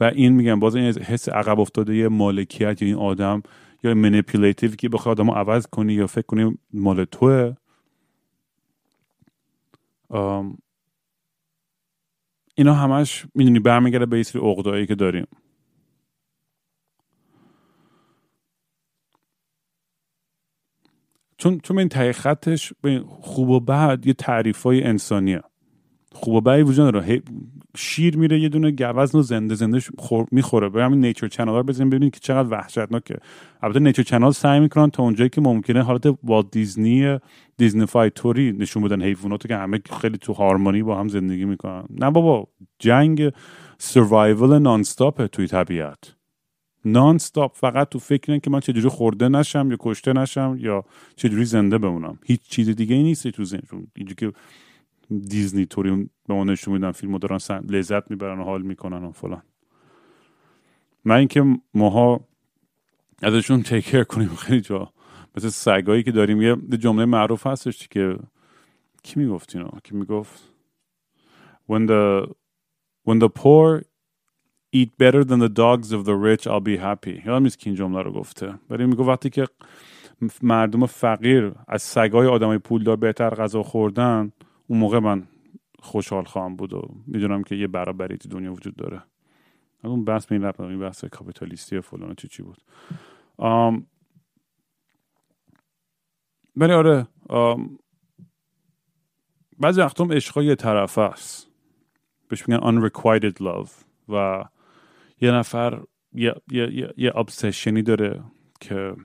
و 0.00 0.04
این 0.04 0.32
میگم 0.32 0.60
باز 0.60 0.76
این 0.76 0.84
حس 0.84 1.28
عقب 1.28 1.60
افتاده 1.60 1.96
یه 1.96 2.08
مالکیت 2.08 2.82
یا 2.82 2.88
این 2.88 2.96
آدم 2.96 3.42
یا 3.82 3.94
منیپولیتیو 3.94 4.70
که 4.70 4.88
بخواد 4.88 5.20
آدم 5.20 5.30
عوض 5.30 5.66
کنی 5.66 5.92
یا 5.92 6.06
فکر 6.06 6.26
کنی 6.26 6.58
مال 6.72 7.04
توه. 7.04 7.54
اینا 12.54 12.74
همش 12.74 13.26
می‌دونی 13.34 13.58
برمیگرده 13.58 14.06
به 14.06 14.16
یه 14.16 14.22
سری 14.22 14.86
که 14.86 14.94
داریم. 14.94 15.26
چون 21.36 21.60
چون 21.60 21.78
این 21.78 21.88
تای 21.88 22.12
خطش 22.12 22.72
خوب 23.08 23.50
و 23.50 23.60
بد 23.60 24.06
یه 24.06 24.12
تعریف 24.12 24.62
های 24.62 24.82
انسانیه. 24.82 25.42
خوب 26.12 26.34
و 26.34 26.40
بدی 26.40 26.62
وجود 26.62 26.92
داره 26.92 27.22
شیر 27.76 28.16
میره 28.16 28.40
یه 28.40 28.48
دونه 28.48 28.70
گوزن 28.70 29.18
و 29.18 29.22
زنده 29.22 29.54
زنده 29.54 29.80
می‌خوره. 30.30 30.68
به 30.68 30.84
همین 30.84 31.00
Nature 31.00 31.28
Channel 31.28 31.52
رو 31.52 31.62
بزنین 31.62 31.90
ببینید 31.90 32.14
که 32.14 32.20
چقدر 32.20 32.48
وحشتناکه. 32.48 33.16
البته 33.62 33.80
Nature 33.80 34.02
Channel 34.02 34.30
سعی 34.30 34.60
می‌کنن 34.60 34.90
تا 34.90 35.02
اونجایی 35.02 35.30
که 35.30 35.40
ممکنه 35.40 35.82
حالت 35.82 36.06
با 36.22 36.42
Disney 36.42 37.18
Disneyfy 37.56 38.10
طوری 38.14 38.52
نشون 38.52 38.82
بدن. 38.82 39.02
حیواناتو 39.02 39.48
که 39.48 39.56
همه 39.56 39.80
خیلی 40.00 40.18
تو 40.18 40.32
harmony 40.32 40.82
با 40.82 41.00
هم 41.00 41.08
زندگی 41.08 41.44
می‌کنن. 41.44 41.84
نه 41.90 42.10
بابا 42.10 42.48
جنگ 42.78 43.32
survival 43.78 44.58
نان 44.58 44.82
توی 45.32 45.46
طبیعت. 45.46 46.14
نان 46.84 47.18
ستاپ 47.18 47.56
فقط 47.56 47.88
تو 47.88 47.98
فکر 47.98 48.38
که 48.38 48.50
من 48.50 48.60
چجوری 48.60 48.88
خورده 48.88 49.28
نشم 49.28 49.70
یا 49.70 49.76
کشته 49.80 50.12
نشم 50.12 50.56
یا 50.60 50.84
چجوری 51.16 51.44
زنده 51.44 51.78
بمونم. 51.78 52.18
هیچ 52.24 52.40
چیز 52.42 52.68
دیگه 52.68 52.96
ای 52.96 53.02
نیست 53.02 53.28
تو 53.28 53.44
اینجوری 53.96 54.14
که 54.14 54.32
دیزنی 55.18 55.66
توری 55.66 56.08
به 56.28 56.34
ما 56.34 56.44
نشون 56.44 56.74
میدن 56.74 56.92
فیلمو 56.92 57.18
دارن 57.18 57.38
لذت 57.68 58.10
می‌برن 58.10 58.38
و 58.38 58.44
حال 58.44 58.62
می‌کنن 58.62 59.04
و 59.04 59.12
فلان. 59.12 59.42
من 61.04 61.16
اینکه 61.16 61.44
ماها 61.74 62.20
ازشون 63.22 63.62
تیکر 63.62 64.04
کنیم 64.04 64.28
خیلی 64.28 64.60
جا. 64.60 64.92
مثل 65.36 65.48
سگایی 65.48 66.02
که 66.02 66.12
داریم 66.12 66.42
یه 66.42 66.56
جمله 66.56 67.04
معروف 67.04 67.46
هستش 67.46 67.88
که 67.88 68.16
کی 69.02 69.20
می‌گفت 69.20 69.56
اینو؟ 69.56 69.68
کی 69.84 69.94
می‌گفت؟ 69.96 70.52
When 71.70 71.86
the 71.86 72.26
when 73.08 73.18
the 73.18 73.28
poor 73.28 73.82
eat 74.76 74.90
better 74.98 75.24
than 75.24 75.40
the 75.46 75.52
dogs 75.62 75.92
of 75.92 76.04
the 76.04 76.14
rich 76.14 76.46
I'll 76.46 76.60
be 76.60 76.76
happy. 76.76 77.26
یادم 77.26 77.42
نیست 77.42 77.58
که 77.58 77.70
این 77.70 77.76
جمله 77.76 78.02
رو 78.02 78.12
گفته. 78.12 78.54
ولی 78.70 78.86
میگه 78.86 79.02
وقتی 79.02 79.30
که 79.30 79.46
مردم 80.42 80.86
فقیر 80.86 81.52
از 81.68 81.82
سگای 81.82 82.26
آدمای 82.26 82.58
پولدار 82.58 82.96
بهتر 82.96 83.30
غذا 83.30 83.62
خوردن 83.62 84.32
اون 84.70 84.78
موقع 84.78 84.98
من 84.98 85.26
خوشحال 85.78 86.24
خواهم 86.24 86.56
بود 86.56 86.72
و 86.72 86.88
می‌دونم 87.06 87.42
که 87.42 87.54
یه 87.54 87.66
برابری 87.66 88.16
تو 88.16 88.28
دنیا 88.28 88.52
وجود 88.52 88.76
داره. 88.76 89.02
اون 89.84 90.04
بحث 90.04 90.26
به 90.26 90.34
این 90.34 90.44
این 90.70 90.80
بحث 90.80 91.04
کاپیتالیستی 91.04 91.80
فلان 91.80 92.14
چی 92.14 92.28
چی 92.28 92.42
بود. 92.42 92.62
آم 93.36 93.86
آره 96.60 97.06
بعضی 99.58 99.80
وقتا 99.80 100.04
عشقا 100.04 100.42
یه 100.42 100.54
طرف 100.54 100.98
است. 100.98 101.48
بهش 102.28 102.48
میگن 102.48 102.60
unrequited 102.60 103.34
love 103.34 103.70
و 104.08 104.44
یه 105.20 105.30
نفر 105.30 105.82
یه, 106.12 106.34
یه, 106.50 106.92
یه, 106.96 107.12
obsession 107.14 107.75
ی 107.75 107.82
داره 107.82 108.24
که 108.60 108.96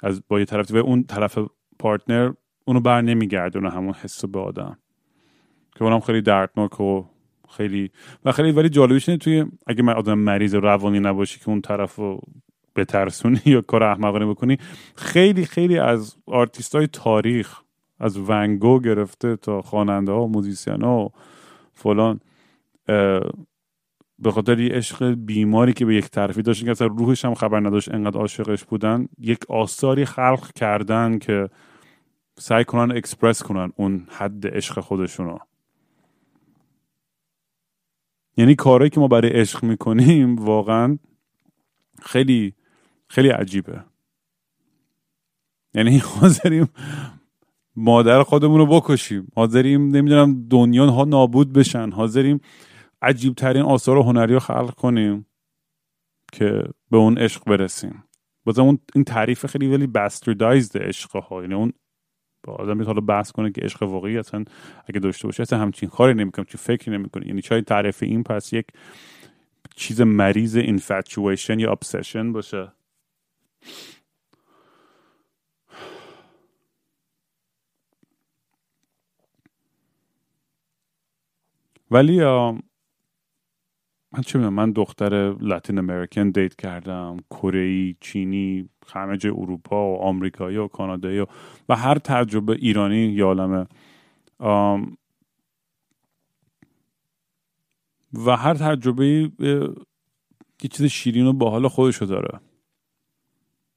از 0.00 0.22
با 0.28 0.38
یه 0.38 0.44
طرف 0.44 0.70
و 0.70 0.76
اون 0.76 1.04
طرف 1.04 1.38
partner 1.78 2.32
اونو 2.64 2.80
بر 2.80 3.00
نمیگردونه 3.00 3.70
همون 3.70 3.94
حس 3.94 4.24
به 4.24 4.40
آدم. 4.40 4.78
که 5.76 5.84
اونم 5.84 6.00
خیلی 6.00 6.22
دردناک 6.22 6.80
و 6.80 7.04
خیلی 7.50 7.90
و 8.24 8.32
خیلی 8.32 8.52
ولی 8.52 8.68
جالبش 8.68 9.08
اینه 9.08 9.18
توی 9.18 9.44
اگه 9.66 9.82
من 9.82 9.92
آدم 9.92 10.18
مریض 10.18 10.54
روانی 10.54 11.00
نباشی 11.00 11.40
که 11.40 11.48
اون 11.48 11.60
طرف 11.60 11.94
رو 11.94 12.20
بترسونی 12.76 13.40
یا 13.54 13.60
کار 13.60 13.82
احمقانه 13.82 14.26
بکنی 14.26 14.58
خیلی 14.96 15.44
خیلی 15.44 15.78
از 15.78 16.16
آرتیست 16.26 16.74
های 16.74 16.86
تاریخ 16.86 17.60
از 17.98 18.16
ونگوگ 18.16 18.80
گرفته 18.80 19.36
تا 19.36 19.62
خواننده 19.62 20.12
ها 20.12 20.24
و 20.24 20.28
musician 20.28 20.82
ها 20.82 21.04
و 21.04 21.10
فلان 21.72 22.20
به 24.18 24.30
خاطر 24.30 24.60
یه 24.60 24.74
عشق 24.74 25.14
بیماری 25.14 25.72
که 25.72 25.84
به 25.84 25.94
یک 25.94 26.10
طرفی 26.10 26.42
داشت 26.42 26.64
که 26.64 26.70
اصلا 26.70 26.86
روحش 26.86 27.24
هم 27.24 27.34
خبر 27.34 27.60
نداشت 27.60 27.94
انقدر 27.94 28.18
عاشقش 28.18 28.64
بودن 28.64 29.08
یک 29.18 29.50
آثاری 29.50 30.04
خلق 30.04 30.52
کردن 30.52 31.18
که 31.18 31.48
سعی 32.38 32.64
کنن 32.64 32.96
اکسپرس 32.96 33.42
کنن 33.42 33.72
اون 33.76 34.06
حد 34.10 34.56
عشق 34.56 34.80
خودشونو. 34.80 35.38
یعنی 38.36 38.54
کارهایی 38.54 38.90
که 38.90 39.00
ما 39.00 39.08
برای 39.08 39.30
عشق 39.30 39.64
می‌کنیم 39.64 40.36
واقعا 40.36 40.98
خیلی 42.02 42.54
خیلی 43.08 43.28
عجیبه. 43.28 43.84
یعنی 45.74 45.98
حاضریم 45.98 46.68
مادر 47.76 48.22
خودمون 48.22 48.58
رو 48.58 48.66
بکشیم. 48.66 49.28
حاضریم 49.36 49.96
نمی‌دونم 49.96 50.48
دنیا 50.48 50.90
ها 50.90 51.04
نابود 51.04 51.52
بشن. 51.52 51.90
حاضریم 51.90 52.40
عجیب 53.02 53.34
ترین 53.34 53.62
آثار 53.62 53.98
هنری 53.98 54.32
رو 54.32 54.40
خلق 54.40 54.74
کنیم 54.74 55.26
که 56.32 56.62
به 56.90 56.96
اون 56.96 57.18
عشق 57.18 57.44
برسیم. 57.44 58.04
بازم 58.44 58.62
اون 58.62 58.78
این 58.94 59.04
تعریف 59.04 59.46
خیلی 59.46 59.68
ولی 59.68 59.86
باستردایزد 59.86 60.78
عشق 60.78 61.16
ها 61.16 61.42
یعنی 61.42 61.54
اون 61.54 61.72
با 62.42 62.52
آدم 62.52 62.82
حالا 62.82 63.00
بحث 63.00 63.30
کنه 63.32 63.52
که 63.52 63.60
عشق 63.60 63.82
واقعی 63.82 64.18
اصلا 64.18 64.44
اگه 64.86 65.00
داشته 65.00 65.28
باشه 65.28 65.42
اصلا 65.42 65.58
همچین 65.58 65.88
کاری 65.88 66.14
نمی‌کنه 66.14 66.44
چی 66.44 66.58
فکری 66.58 66.96
نمی‌کنه. 66.96 67.26
یعنی 67.26 67.42
چای 67.42 67.62
تعریف 67.62 68.02
این 68.02 68.22
پس 68.22 68.52
یک 68.52 68.66
چیز 69.76 70.00
مریض 70.00 70.58
infatuation 70.58 71.58
یا 71.60 71.74
obsession 71.84 72.32
باشه. 72.32 72.72
ولی 81.90 82.20
من 84.12 84.22
چه 84.22 84.38
من 84.38 84.72
دختر 84.72 85.36
لاتین 85.40 85.78
امریکن 85.78 86.30
دیت 86.30 86.56
کردم 86.56 87.16
کره 87.30 87.94
چینی 88.00 88.68
همه 88.92 89.16
جای 89.16 89.32
اروپا 89.32 89.92
و 89.92 90.00
آمریکایی 90.02 90.56
و 90.56 90.68
کانادایی 90.68 91.18
و, 91.18 91.26
و 91.68 91.76
هر 91.76 91.98
تجربه 91.98 92.52
ایرانی 92.52 92.96
یا 92.96 93.26
عالمه. 93.26 93.66
و 98.26 98.36
هر 98.36 98.54
تجربه 98.54 99.30
یه 100.62 100.68
چیز 100.70 100.86
شیرین 100.86 101.26
و 101.26 101.32
باحال 101.32 101.68
خودشو 101.68 102.04
داره. 102.04 102.40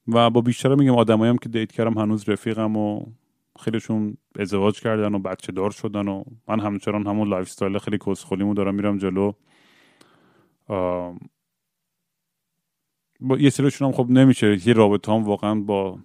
و 0.07 0.29
با 0.29 0.41
بیشتر 0.41 0.75
میگم 0.75 0.95
آدمایی 0.95 1.29
هم 1.29 1.38
که 1.38 1.49
date 1.49 1.71
کردم 1.71 1.97
هنوز 1.97 2.29
رفیقم 2.29 2.77
و 2.77 3.05
خیلیشون 3.59 4.17
ازدواج 4.39 4.79
کردن 4.79 5.15
و 5.15 5.19
بچه 5.19 5.51
دار 5.51 5.71
شدن 5.71 6.07
و 6.07 6.23
من 6.47 6.59
همچنان 6.59 7.07
همون 7.07 7.27
lifestyle 7.27 7.77
خیلی 7.77 7.97
کسخولیمو 7.97 8.53
دارم 8.53 8.75
میرم 8.75 8.97
جلو. 8.97 9.31
با 10.68 11.18
یه 13.38 13.49
سریشون 13.49 13.88
هم 13.88 13.93
خب 13.93 14.09
نمیشه. 14.09 14.68
یه 14.68 14.74
رابطه 14.74 15.11
هم 15.11 15.24
واقعا 15.24 15.55
با 15.55 15.99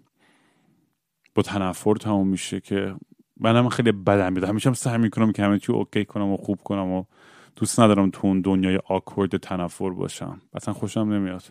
با 1.34 1.42
تنفر 1.42 1.94
تموم 1.94 2.28
میشه 2.28 2.60
که 2.60 2.94
منم 3.36 3.68
خیلی 3.68 3.92
بدم 3.92 4.32
میاد. 4.32 4.48
همیشه 4.48 4.68
هم 4.68 4.74
سعی 4.74 4.98
می‌کنم 4.98 5.32
که 5.32 5.42
همه 5.42 5.58
چی 5.58 5.72
okay 5.72 6.04
کنم 6.04 6.30
و 6.30 6.36
خوب 6.36 6.62
کنم 6.62 6.92
و 6.92 7.04
دوست 7.56 7.80
ندارم 7.80 8.10
تو 8.10 8.26
اون 8.26 8.40
دنیای 8.40 8.80
آکورد 8.84 9.36
تنفر 9.36 9.90
باشم. 9.90 10.40
اصلا 10.54 10.74
خوشم 10.74 11.00
نمیاد. 11.00 11.42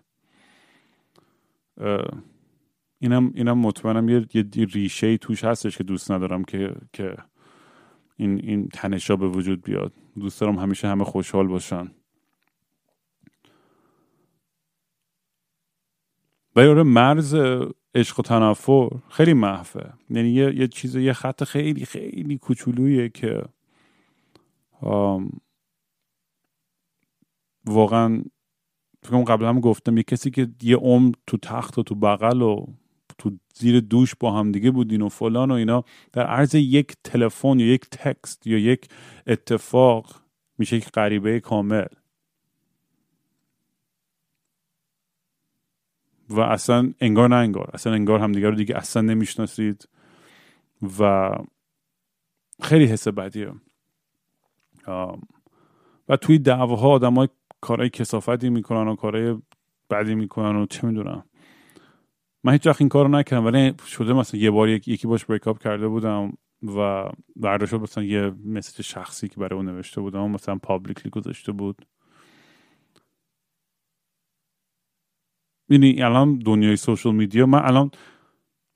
اینم 2.99 3.32
اینم 3.36 3.58
مطمئنم 3.58 4.10
یه, 4.10 4.26
یه 4.34 4.66
ریشه 4.66 5.18
توش 5.18 5.43
هستش 5.43 5.78
که 5.78 5.84
دوست 5.84 6.12
ندارم 6.12 6.43
که 6.43 6.76
که 6.93 7.18
این 8.16 8.39
این 8.43 8.68
تنشا 8.68 9.16
به 9.16 9.28
وجود 9.28 9.62
بیاد. 9.62 9.93
دوست 10.20 10.41
دارم 10.41 10.55
همیشه 10.55 10.88
همه 10.88 11.03
خوشحال 11.03 11.47
باشن. 11.47 11.91
ولی 16.58 16.68
آره 16.68 16.84
مرز 16.84 17.36
عشق 17.95 18.20
و 18.20 18.24
تنفر. 18.24 18.89
خیلی 19.10 19.34
محفه 19.34 19.93
یعنی 20.10 20.30
یه, 20.30 20.55
یه 20.55 20.68
چیز 20.68 20.95
یه 20.95 21.14
خط 21.14 21.43
خیلی 21.43 21.86
خیلی 21.86 22.38
کوچولویه 22.38 23.10
که 23.10 23.43
واقعا 27.66 28.22
فکر 29.03 29.24
قبلا 29.24 29.49
هم 29.49 29.60
گفتم 29.60 29.97
یه 29.97 30.03
کسی 30.03 30.32
که 30.32 30.47
یه 30.62 30.76
عمر 30.76 31.14
تو 31.28 31.38
تخت 31.38 31.78
و 31.78 31.84
تو 31.84 31.95
بغل 31.95 32.41
و 32.41 32.66
تو 33.18 33.32
زیر 33.55 33.80
دوش 33.80 34.16
با 34.16 34.32
هم 34.32 34.51
دیگه 34.51 34.72
بودین 34.72 35.01
و 35.01 35.10
فلان 35.10 35.51
و 35.51 35.53
اینا 35.53 35.84
در 36.14 36.28
عرض 36.28 36.55
یک 36.55 36.93
تلفن 37.03 37.60
یا 37.60 37.68
یک 37.68 37.89
تکست 37.89 38.47
یا 38.47 38.58
یک 38.58 38.88
اتفاق 39.28 40.22
میشه 40.58 40.76
یک 40.76 40.89
غریبه 40.89 41.39
کامل. 41.39 41.86
و 46.30 46.39
اصلا 46.39 46.93
انگار 46.99 47.30
نه 47.30 47.36
انگار 47.36 47.69
اصلا 47.73 47.93
انگار 47.93 48.19
همدیگه 48.19 48.49
رو 48.49 48.55
دیگه 48.55 48.78
اصلا 48.78 49.01
نمی‌شناسید 49.01 49.89
و 50.99 51.32
خیلی 52.61 52.86
حس 52.86 53.07
بدیه. 53.07 53.51
و 56.09 56.17
توی 56.17 56.39
دعواها 56.39 56.89
آدم 56.89 57.13
های 57.13 57.28
کارهای 57.61 57.89
کثافتی 57.89 58.49
می‌کنن 58.49 58.88
و 58.88 58.95
کارهای 58.95 59.38
بدی 59.89 60.15
می‌کنن 60.15 60.55
و 60.55 60.65
چه 60.65 60.88
می‌دونم. 60.88 61.23
من 62.43 62.53
هیچ 62.53 62.67
وقت 62.67 62.82
این 62.82 62.89
کارو 62.89 63.09
نکردم 63.09 63.45
ولی 63.45 63.73
شده 63.88 64.13
مثلا 64.13 64.39
یه 64.39 64.51
بار 64.51 64.69
یکی 64.69 65.07
باش 65.07 65.25
break 65.25 65.47
up 65.47 65.59
کرده 65.59 65.88
بودم 65.88 66.34
و 66.78 67.09
برداشت 67.36 67.73
مثلا 67.73 68.03
یه 68.03 68.34
message 68.45 68.86
شخصی 68.86 69.28
که 69.28 69.39
برای 69.39 69.57
اون 69.57 69.69
نوشته 69.69 70.01
بودم 70.01 70.32
مثلا 70.32 70.55
publicly 70.55 71.09
گذاشته 71.09 71.51
بود. 71.51 71.86
یعنی 75.70 76.01
الان 76.01 76.36
دنیای 76.36 76.76
social 76.75 77.11
media 77.11 77.45
من 77.45 77.65
الان 77.65 77.91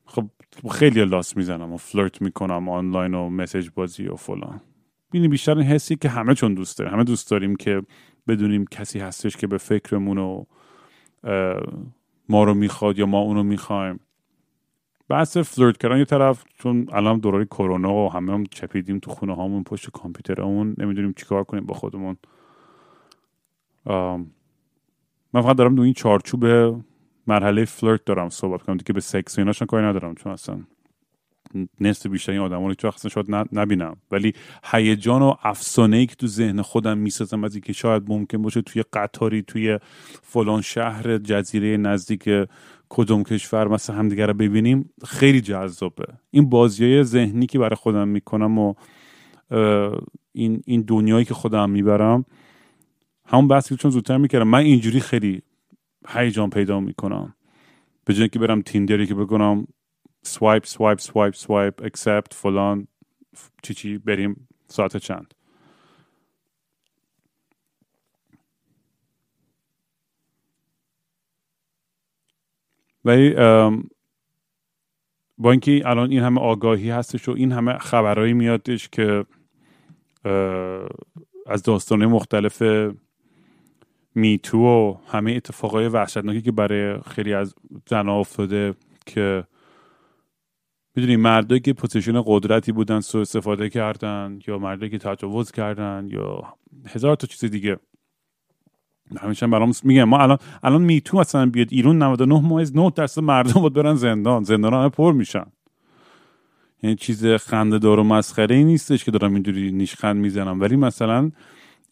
خب 0.05 0.29
خیلی 0.71 1.05
لاس 1.05 1.37
می‌زنم 1.37 1.73
و 1.73 1.77
flirt 1.77 2.21
می‌کنم 2.21 2.69
آنلاین 2.69 3.13
و 3.13 3.29
message 3.29 3.69
بازی 3.75 4.07
و 4.07 4.15
فلان. 4.15 4.61
این 5.13 5.29
بیشتر 5.29 5.57
این 5.57 5.67
حسی 5.67 5.95
که 5.95 6.09
همه 6.09 6.35
چون 6.35 6.53
دوست 6.53 6.77
داریم 6.77 6.93
همه 6.93 7.03
دوست 7.03 7.31
داریم 7.31 7.55
که 7.55 7.81
بدونیم 8.27 8.65
کسی 8.65 8.99
هستش 8.99 9.37
که 9.37 9.47
به 9.47 9.57
فکرمون 9.57 10.17
و 10.17 10.43
ما 12.29 12.43
رو 12.43 12.53
می‌خواد 12.53 12.99
یا 12.99 13.05
ما 13.05 13.19
اونو 13.19 13.43
می‌خوایم. 13.43 13.99
بحث 15.09 15.37
فلرت 15.37 15.77
کردن 15.77 15.97
یه 15.97 16.05
طرف 16.05 16.43
چون 16.57 16.87
الان 16.91 17.19
دورای 17.19 17.45
کرونا 17.45 17.93
و 17.93 18.11
همه 18.11 18.33
هم 18.33 18.43
چپیدیم 18.45 18.99
تو 18.99 19.11
خونه 19.11 19.35
هامون 19.35 19.63
پشت 19.63 19.89
کامپیوترمون 19.89 20.75
نمی‌دونیم 20.77 21.13
چیکار 21.13 21.43
کنیم 21.43 21.65
با 21.65 21.73
خودمون. 21.73 22.17
من 25.33 25.41
فقط 25.41 25.55
دارم 25.55 25.75
دو 25.75 25.81
این 25.81 25.93
چارچوب 25.93 26.45
مرحله 27.27 27.65
فلرت 27.65 28.05
دارم 28.05 28.29
صحبت 28.29 28.61
کنم 28.61 28.77
دیگه 28.77 28.93
به 28.93 29.01
سکس 29.01 29.37
و 29.37 29.41
ایناشون 29.41 29.65
کاری 29.65 29.85
ندارم 29.85 30.15
چون 30.15 30.31
اصلا 30.31 30.59
نصف 31.79 32.05
بیشتر 32.07 32.31
این 32.31 32.41
آدم 32.41 32.65
رو 32.65 32.75
اصلا 32.83 33.09
شاید 33.09 33.25
نبینم. 33.51 33.97
ولی 34.11 34.33
هیجان 34.63 35.21
و 35.21 35.35
افسانه 35.43 35.97
ای 35.97 36.05
که 36.05 36.15
تو 36.15 36.27
ذهن 36.27 36.61
خودم 36.61 36.97
می‌سازم 36.97 37.43
از 37.43 37.55
اینکه 37.55 37.73
شاید 37.73 38.03
ممکن 38.07 38.41
باشه 38.41 38.61
توی 38.61 38.83
قطاری 38.93 39.41
توی 39.41 39.79
فلان 40.21 40.61
شهر 40.61 41.17
جزیره 41.17 41.77
نزدیک 41.77 42.29
کدوم 42.89 43.23
کشور 43.23 43.67
مثل 43.67 43.93
همدیگه 43.93 44.25
رو 44.25 44.33
ببینیم 44.33 44.89
خیلی 45.05 45.41
جذابه. 45.41 46.05
این 46.31 46.49
بازی 46.49 47.03
ذهنی 47.03 47.45
که 47.45 47.59
برای 47.59 47.75
خودم 47.75 48.07
می‌کنم 48.07 48.59
و 48.59 48.73
این, 50.31 50.61
این 50.65 50.81
دنیایی 50.81 51.25
که 51.25 51.33
خودم 51.33 51.69
می‌برم 51.69 52.25
همون 53.31 53.47
بحثی 53.47 53.75
چون 53.75 53.91
زودتر 53.91 54.17
می‌کردم 54.17 54.47
من 54.47 54.59
اینجوری 54.59 54.99
خیلی 54.99 55.41
هیجان 56.07 56.49
پیدا 56.49 56.79
می‌کنم. 56.79 57.35
به 58.05 58.13
جای 58.13 58.29
که 58.29 58.39
برم 58.39 58.61
Tinder 58.61 59.01
ی 59.01 59.07
که 59.07 59.15
بکنم 59.15 59.67
swipe 60.23 60.65
swipe 60.65 60.99
swipe 60.99 61.33
swipe 61.35 61.83
accept 61.83 62.33
فلان 62.33 62.87
چی 63.63 63.73
چی 63.73 63.97
بریم 63.97 64.47
ساعت 64.67 64.97
چند. 64.97 65.33
ولی 73.05 73.33
با 75.37 75.51
اینکه 75.51 75.81
الان 75.85 76.11
این 76.11 76.19
همه 76.19 76.41
آگاهی 76.41 76.89
هستش 76.89 77.29
و 77.29 77.31
این 77.31 77.51
همه 77.51 77.77
خبرهایی 77.77 78.33
میادش 78.33 78.89
که 78.89 79.25
از 81.45 81.63
داستانه 81.63 82.07
مختلف 82.07 82.63
MeToo 84.15 84.57
و 84.57 84.95
همه 85.07 85.31
اتفاقای 85.31 85.87
وحشتناکی 85.87 86.41
که 86.41 86.51
برای 86.51 87.01
خیلی 87.01 87.33
از 87.33 87.55
زنها 87.89 88.19
افتاده 88.19 88.73
که 89.05 89.43
می‌دونی 90.95 91.15
مردایی 91.15 91.61
که 91.61 91.73
position 91.73 92.21
قدرتی 92.25 92.71
بودن 92.71 92.99
سو 92.99 93.17
استفاده 93.17 93.69
کردن 93.69 94.39
یا 94.47 94.57
مردایی 94.57 94.91
که 94.91 94.97
تجاوز 94.97 95.51
کردن 95.51 96.07
یا 96.09 96.53
هزار 96.87 97.15
تا 97.15 97.27
چیز 97.27 97.51
دیگه. 97.51 97.77
همیشه 99.19 99.47
برام 99.47 99.71
میگم 99.83 100.03
ما 100.03 100.19
الان 100.19 100.37
الان 100.63 100.81
MeToo 100.81 101.19
مثلا 101.19 101.45
بیاد 101.45 101.67
ایران 101.71 102.03
99 102.03 102.39
ممیز 102.39 102.75
9 102.75 102.91
درصد 102.95 103.21
مردم 103.21 103.61
بود 103.61 103.73
برن 103.73 103.95
زندان. 103.95 104.43
زندان 104.43 104.73
همه 104.73 104.89
پر 104.89 105.13
میشن. 105.13 105.45
یعنی 106.83 106.95
چیز 106.95 107.25
خنده 107.25 107.79
دار 107.79 107.99
و 107.99 108.03
مسخره 108.03 108.63
نیستش 108.63 109.03
که 109.03 109.11
دارم 109.11 109.33
اینجوری 109.33 109.71
نیشخند 109.71 110.15
می‌زنم. 110.15 110.61
ولی 110.61 110.75
مثلا 110.75 111.31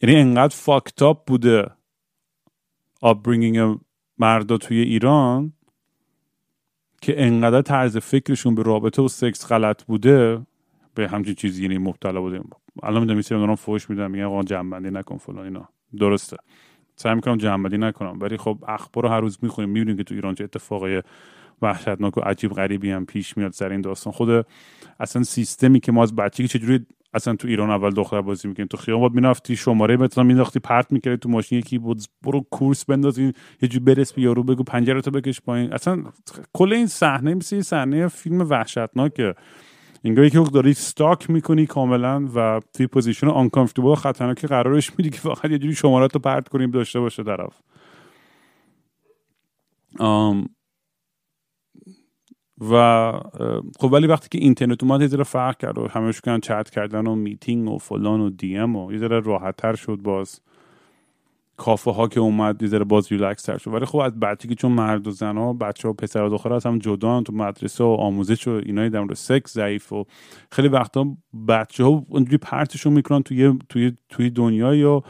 یعنی 0.02 0.16
انقدر 0.16 0.56
fucked 0.56 1.10
up 1.10 1.28
بوده. 1.28 1.79
upbringing 3.02 3.80
مردا 4.18 4.58
توی 4.58 4.80
ایران 4.80 5.54
که 7.02 7.26
انقدر 7.26 7.62
طرز 7.62 7.98
فکرشون 7.98 8.56
به 8.56 8.64
رابطه 8.64 9.02
و 9.02 9.08
سکس 9.08 9.48
غلط 9.48 9.84
بوده 9.84 10.42
به 10.96 11.08
همچین 11.08 11.36
چیزی 11.36 11.64
یعنی 11.64 11.78
مبتلا 11.78 12.22
بوده. 12.22 12.42
الان 12.84 13.00
می‌دونم 13.00 13.18
میسیم 13.18 13.38
دارم 13.38 13.56
فوش 13.56 13.90
میدم 13.90 14.12
میگن 14.12 14.24
آقا 14.24 14.44
جمع‌بندی 14.44 14.92
نکن 14.92 15.18
فلان 15.18 15.46
اینا. 15.46 15.70
درسته. 15.98 16.38
سعی 16.96 17.16
می‌کنم 17.16 17.38
جمع‌بندی 17.38 17.78
نکنم 17.78 18.20
ولی 18.20 18.38
خب 18.38 18.64
اخبار 18.68 19.04
رو 19.04 19.10
هر 19.10 19.20
روز 19.20 19.38
می‌خونیم 19.42 19.70
می‌بینیم 19.70 19.98
که 19.98 20.04
تو 20.04 20.16
ایران 20.16 20.36
چه 20.36 20.44
اتفاقای 20.44 21.04
وحشتناک 21.62 22.18
و 22.18 22.22
عجیب 22.22 22.52
غریبی 22.52 22.92
هم 22.92 23.06
پیش 23.06 23.38
میاد 23.38 23.52
سر 23.52 23.70
این 23.72 23.82
داستان. 23.82 24.14
خود 24.14 24.46
اصلا 25.00 25.24
سیستمی 25.24 25.80
که 25.80 25.92
ما 25.92 26.04
از 26.04 26.16
بچگی 26.16 26.48
چجوری 26.48 26.86
اصلا 27.14 27.36
تو 27.36 27.48
ایران 27.48 27.70
اول 27.70 27.90
دختر 27.90 28.22
بازی 28.22 28.48
می‌کنیم 28.48 28.68
تو 28.68 28.78
خیابان 28.78 29.02
بود 29.08 29.16
می‌رفتی 29.16 29.56
شماره 29.56 29.98
مثلا 29.98 30.24
مینداختی 30.24 30.60
پرت 30.60 30.92
می‌کردی 30.92 31.18
تو 31.18 31.30
ماشین. 31.30 31.58
یکی 31.60 31.78
بود 31.78 32.02
برو 32.22 32.46
کورس 32.52 32.86
بنداز 32.86 33.18
یه 33.18 33.34
جوری 33.62 33.80
برس 33.80 34.14
به 34.14 34.22
یارو 34.22 34.44
بگو 34.44 34.64
پنجره 34.64 35.02
تو 35.02 35.12
بکش 35.12 35.42
پایین. 35.42 35.74
اصلا 35.74 36.04
کل 36.54 36.74
این 36.74 36.88
صحنه 36.88 37.34
مثل 37.34 37.56
این 37.56 37.64
صحنه 37.64 38.08
فیلم 38.08 38.42
وحشتناکه. 38.42 39.36
انگار 40.04 40.30
که 40.30 40.40
داری 40.54 40.74
stalk 40.74 41.30
می‌کنی 41.30 41.66
کاملا 41.66 42.30
و 42.36 42.60
توی 42.74 42.88
position 42.88 43.28
uncomfortable 43.28 43.96
خطرناکی 43.96 44.48
قرارش 44.48 44.92
میدی 44.98 45.10
که 45.10 45.20
فقط 45.20 45.52
یه 45.52 45.58
جوری 45.58 45.76
شمارات 45.76 46.14
رو 46.14 46.20
پرت 46.20 46.48
کنیم 46.48 46.72
داشته 46.72 47.00
باشه 47.00 47.24
طرف. 47.24 47.54
و 52.62 53.12
خب 53.80 53.92
ولی 53.92 54.08
وقتی 54.08 54.28
که 54.32 54.38
اینترنت 54.44 54.84
اومد 54.84 55.02
یه 55.02 55.08
ذره 55.08 55.24
فرق 55.24 55.58
کرد 55.58 55.78
و 55.78 55.88
همه 55.88 56.12
کردن 56.12 56.40
چت 56.40 56.70
کردن 56.70 57.08
و 57.08 57.16
میتینگ 57.16 57.70
و 57.70 57.78
فلان 57.78 58.22
و 58.22 58.30
DM 58.30 58.76
و 58.76 58.92
یه 58.92 58.98
ذره 58.98 59.20
راحت 59.20 59.58
تر 59.58 59.76
شد 59.76 59.96
باز. 59.96 60.42
کافه 61.58 61.92
ها 61.92 62.08
که 62.08 62.20
اومد 62.20 62.62
یه 62.62 62.68
ذره 62.68 62.84
باز 62.84 63.12
ریلکس 63.12 63.44
تر 63.44 63.58
شد. 63.58 63.74
ولی 63.74 63.86
خب 63.86 63.98
از 63.98 64.14
که 64.38 64.56
چون 64.56 64.72
مرد 64.72 65.08
و 65.08 65.12
زن 65.12 65.38
ها 65.38 65.54
بچه 65.54 65.88
و 65.88 65.94
پسر 65.94 66.24
و 66.24 66.30
دختر 66.30 66.70
هم 66.70 66.80
جدا 66.80 67.22
تو 67.22 67.34
مدرسه 67.34 67.84
و 67.84 67.88
آموزش 67.88 68.48
و 68.48 68.52
اینای 68.52 68.90
در 68.90 69.14
سکس 69.14 69.54
ضعیف 69.54 69.94
و 69.94 70.06
خیلی 70.52 70.68
وقتا 70.68 71.08
بچه 71.48 71.84
ها 71.84 72.06
اونجوری 72.10 72.38
پرتشون 72.38 72.94
می‌کنن 72.94 73.24
توی 73.24 73.60
توی 73.70 73.96
توی 74.10 74.30
دنیا 74.30 74.76
یا 74.76 75.04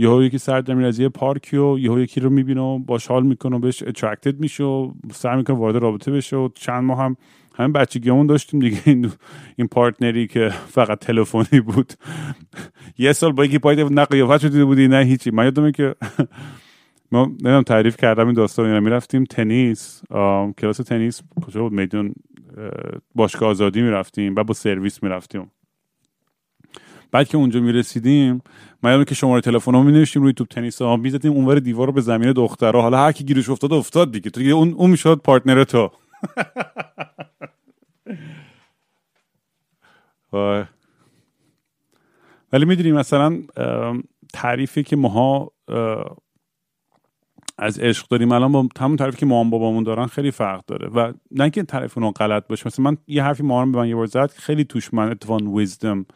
یهو 0.00 0.22
یکی 0.22 0.38
سر 0.38 0.60
در 0.60 0.86
از 0.86 0.98
یه 0.98 1.08
پارکی 1.08 1.56
و 1.56 1.78
یهو 1.78 2.00
یکی 2.00 2.20
رو 2.20 2.30
می‌بینه 2.30 2.60
و 2.60 2.78
باش 2.78 3.06
حال 3.06 3.26
می‌کنه 3.26 3.56
و 3.56 3.58
بهش 3.58 3.82
attracted 3.82 4.40
میشه 4.40 4.64
و 4.64 4.92
سعی 5.12 5.36
می‌کنه 5.36 5.56
وارد 5.56 5.76
رابطه 5.76 6.12
بشه 6.12 6.36
و 6.36 6.48
چند 6.54 6.84
ماه 6.84 6.98
هم 6.98 7.16
همین 7.54 7.72
بچگیمون 7.72 8.26
داشتیم 8.26 8.60
دیگه. 8.60 8.78
این 8.86 9.10
این 9.56 9.68
partner 9.68 10.19
ی 10.19 10.26
که 10.26 10.48
فقط 10.48 10.98
تلفنی 10.98 11.60
بود. 11.60 11.92
یه 12.98 13.12
سال 13.12 13.32
با 13.32 13.44
یکی 13.44 13.58
پایده 13.58 13.84
نه 13.84 14.04
قیافت 14.04 14.46
دیده 14.46 14.64
بودی؟ 14.64 14.88
نه 14.88 15.04
هیچی. 15.04 15.30
من 15.30 15.44
یادمه 15.44 15.72
که 15.72 15.94
ما 17.12 17.24
نمی‌دونم 17.24 17.62
تعریف 17.62 17.96
کردم 17.96 18.26
این 18.26 18.34
داستان 18.34 18.66
اینا 18.66 18.80
می‌رفتیم 18.80 19.24
تنیس. 19.24 20.02
کلاس 20.58 20.76
تنیس 20.76 21.22
کجا 21.46 21.62
بود؟ 21.62 21.72
میدون 21.72 22.14
باشگاه 23.14 23.48
آزادی 23.48 23.82
می‌رفتیم 23.82 24.34
و 24.36 24.44
با 24.44 24.54
سرویس 24.54 25.02
می‌رفتیم. 25.02 25.50
بعد 27.12 27.28
که 27.28 27.36
اونجا 27.36 27.60
می‌رسیدیم 27.60 28.42
ما 28.82 29.04
که 29.04 29.14
شماره 29.14 29.40
تلفن 29.40 29.74
ها 29.74 29.82
می 29.82 30.04
روی 30.14 30.32
توپ 30.32 30.48
تنیس 30.48 30.82
ها 30.82 30.96
می‌زدیم 30.96 31.32
اونور 31.32 31.58
دیوار 31.58 31.86
رو 31.86 31.92
به 31.92 32.00
زمین 32.00 32.32
دخترها 32.32 32.82
حالا 32.82 32.98
هر 32.98 33.12
کی 33.12 33.24
گیرش 33.24 33.48
افتاد 33.48 33.72
افتاد 33.72 34.12
دیگه. 34.12 34.30
تو 34.30 34.40
اون 34.40 34.72
اون 34.72 34.90
می‌شد 34.90 35.20
partner 35.24 35.64
تو. 35.64 35.90
ولی 42.52 42.64
می‌دونیم 42.64 42.94
مثلا 42.94 43.38
تعریفی 44.32 44.82
که 44.82 44.96
ماها 44.96 45.52
از 47.58 47.78
عشق 47.78 48.08
داریم 48.08 48.32
الان 48.32 48.52
با 48.52 48.68
همون 48.78 48.96
تعریفی 48.96 49.18
که 49.18 49.26
مامان 49.26 49.50
بابامون 49.50 49.82
دارن 49.82 50.06
خیلی 50.06 50.30
فرق 50.30 50.64
داره. 50.66 50.88
و 50.88 51.12
نه 51.30 51.42
اینکه 51.42 51.62
تعریف 51.62 51.98
اون 51.98 52.10
غلط 52.10 52.46
باشه. 52.46 52.62
مثلا 52.66 52.84
من 52.84 52.96
یه 53.06 53.22
حرفی 53.22 53.42
مامان 53.42 53.72
به 53.72 53.78
من 53.78 53.88
یه 53.88 53.94
بار 53.94 54.06
زد 54.06 54.30
خیلی 54.30 54.64
توش 54.64 54.94
من 54.94 55.10
اتفاقا 55.10 55.44
ویزدم 55.44 56.06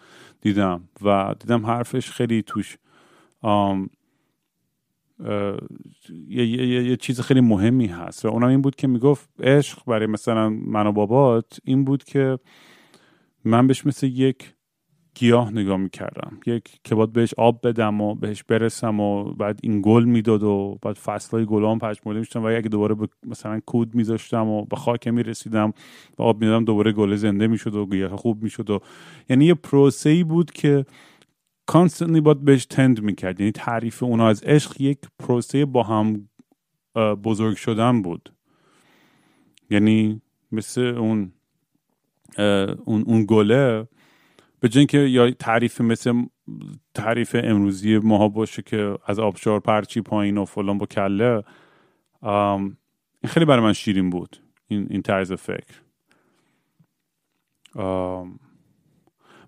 دیدم 0.45 0.89
و 1.03 1.35
دیدم 1.41 1.67
حرفش 1.67 2.11
خیلی 2.11 2.43
توش 2.43 2.79
آم 3.41 3.91
یه،, 6.29 6.47
یه،, 6.47 6.85
یه،, 6.85 6.97
چیز 6.97 7.21
خیلی 7.21 7.41
مهمی 7.41 7.87
هست 7.87 8.25
و 8.25 8.29
اونم 8.29 8.49
این 8.49 8.63
بود 8.63 8.77
که 8.77 8.87
می‌گفت 8.87 9.29
عشق 9.41 9.85
برای 9.85 10.07
مثلا 10.07 10.49
من 10.49 10.87
و 10.87 10.93
بابات 10.93 11.59
این 11.65 11.85
بود 11.85 12.05
که 12.05 12.39
من 13.45 13.67
بهش 13.67 13.87
مثل 13.87 14.07
یک 14.07 14.54
گیاه 15.15 15.51
نگاه 15.51 15.77
می‌کردم. 15.77 16.41
یک 16.47 16.81
که 16.85 16.95
باید 16.95 17.13
بهش 17.13 17.35
آب 17.35 17.69
بدم 17.69 18.01
و 18.01 18.15
بهش 18.15 18.43
برسم 18.43 19.01
و 19.01 19.25
بعد 19.25 19.61
این 19.63 19.83
گل 19.85 20.05
می‌داد 20.05 20.43
و 20.43 20.79
بعد 20.83 20.97
فصلهای 20.97 21.45
گلام 21.45 21.79
پشمرده 21.79 22.19
میشتم 22.19 22.43
و 22.43 22.47
اگه 22.47 22.69
دوباره 22.69 22.97
مثلا 23.27 23.61
کود 23.67 23.95
میذاشتم 23.95 24.49
و 24.49 24.65
به 24.65 24.77
خاک 24.77 25.09
می‌رسیدم 25.09 25.73
و 26.19 26.23
آب 26.23 26.41
می‌دادم 26.41 26.65
دوباره 26.65 26.93
گل 26.93 27.17
زنده 27.17 27.47
می‌شد 27.47 27.75
و 27.75 27.87
گیاه 27.87 28.17
خوب 28.17 28.43
می‌شد 28.43 28.71
و 28.71 28.81
یعنی 29.29 29.45
یه 29.45 29.55
پروسه 29.55 30.11
ای 30.11 30.25
بود 30.25 30.51
که 30.51 30.85
کانستنتلی 31.67 32.21
باید 32.21 32.45
بهش 32.45 32.67
تند 32.67 33.03
می‌کرد. 33.03 33.41
یعنی 33.41 33.53
تعریف 33.53 34.03
اونا 34.03 34.29
از 34.29 34.43
عشق 34.43 34.81
یک 34.81 34.99
پروسه 35.19 35.65
با 35.65 35.83
هم 35.83 36.29
بزرگ 37.25 37.57
شدن 37.57 38.03
بود. 38.03 38.33
یعنی 39.71 40.21
مثل 40.53 40.81
اون 40.81 41.33
اون 42.85 43.03
اون 43.07 43.25
گله 43.29 43.89
به 44.65 44.69
جای 44.69 44.87
که 44.87 44.99
یا 44.99 45.31
تعریف 45.31 45.81
مثل 45.81 46.23
تعریف 46.95 47.37
امروزی 47.45 47.99
ماها 47.99 48.29
باشه 48.29 48.63
که 48.63 48.99
از 49.07 49.19
آبشار 49.19 49.61
پرچی 49.61 50.01
پایین 50.01 50.39
و 50.39 50.45
فلان 50.45 50.79
با 50.79 50.87
کله 50.87 51.43
این 52.23 53.27
خیلی 53.27 53.47
برای 53.47 53.65
من 53.65 53.73
شیرین 53.73 54.11
بود 54.11 54.37
این, 54.69 54.87
این 54.91 55.03
طرز 55.03 55.33
فکر. 55.33 55.81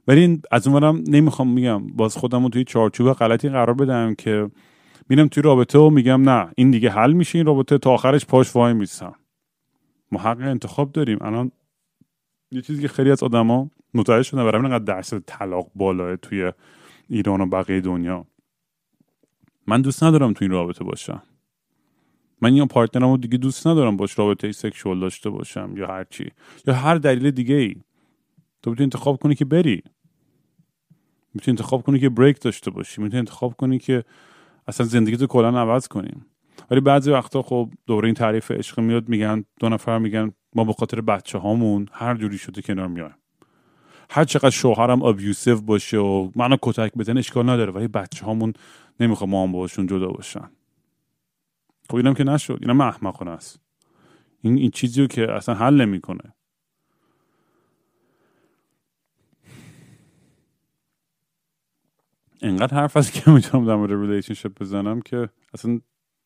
ولی 0.08 0.42
از 0.50 0.66
اونورم 0.66 1.04
نمی‌خوام 1.08 1.48
میگم 1.48 1.86
باز 1.86 2.16
خودم 2.16 2.42
رو 2.42 2.48
توی 2.48 2.64
چارچوب 2.64 3.12
غلطی 3.12 3.48
قرار 3.48 3.74
بدم 3.74 4.14
که 4.14 4.50
میرم 5.08 5.28
توی 5.28 5.42
رابطه 5.42 5.78
و 5.78 5.90
میگم 5.90 6.30
نه 6.30 6.52
این 6.56 6.70
دیگه 6.70 6.90
حل 6.90 7.12
میشه 7.12 7.38
این 7.38 7.46
رابطه 7.46 7.78
تا 7.78 7.90
آخرش 7.90 8.26
پاش 8.26 8.56
وای 8.56 8.72
میستم. 8.72 9.14
ما 10.12 10.20
حق 10.20 10.40
انتخاب 10.40 10.92
داریم. 10.92 11.18
الان 11.20 11.52
یه 12.50 12.62
چیزی 12.62 12.82
که 12.82 12.88
خیلی 12.88 13.10
از 13.10 13.22
آدما 13.22 13.70
متوجه 13.96 14.22
شدن 14.22 14.44
برای 14.44 14.62
اینقدر 14.62 14.84
درصد 14.84 15.22
طلاق 15.26 15.70
بالاه 15.74 16.16
توی 16.16 16.52
ایران 17.08 17.40
و 17.40 17.46
بقیه 17.46 17.80
دنیا. 17.80 18.26
من 19.66 19.82
دوست 19.82 20.04
ندارم 20.04 20.32
تو 20.32 20.44
این 20.44 20.52
رابطه 20.52 20.84
باشم. 20.84 21.22
من 22.40 22.54
یا 22.54 22.66
پارتنرم 22.66 23.10
رو 23.10 23.16
دیگه 23.16 23.38
دوست 23.38 23.66
ندارم 23.66 23.96
باش 23.96 24.18
رابطه 24.18 24.52
سکشوال 24.52 25.00
داشته 25.00 25.30
باشم 25.30 25.74
یا 25.76 25.86
هر 25.86 26.04
چی. 26.04 26.30
یا 26.66 26.74
هر 26.74 26.94
دلیل 26.94 27.30
دیگه 27.30 27.54
ای 27.54 27.74
تو 28.62 28.70
می‌تونی 28.70 28.84
انتخاب 28.84 29.16
کنی 29.16 29.34
که 29.34 29.44
بری. 29.44 29.82
می‌تونی 31.34 31.58
انتخاب 31.58 31.82
کنی 31.82 31.98
که 31.98 32.08
بریک 32.08 32.40
داشته 32.40 32.70
باشی. 32.70 33.02
می‌تونی 33.02 33.18
انتخاب 33.18 33.54
کنی 33.56 33.78
که 33.78 34.04
اصلا 34.68 34.86
زندگی 34.86 35.16
تو 35.16 35.26
کلا 35.26 35.60
عوض 35.60 35.88
کنیم. 35.88 36.26
ولی 36.70 36.80
بعضی 36.80 37.10
وقتا 37.10 37.42
خب 37.42 37.70
دوره 37.86 38.06
این 38.06 38.14
تعریف 38.14 38.50
عشق 38.50 38.80
میاد 38.80 39.08
میگن 39.08 39.44
دو 39.60 39.68
نفر 39.68 39.98
میگن 39.98 40.32
ما 40.54 40.64
به 40.64 40.72
خاطر 40.72 41.00
بچه 41.00 41.38
هامون 41.38 41.86
هر 41.92 42.14
جوری 42.14 42.38
شده 42.38 42.62
کنار 42.62 42.88
میایم. 42.88 43.14
هر 44.10 44.24
چقدر 44.24 44.50
شوهرم 44.50 45.02
ابیوسیو 45.02 45.60
باشه 45.60 45.98
و 45.98 46.30
منو 46.34 46.56
کتک 46.62 46.92
بزنه 46.92 47.18
اشکال 47.18 47.50
نداره 47.50 47.72
ولی 47.72 47.88
بچه 47.88 48.26
هامون 48.26 48.52
نمی‌خوام 49.00 49.30
ما 49.30 49.42
هم 49.42 49.52
باشون 49.52 49.86
جدا 49.86 50.08
باشن. 50.08 50.50
خب 51.90 51.96
اینم 51.96 52.14
که 52.14 52.24
نشد. 52.24 52.58
اینم 52.62 52.80
احمقانه 52.80 53.30
است. 53.30 53.60
این 54.40 54.58
این 54.58 54.70
چیزی 54.70 55.00
رو 55.00 55.06
که 55.06 55.32
اصلا 55.32 55.54
حل 55.54 55.74
نمی‌کنه. 55.74 56.34
انقدر 62.42 62.76
حرف 62.76 62.96
هست 62.96 63.12
که 63.12 63.30
می‌تونم 63.30 63.66
در 63.66 63.74
مورد 63.74 64.10
ریلیشنشپ 64.10 64.60
بزنم 64.60 65.00
که 65.00 65.28
اصلا 65.54 65.70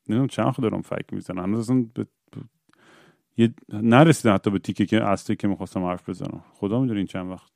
نمی‌دونم 0.09 0.27
چند 0.27 0.51
خود 0.51 0.63
دارم 0.63 0.83
فکر 0.83 1.15
می‌زنم. 1.15 1.43
هنوز 1.43 1.61
اصلا 1.61 1.83
ب... 1.83 2.03
یه 3.37 3.55
نرسیدم 3.69 4.35
حتی 4.35 4.51
به 4.51 4.59
تیکه 4.59 4.87
که 4.87 5.05
اصلی 5.05 5.37
که 5.37 5.49
می‌خواستم 5.49 5.85
حرف 5.85 6.09
بزنم. 6.09 6.45
خدا 6.53 6.81
می‌دونه 6.81 6.99
این 6.99 7.07
چند 7.07 7.31
وقت 7.31 7.53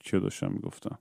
چه 0.00 0.18
داشتم 0.18 0.52
می‌گفتم؟ 0.52 0.98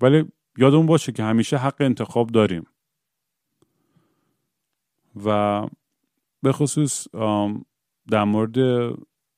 ولی 0.00 0.32
یادمون 0.58 0.86
باشه 0.86 1.12
که 1.12 1.22
همیشه 1.22 1.56
حق 1.56 1.76
انتخاب 1.80 2.30
داریم. 2.30 2.66
و 5.24 5.62
به 6.42 6.52
خصوص 6.52 7.08
در 8.10 8.24
مورد 8.24 8.56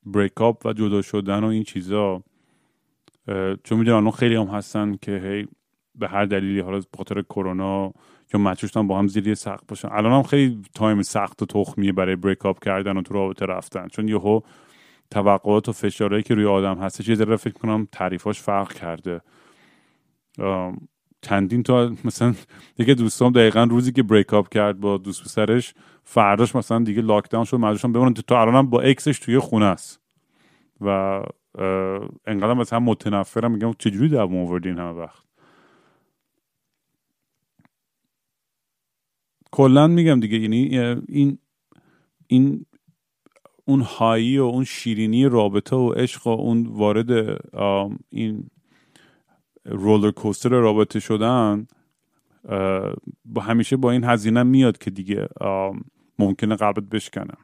break 0.06 0.40
up 0.40 0.66
و 0.66 0.72
جدا 0.72 1.02
شدن 1.02 1.44
و 1.44 1.46
این 1.46 1.62
چیزا 1.62 2.22
چون 3.64 3.78
می‌دونم 3.78 3.96
الان 3.96 4.10
خیلی 4.10 4.34
هم 4.34 4.46
هستن 4.46 4.96
که 4.96 5.12
هی 5.12 5.48
به 5.94 6.08
هر 6.08 6.24
دلیلی 6.24 6.60
حالا 6.60 6.78
به 6.78 6.96
خاطر 6.96 7.22
کرونا 7.22 7.92
یا 8.34 8.40
مجبور 8.40 8.66
شدن 8.66 8.86
با 8.86 8.98
هم 8.98 9.08
زیر 9.08 9.34
سخت 9.34 9.64
باشن. 9.68 9.88
الان 9.92 10.12
هم 10.12 10.22
خیلی 10.22 10.62
time 10.74 11.02
سخت 11.02 11.42
و 11.42 11.46
تخمیه 11.46 11.92
برای 11.92 12.16
break 12.16 12.46
up 12.46 12.64
کردن 12.64 12.96
و 12.96 13.02
تو 13.02 13.14
رابطه 13.14 13.46
رفتن. 13.46 13.88
چون 13.88 14.08
یهو 14.08 14.40
توقعات 15.10 15.68
و 15.68 15.72
فشارهایی 15.72 16.22
که 16.22 16.34
روی 16.34 16.46
آدم 16.46 16.78
هستش 16.78 17.08
یه 17.08 17.14
ذره 17.14 17.36
فکر 17.36 17.54
کنم 17.54 17.88
تعریفاش 17.92 18.40
فرق 18.40 18.72
کرده. 18.72 19.20
چندین 21.22 21.62
تا 21.62 21.92
مثلا 22.04 22.34
دیگه 22.76 22.94
دوستام 22.94 23.32
دقیقا 23.32 23.62
روزی 23.62 23.92
که 23.92 24.02
break 24.02 24.34
up 24.34 24.48
کرد 24.48 24.80
با 24.80 24.96
دوست 24.96 25.22
پسرش 25.24 25.74
فرداش 26.04 26.56
مثلا 26.56 26.78
دیگه 26.78 27.02
لاک 27.02 27.30
داون 27.30 27.44
شد 27.44 27.56
مجبورشن 27.56 27.92
بمونن 27.92 28.14
تا 28.14 28.40
الانم 28.40 28.70
با 28.70 28.80
اکسش 28.80 29.18
توی 29.18 29.38
خونه 29.38 29.64
است. 29.64 30.00
و 30.80 31.20
انقدر 32.26 32.54
مثلا 32.54 32.80
متنفرم 32.80 33.52
میگم 33.52 33.72
چجوری 33.78 34.08
دوام 34.08 34.36
آوردین 34.36 34.78
همه 34.78 34.90
وقت؟ 34.90 35.25
کلا 39.52 39.86
میگم 39.86 40.20
دیگه 40.20 40.38
یعنی 40.38 40.78
این 41.08 41.38
این 42.26 42.66
اون 43.64 43.80
هایی 43.80 44.38
و 44.38 44.42
اون 44.42 44.64
شیرینی 44.64 45.24
رابطه 45.24 45.76
و 45.76 45.92
عشق 45.92 46.26
و 46.26 46.30
اون 46.30 46.66
وارد 46.66 47.40
این 48.08 48.50
رولر 49.64 50.10
کوستر 50.10 50.48
رابطه 50.48 51.00
شدن 51.00 51.66
با 53.24 53.42
همیشه 53.42 53.76
با 53.76 53.90
این 53.90 54.04
هزینه 54.04 54.42
میاد 54.42 54.78
که 54.78 54.90
دیگه 54.90 55.28
ممکنه 56.18 56.56
قلبت 56.56 56.84
بشکنه. 56.84 57.34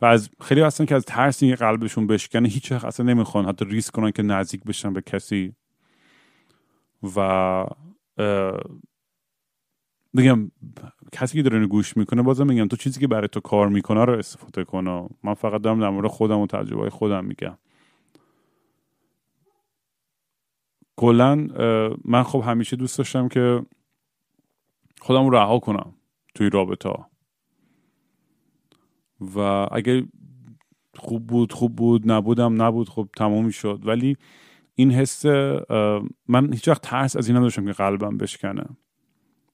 و 0.00 0.04
از 0.04 0.30
خیلی 0.40 0.60
هستن 0.60 0.84
که 0.84 0.94
از 0.94 1.04
ترس 1.04 1.42
اینکه 1.42 1.56
قلبشون 1.56 2.06
بشکنه 2.06 2.48
هیچ 2.48 2.72
وقت 2.72 2.84
اصلا 2.84 3.06
نمی‌خوان 3.06 3.46
حتی 3.46 3.64
ریسک 3.64 3.94
کنن 3.94 4.10
که 4.10 4.22
نزدیک 4.22 4.64
بشن 4.64 4.92
به 4.92 5.02
کسی. 5.02 5.52
و 7.16 7.64
بگم 10.16 10.50
کسی 11.12 11.36
که 11.36 11.42
داره 11.50 11.66
گوش 11.66 11.96
می‌کنه 11.96 12.22
بازم 12.22 12.46
میگم 12.46 12.68
تو 12.68 12.76
چیزی 12.76 13.00
که 13.00 13.06
برای 13.06 13.28
تو 13.28 13.40
کار 13.40 13.68
می‌کنه 13.68 14.04
رو 14.04 14.12
استفاده 14.12 14.64
کنه 14.64 15.08
من 15.22 15.34
فقط 15.34 15.60
دارم 15.60 15.80
در 15.80 15.90
مورد 15.90 16.06
خودم 16.06 16.38
و 16.38 16.46
تجربه 16.46 16.90
خودم 16.90 17.24
میگم. 17.24 17.58
کلا 20.96 21.34
من 22.04 22.22
خب 22.22 22.42
همیشه 22.46 22.76
دوست 22.76 22.98
داشتم 22.98 23.28
که 23.28 23.66
خودم 25.00 25.24
رو 25.24 25.30
رها 25.30 25.58
کنم 25.58 25.94
توی 26.34 26.50
رابطه 26.50 26.92
و 29.20 29.38
اگه 29.72 30.06
خوب 30.96 31.26
بود 31.26 31.52
خوب 31.52 31.76
بود 31.76 32.12
نبودم 32.12 32.62
نبود 32.62 32.88
خب 32.88 33.08
تمومی 33.16 33.52
شد 33.52 33.80
ولی 33.84 34.16
این 34.74 34.90
حس 34.90 35.26
من 36.28 36.52
هیچ 36.52 36.68
وقت 36.68 36.82
ترس 36.82 37.16
از 37.16 37.28
این 37.28 37.36
نداشتم 37.36 37.64
که 37.64 37.72
قلبم 37.72 38.16
بشکنه. 38.16 38.64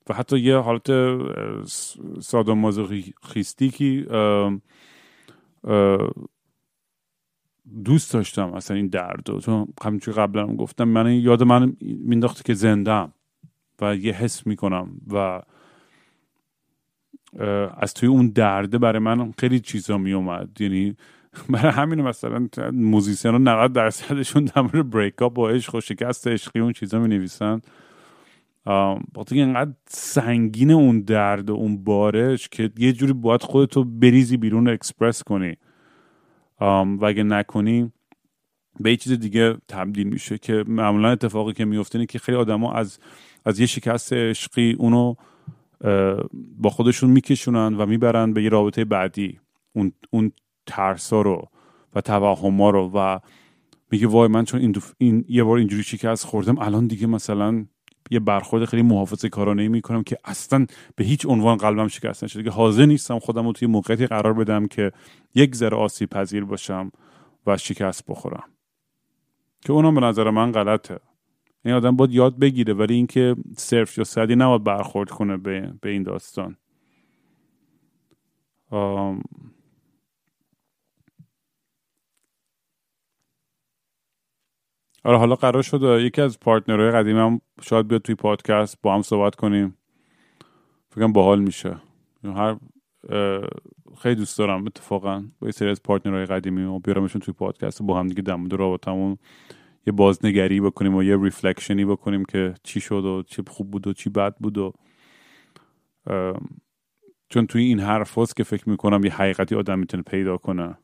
و 0.09 0.15
حتی 0.15 0.39
یه 0.39 0.57
حالت 0.57 0.91
خیستیکی 3.23 4.07
دوست 7.85 8.13
داشتم 8.13 8.55
اصلا 8.55 8.77
این 8.77 8.87
درد 8.87 9.29
رو. 9.29 9.41
چون 9.41 9.67
همینجور 9.83 10.15
قبلا 10.15 10.47
گفتم 10.47 10.85
من 10.85 11.13
یاد 11.13 11.43
من 11.43 11.77
مینداخته 11.81 12.43
که 12.43 12.55
زندم 12.55 13.13
و 13.81 13.97
یه 13.97 14.13
حس 14.13 14.47
می‌کنم 14.47 14.91
و 15.13 15.43
از 17.77 17.95
توی 17.95 18.09
اون 18.09 18.29
درده 18.29 18.79
برای 18.79 18.99
من 18.99 19.33
خیلی 19.39 19.61
چیزا 19.61 19.99
میومد 19.99 20.61
یعنی 20.61 20.97
برای 21.51 21.73
همین 21.73 22.03
مثلا 22.03 22.49
musician 22.73 23.31
ها 23.31 23.39
90 23.39 23.73
درصدشون 23.73 24.45
در 24.45 24.63
مورد 24.63 24.91
break 24.91 25.23
up 25.23 25.35
با 25.35 25.51
عشق 25.51 25.75
و 25.75 25.81
شکست 25.81 26.29
عشقی 26.29 26.61
اون 26.61 26.73
چیزا 26.73 26.99
می 26.99 27.09
نویسن 27.09 27.61
وقتی 28.67 29.41
اینقدر 29.41 29.73
سنگین 29.87 30.71
اون 30.71 31.01
درد 31.01 31.51
و 31.51 31.55
اون 31.55 31.85
بارش 31.85 32.49
که 32.49 32.71
یه 32.79 32.93
جوری 32.93 33.13
باید 33.13 33.43
خودتو 33.43 33.85
بریزی 33.85 34.37
بیرون 34.37 34.69
اکسپرس 34.69 35.23
کنی. 35.23 35.57
و 36.61 37.05
اگه 37.05 37.23
نکنی 37.23 37.93
به 38.81 38.91
یه 38.91 38.97
چیز 38.97 39.13
دیگه 39.13 39.57
تبدیل 39.69 40.09
میشه 40.09 40.39
که 40.39 40.65
معمولا 40.69 41.09
اتفاقی 41.09 41.53
که 41.53 41.65
میفته 41.65 41.99
اینه 41.99 42.07
که 42.07 42.19
خیلی 42.19 42.39
آدما 42.39 42.73
از 42.73 42.99
از 43.45 43.61
یه 43.61 43.67
شکست 43.67 44.13
عشقی 44.13 44.73
اونو 44.73 45.15
با 46.59 46.71
خودشون 46.71 47.11
میکشونن 47.11 47.75
و 47.75 47.87
می‌برن 47.87 48.33
به 48.33 48.43
یه 48.43 48.49
رابطه 48.49 48.85
بعدی. 48.85 49.41
اون 49.73 49.93
اون 50.11 50.33
ترسا 50.67 51.23
رو 51.23 51.49
و 51.95 52.01
توهما 52.01 52.71
رو 52.71 52.91
و 52.95 53.19
میگه 53.91 54.07
وای 54.07 54.29
من 54.29 54.45
چون 54.45 54.61
این, 54.61 54.75
این 54.99 55.25
یه 55.29 55.45
بار 55.45 55.59
اینجوری 55.59 55.83
شکست 55.83 56.27
خوردم 56.27 56.59
الان 56.59 56.87
دیگه 56.87 57.07
مثلا 57.07 57.67
یه 58.11 58.21
برخورد 58.21 58.65
خیلی 58.65 58.83
محافظه 58.83 59.29
کارانه 59.29 59.69
می‌کنم 59.69 60.03
که 60.03 60.19
اصلا 60.25 60.67
به 60.97 61.05
هیچ 61.05 61.27
عنوان 61.27 61.57
قلبم 61.57 61.89
شکست 61.89 62.25
نشده. 62.25 62.43
که 62.43 62.51
حاضر 62.51 62.87
نیستم 62.87 63.19
خودم 63.19 63.47
رو 63.47 63.53
توی 63.53 63.69
موقعیتی 63.69 64.07
قرار 64.07 64.33
بدم 64.33 64.67
که 64.67 64.93
یک 65.35 65.55
ذره 65.55 65.77
آسیب 65.77 66.11
پذیر 66.11 66.45
باشم 66.45 66.93
و 67.47 67.57
شکست 67.57 68.05
بخورم. 68.09 68.45
که 69.61 69.73
اونم 69.73 69.95
به 69.95 70.01
نظر 70.01 70.31
من 70.31 70.53
غلطه. 70.53 71.01
این 71.65 71.75
آدم 71.75 71.97
باید 71.97 72.13
یاد 72.13 72.39
بگیره 72.39 72.75
ولی 72.75 72.95
اینکه 72.95 73.37
صرف 73.57 73.99
یا 73.99 74.05
سدی 74.05 74.37
نباید 74.37 74.65
برخورد 74.65 75.11
کنه 75.11 75.37
به, 75.37 75.73
به 75.81 75.91
این 75.91 76.03
داستان. 76.03 76.57
آره 85.05 85.19
حالا 85.19 85.35
قرار 85.35 85.63
شد 85.63 86.01
یکی 86.01 86.21
از 86.21 86.41
پارتنرهای 86.41 86.91
قدیمم 86.91 87.41
شاید 87.63 87.89
بیاد 87.89 88.03
توی 88.03 88.15
پادکست 88.15 88.79
با 88.83 88.95
هم 88.95 89.03
صحبت 89.03 89.35
کنیم. 89.35 89.77
فکرم 90.91 91.13
باحال 91.13 91.41
میشه. 91.41 91.77
هر 92.25 92.57
خیلی 93.99 94.15
دوست 94.15 94.39
دارم 94.39 94.67
اتفاقا 94.67 95.25
با 95.41 95.49
یه 95.49 95.53
سری 95.53 95.69
از 95.69 95.83
partner 95.83 96.17
های 96.17 96.27
قدیمی 96.27 96.63
و 96.63 96.79
بیارمشون 96.79 97.21
توی 97.21 97.35
پادکست 97.35 97.83
با 97.83 97.99
هم 97.99 98.07
دیگه 98.07 98.23
در 98.23 98.35
مورد 98.35 98.53
رابطمون 98.53 99.19
یه 99.87 99.93
بازنگری 99.93 100.61
بکنیم 100.61 100.95
و 100.95 101.03
یه 101.03 101.23
reflection 101.23 101.79
ی 101.79 101.85
بکنیم 101.85 102.25
که 102.25 102.55
چی 102.63 102.81
شد 102.81 103.05
و 103.05 103.23
چی 103.23 103.43
خوب 103.49 103.71
بود 103.71 103.87
و 103.87 103.93
چی 103.93 104.11
بد 104.11 104.37
بود 104.37 104.59
و 104.59 104.73
چون 107.29 107.47
توی 107.47 107.63
این 107.63 107.81
حرف 107.81 108.35
که 108.37 108.45
فکر 108.45 108.69
می‌کنم 108.69 109.05
یه 109.05 109.13
حقیقتی 109.13 109.55
آدم 109.55 109.79
می‌تونه 109.79 110.03
پیدا 110.03 110.37
کنه. 110.37 110.79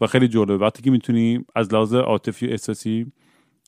و 0.00 0.06
خیلی 0.06 0.28
جالبه. 0.28 0.56
وقتی 0.56 0.82
که 0.82 0.90
می‌تونی 0.90 1.44
از 1.54 1.74
لحاظ 1.74 1.94
عاطفی 1.94 2.46
احساسی 2.46 3.12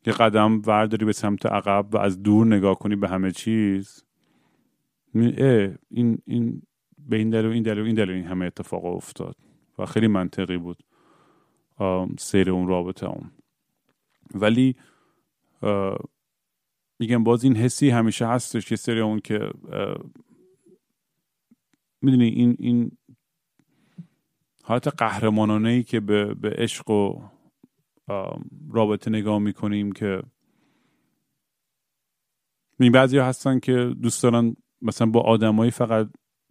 یه 0.07 0.13
قدم 0.13 0.63
ورداری 0.67 1.05
به 1.05 1.13
سمت 1.13 1.47
عقب 1.47 1.95
و 1.95 1.99
از 1.99 2.23
دور 2.23 2.47
نگاه 2.47 2.79
کنی 2.79 2.97
به 2.97 3.09
همه 3.09 3.33
چیز 3.33 4.05
این 5.15 6.19
این 6.25 6.63
به 6.99 7.17
این 7.17 7.31
دلیل 7.31 7.51
این 7.51 7.63
دلیل 7.63 7.85
این 7.85 7.95
دلیل 7.95 8.11
این 8.11 8.25
همه 8.25 8.47
اتفاق 8.47 8.85
افتاد 8.85 9.37
و 9.79 9.87
خیلی 9.87 10.07
منطقی 10.07 10.57
بود 10.57 10.85
سیر 12.19 12.51
اون 12.51 12.69
رابطه 12.69 13.07
اون. 13.07 13.31
ولی 14.35 14.77
میگم 16.99 17.25
باز 17.25 17.45
این 17.45 17.57
حسی 17.57 17.91
همیشه 17.91 18.27
هستش 18.27 18.71
یه 18.71 18.77
سری 18.77 19.01
اون 19.01 19.21
که 19.21 19.51
می‌دونی 22.03 22.29
این 22.29 22.57
این 22.59 22.91
حالت 24.73 24.89
قهرمانانه 24.89 25.69
ای 25.69 25.83
که 25.83 26.01
به, 26.01 26.35
به 26.35 26.51
عشق 26.51 26.91
و 26.91 27.23
رابطه 28.71 29.11
نگاه 29.11 29.39
می‌کنیم 29.39 29.93
که 29.93 30.23
این 32.81 32.93
بعضی 32.93 33.19
هستن 33.19 33.59
که 33.59 33.95
دوست 34.03 34.23
دارن 34.23 34.57
مثلا 34.83 35.07
با 35.07 35.21
آدمایی 35.21 35.71
فقط 35.71 36.09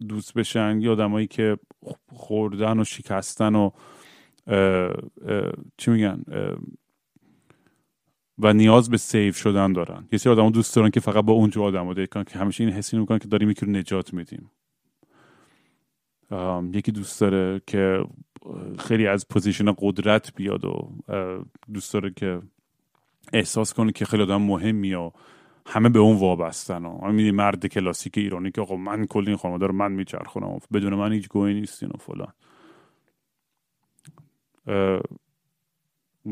دوست 0.08 0.34
بشن 0.34 0.80
یا 0.80 0.92
آدمایی 0.92 1.26
که 1.26 1.58
خوردن 2.12 2.80
و 2.80 2.84
شکستن 2.84 3.54
و 3.54 3.70
چی 5.76 5.90
میگن 5.90 6.24
و 8.38 8.52
نیاز 8.52 8.90
به 8.90 8.96
save 8.96 9.36
شدن 9.36 9.72
دارن. 9.72 10.08
یه 10.12 10.18
سری 10.18 10.32
آدم 10.32 10.50
دوست 10.50 10.76
دارن 10.76 10.90
که 10.90 11.00
فقط 11.00 11.24
با 11.24 11.32
اونجا 11.32 11.62
آدم 11.62 11.94
دیگه 11.94 12.06
که 12.06 12.38
همیشه 12.38 12.64
این 12.64 12.72
حسی 12.72 12.98
می‌کنن 12.98 13.18
که 13.18 13.28
داریم 13.28 13.50
یکی 13.50 13.66
رو 13.66 13.72
نجات 13.72 14.14
میدیم. 14.14 14.50
یکی 16.72 16.92
دوست 16.92 17.20
داره 17.20 17.62
که 17.66 18.04
خیلی 18.78 19.06
از 19.06 19.28
position 19.28 19.74
قدرت 19.78 20.34
بیاد 20.34 20.64
و 20.64 20.92
دوست 21.72 21.92
داره 21.92 22.10
که 22.16 22.42
احساس 23.32 23.74
کنه 23.74 23.92
که 23.92 24.04
خیلی 24.04 24.22
آدم 24.22 24.42
مهمی 24.42 24.94
و 24.94 25.10
همه 25.66 25.88
به 25.88 25.98
اون 25.98 26.18
وابستن 26.18 26.84
و 26.84 27.12
میدی 27.12 27.30
مرد 27.30 27.66
کلاسیک 27.66 28.18
ایرانی 28.18 28.50
که 28.50 28.60
آقا 28.60 28.76
من 28.76 29.06
کلی 29.06 29.28
این 29.28 29.36
خانواده 29.36 29.66
رو 29.66 29.72
من 29.72 29.92
میچرخونم 29.92 30.58
بدون 30.72 30.94
من 30.94 31.12
هیچ 31.12 31.28
گوهی 31.28 31.54
نیستین 31.54 31.88
و 31.88 31.96
فلان. 31.98 32.32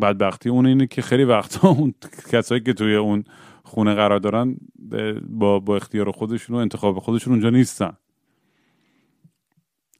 بدبختی 0.02 0.48
اون 0.48 0.66
اینه 0.66 0.86
که 0.86 1.02
خیلی 1.02 1.24
وقتا 1.24 1.68
اون 1.78 1.94
کسایی 2.32 2.60
که 2.60 2.72
توی 2.72 2.94
اون 2.94 3.24
خونه 3.62 3.94
قرار 3.94 4.18
دارن 4.18 4.56
با, 5.28 5.58
با 5.58 5.76
اختیار 5.76 6.10
خودشون 6.10 6.56
و 6.56 6.58
انتخاب 6.58 6.98
خودشون 6.98 7.32
اونجا 7.32 7.50
نیستن. 7.50 7.96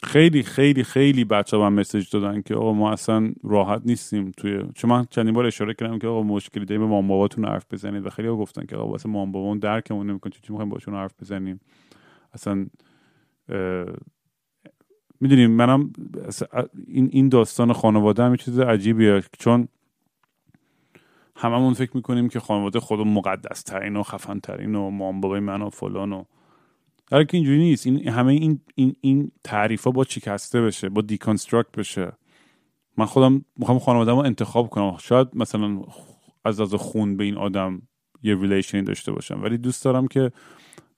خیلی 0.02 0.42
خیلی 0.42 0.84
خیلی 0.84 1.24
بچه 1.24 1.56
هم 1.56 1.72
مسیج 1.72 2.10
دادن 2.10 2.42
که 2.42 2.54
آقا 2.54 2.72
ما 2.72 2.92
اصلا 2.92 3.32
راحت 3.42 3.82
نیستیم 3.84 4.30
توی 4.30 4.64
چون 4.74 4.90
من 4.90 5.06
چندین 5.10 5.34
بار 5.34 5.46
اشاره 5.46 5.74
کردم 5.74 5.98
که 5.98 6.06
آقا 6.06 6.22
مشکلی 6.22 6.64
داریم 6.64 6.82
به 6.82 6.88
مام 6.88 7.08
باباتون 7.08 7.44
حرف 7.44 7.66
بزنید. 7.70 8.06
و 8.06 8.10
خیلی 8.10 8.28
ها 8.28 8.36
گفتن 8.36 8.66
که 8.66 8.76
آقا 8.76 8.90
واسه 8.90 9.08
مام 9.08 9.32
بابامون 9.32 9.58
درکمون 9.58 10.10
نمی‌کنه 10.10 10.32
چی 10.32 10.40
می‌خوایم 10.48 10.68
باشون 10.68 10.94
حرف 10.94 11.14
بزنیم. 11.20 11.60
اصلا 12.32 12.66
می‌دونیم 15.20 15.50
منم 15.50 15.92
این 16.86 17.08
این 17.12 17.28
داستان 17.28 17.72
خانواده 17.72 18.22
هم 18.22 18.36
چیز 18.36 18.58
عجیبیه. 18.58 19.22
چون 19.38 19.68
هممون 21.36 21.74
فکر 21.74 21.90
می‌کنیم 21.94 22.28
که 22.28 22.40
خانواده 22.40 22.80
خود 22.80 23.00
مقدس 23.00 23.62
ترین 23.62 23.96
و 23.96 24.02
خفن 24.02 24.40
ترین 24.40 24.74
و 24.74 24.90
مام 24.90 25.20
بابای 25.20 25.40
من 25.40 25.62
و 25.62 25.70
فلان 25.70 26.12
و 26.12 26.24
هر 27.12 27.24
که 27.24 27.36
اینجوری 27.36 27.58
نیست. 27.58 27.86
این 27.86 28.08
همه 28.08 28.32
این 28.32 28.60
این 28.74 28.96
این 29.00 29.32
تعریف 29.44 29.86
با 29.86 30.04
چیکسته 30.04 30.60
بشه 30.62 30.88
با 30.88 31.00
دیکانستراکت 31.00 31.72
بشه. 31.72 32.12
من 32.96 33.04
خودم 33.04 33.44
می‌خوام 33.56 33.78
خانواده 33.78 34.10
رو 34.10 34.18
انتخاب 34.18 34.70
کنم. 34.70 34.96
شاید 35.00 35.28
مثلا 35.34 35.82
از 36.44 36.60
از 36.60 36.74
خون 36.74 37.16
به 37.16 37.24
این 37.24 37.36
آدم 37.36 37.82
یه 38.22 38.34
relation 38.34 38.77
ی 38.77 38.82
داشته 38.82 39.12
باشم. 39.12 39.42
ولی 39.42 39.58
دوست 39.58 39.84
دارم 39.84 40.06
که 40.06 40.30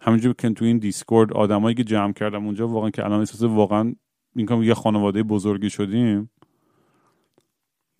همینجور 0.00 0.34
که 0.38 0.50
تو 0.50 0.64
این 0.64 0.78
Discord 0.78 1.32
آدمایی 1.32 1.74
که 1.74 1.84
جمع 1.84 2.12
کردم 2.12 2.44
اونجا 2.44 2.68
واقعا 2.68 2.90
که 2.90 3.04
الان 3.04 3.20
احساس 3.20 3.42
واقعا 3.42 3.94
این 4.36 4.62
یه 4.62 4.74
خانواده 4.74 5.22
بزرگی 5.22 5.70
شدیم. 5.70 6.30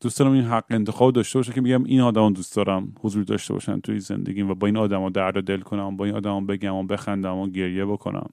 دوست 0.02 0.18
دارم 0.18 0.32
این 0.32 0.44
حق 0.44 0.64
انتخاب 0.70 1.12
داشته 1.12 1.38
باشه 1.38 1.52
که 1.52 1.60
میگم 1.60 1.84
این 1.84 2.00
آدم 2.00 2.32
دوست 2.32 2.56
دارم 2.56 2.94
حضور 3.00 3.24
داشته 3.24 3.54
باشن 3.54 3.80
توی 3.80 4.00
زندگیم 4.00 4.50
و 4.50 4.54
با 4.54 4.66
این 4.66 4.76
آدم 4.76 5.08
درد 5.08 5.44
دل 5.44 5.60
کنم 5.60 5.96
با 5.96 6.04
این 6.04 6.14
آدم 6.14 6.46
بگم 6.46 6.74
و 6.74 6.82
بخندم 6.82 7.36
و 7.36 7.48
گریه 7.48 7.86
بکنم. 7.86 8.30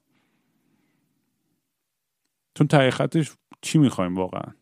چون 2.54 2.66
ته 2.66 2.82
حقیقتش 2.82 3.36
چی 3.62 3.78
می‌خوایم 3.78 4.14
واقعا؟ 4.14 4.54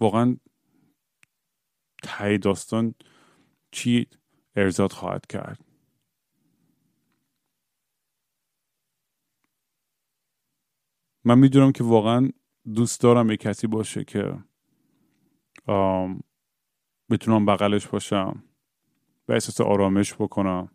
واقعا 0.00 0.36
تای 2.02 2.38
داستان 2.38 2.94
چی 3.70 4.06
ارزاد 4.56 4.92
خواهد 4.92 5.26
کرد؟ 5.26 5.64
من 11.24 11.38
می‌دونم 11.38 11.72
که 11.72 11.84
واقعا 11.84 12.30
دوست 12.74 13.00
دارم 13.00 13.30
یه 13.30 13.36
کسی 13.36 13.66
باشه 13.66 14.04
که 14.04 14.34
بتونم 17.10 17.46
بغلش 17.46 17.86
باشم 17.86 18.44
و 19.28 19.32
احساس 19.32 19.60
آرامش 19.60 20.14
بکنم. 20.14 20.68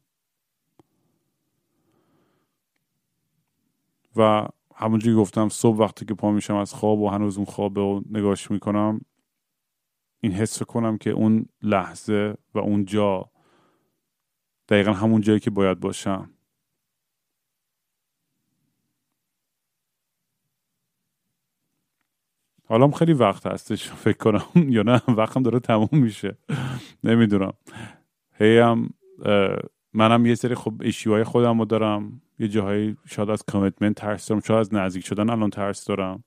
و 4.16 4.48
همونجوری 4.76 5.16
گفتم 5.16 5.50
صبح 5.50 5.78
وقتی 5.78 6.06
که 6.06 6.14
پا 6.14 6.32
میشم 6.32 6.56
از 6.56 6.74
خواب 6.74 7.00
و 7.00 7.10
هنوز 7.10 7.38
اون 7.38 7.46
خواب 7.46 7.80
رو 7.80 8.04
نگاش 8.10 8.52
می‌کنم 8.52 9.02
این 10.22 10.32
حس 10.32 10.64
کنم 10.64 10.98
که 10.98 11.10
اون 11.10 11.46
لحظه 11.62 12.36
و 12.54 12.60
اون 12.60 12.86
جا 12.86 13.32
دقیقا 14.70 14.94
همون 14.94 15.22
جایی 15.22 15.40
که 15.40 15.50
باید 15.50 15.80
باشم. 15.80 16.35
حالا 22.68 22.92
خیلی 22.92 23.14
وقت 23.14 23.48
هستش. 23.48 23.90
فکر 24.06 24.18
کنم 24.18 24.70
یا 24.70 24.82
نه 24.84 25.02
وقتم 25.08 25.44
داره 25.44 25.60
تموم 25.60 25.90
میشه. 25.92 26.38
نمی‌دونم. 27.04 27.54
هی 28.40 28.58
هم 28.58 28.90
منم 29.94 30.26
یه 30.26 30.36
سری 30.36 30.56
خب 30.56 30.74
ایشیوهای 30.82 31.24
خودم 31.24 31.60
رو 31.60 31.66
دارم. 31.66 32.22
یه 32.40 32.48
جاهایی 32.48 32.98
شاید 33.06 33.30
از 33.30 33.44
کامیتمنت 33.44 33.96
ترس 33.96 34.28
دارم 34.28 34.42
شاید 34.42 34.60
از 34.60 34.74
نزدیک 34.74 35.06
شدن 35.06 35.30
الان 35.30 35.50
ترس 35.50 35.86
دارم. 35.86 36.24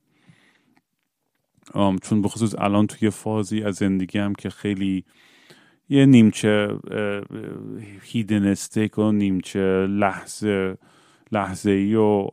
چون 2.03 2.23
بخصوص 2.23 2.55
الان 2.59 2.87
توی 2.87 3.11
فازی 3.11 3.63
از 3.63 3.75
زندگی 3.75 4.19
هم 4.19 4.35
که 4.35 4.51
خیلی 4.51 5.05
یه 5.89 6.07
نیمچه 6.07 6.79
هیدنستیک 8.03 8.99
و 8.99 9.13
نیمچه 9.13 9.87
لحظه 9.87 10.79
لحظه 11.33 11.71
ای 11.71 11.95
و 11.95 12.29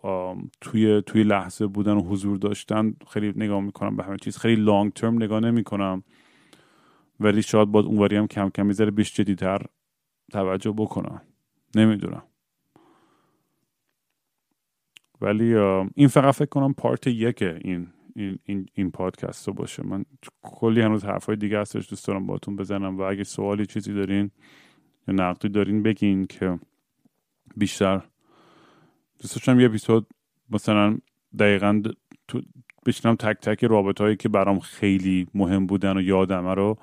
توی 0.62 1.02
توی 1.02 1.24
لحظه 1.24 1.68
بودن 1.68 1.94
و 1.94 2.02
حضور 2.02 2.38
داشتن 2.38 2.94
خیلی 3.08 3.34
نگاه 3.36 3.62
می‌کنم 3.62 3.96
به 3.96 4.04
همه 4.04 4.18
چیز. 4.18 4.38
خیلی 4.38 4.62
لانگ 4.62 4.94
ترم 4.94 5.16
نگاه 5.16 5.40
نمی‌کنم. 5.40 6.04
ولی 7.20 7.42
شاید 7.42 7.68
باید 7.68 7.86
اونوری 7.86 8.16
هم 8.16 8.28
کم 8.28 8.50
کم 8.50 8.66
می‌ذاره 8.66 8.92
بیش 8.92 9.14
جدیتر 9.14 9.62
توجه 10.32 10.72
بکنم. 10.72 11.22
نمی‌دونم. 11.76 12.24
ولی 15.22 15.56
این 15.96 16.08
فقط 16.08 16.34
فکر 16.34 16.50
کنم 16.50 16.74
پارت 16.74 17.08
یکه 17.08 17.60
این 17.62 17.88
این 18.16 18.40
این, 18.44 18.66
این 18.74 18.92
پادکست 18.92 19.48
رو 19.48 19.54
باشه. 19.54 19.84
من 19.84 20.06
کلی 20.42 20.82
هنوز 20.82 21.06
حرفای 21.06 21.36
دیگه 21.36 21.60
هستش 21.60 21.90
دوست 21.90 22.08
دارم 22.08 22.26
باتون 22.26 22.56
بزنم 22.56 22.98
و 22.98 23.02
اگه 23.02 23.24
سوالی 23.24 23.66
چیزی 23.66 23.94
دارین 23.94 24.32
یا 25.08 25.14
نقدی 25.14 25.50
دارین 25.50 25.84
بگین 25.84 26.26
که 26.26 26.60
بیشتر 27.58 28.02
دوست 29.22 29.36
داشتم 29.36 29.60
یه 29.60 29.66
اپیزود 29.66 30.08
مثلا 30.50 30.98
دقیقا 31.40 31.82
تو 32.28 32.42
بشنم 32.86 33.16
تک 33.16 33.40
تک 33.40 33.64
رابط 33.64 34.02
هایی 34.02 34.16
که 34.16 34.30
برام 34.30 34.60
خیلی 34.60 35.28
مهم 35.34 35.66
بودن 35.66 35.98
و 35.98 36.02
یادمه 36.02 36.54
رو. 36.54 36.78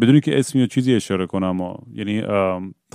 بدونی 0.00 0.20
که 0.20 0.38
اسمی 0.38 0.62
و 0.62 0.66
چیزی 0.66 0.94
اشاره 0.94 1.26
کنم 1.26 1.60
و 1.60 1.76
یعنی 1.92 2.20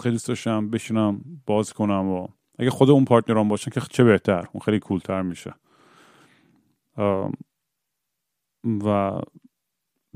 خیلی 0.02 0.12
دوست 0.12 0.28
داشتم 0.28 0.70
بشینم 0.70 1.22
باز 1.46 1.74
کنم 1.74 2.08
و 2.08 2.28
اگه 2.60 2.70
خود 2.70 2.90
اون 2.90 3.06
پارتنران 3.06 3.48
باشن 3.48 3.72
که 3.72 3.82
چه 3.82 4.04
بهتر؟ 4.04 4.48
اون 4.54 4.62
خیلی 4.66 4.80
کولتر 4.80 5.22
میشه. 5.22 5.54
و 8.86 9.20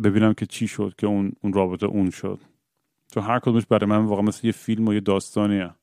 ببینم 0.04 0.34
که 0.34 0.46
چی 0.46 0.68
شد 0.68 0.94
که 0.98 1.08
اون, 1.08 1.32
اون 1.42 1.54
رابطه 1.54 1.86
اون 1.86 2.10
شد. 2.10 2.40
تو 3.12 3.22
هر 3.22 3.40
کدومش 3.40 3.66
برای 3.66 3.90
من 3.90 4.06
واقعا 4.06 4.26
مثل 4.26 4.48
یه 4.48 4.54
فیلم 4.54 4.88
و 4.88 4.94
یه 4.94 5.00
داستانیه. 5.00 5.74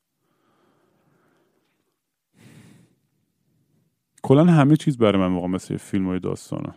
کلا 4.23 4.45
همه 4.45 4.75
چیز 4.75 4.97
برای 4.97 5.21
من 5.21 5.33
واقعا 5.33 5.47
مثل 5.47 5.77
فیلم 5.77 6.07
های 6.07 6.19
داستانه. 6.19 6.73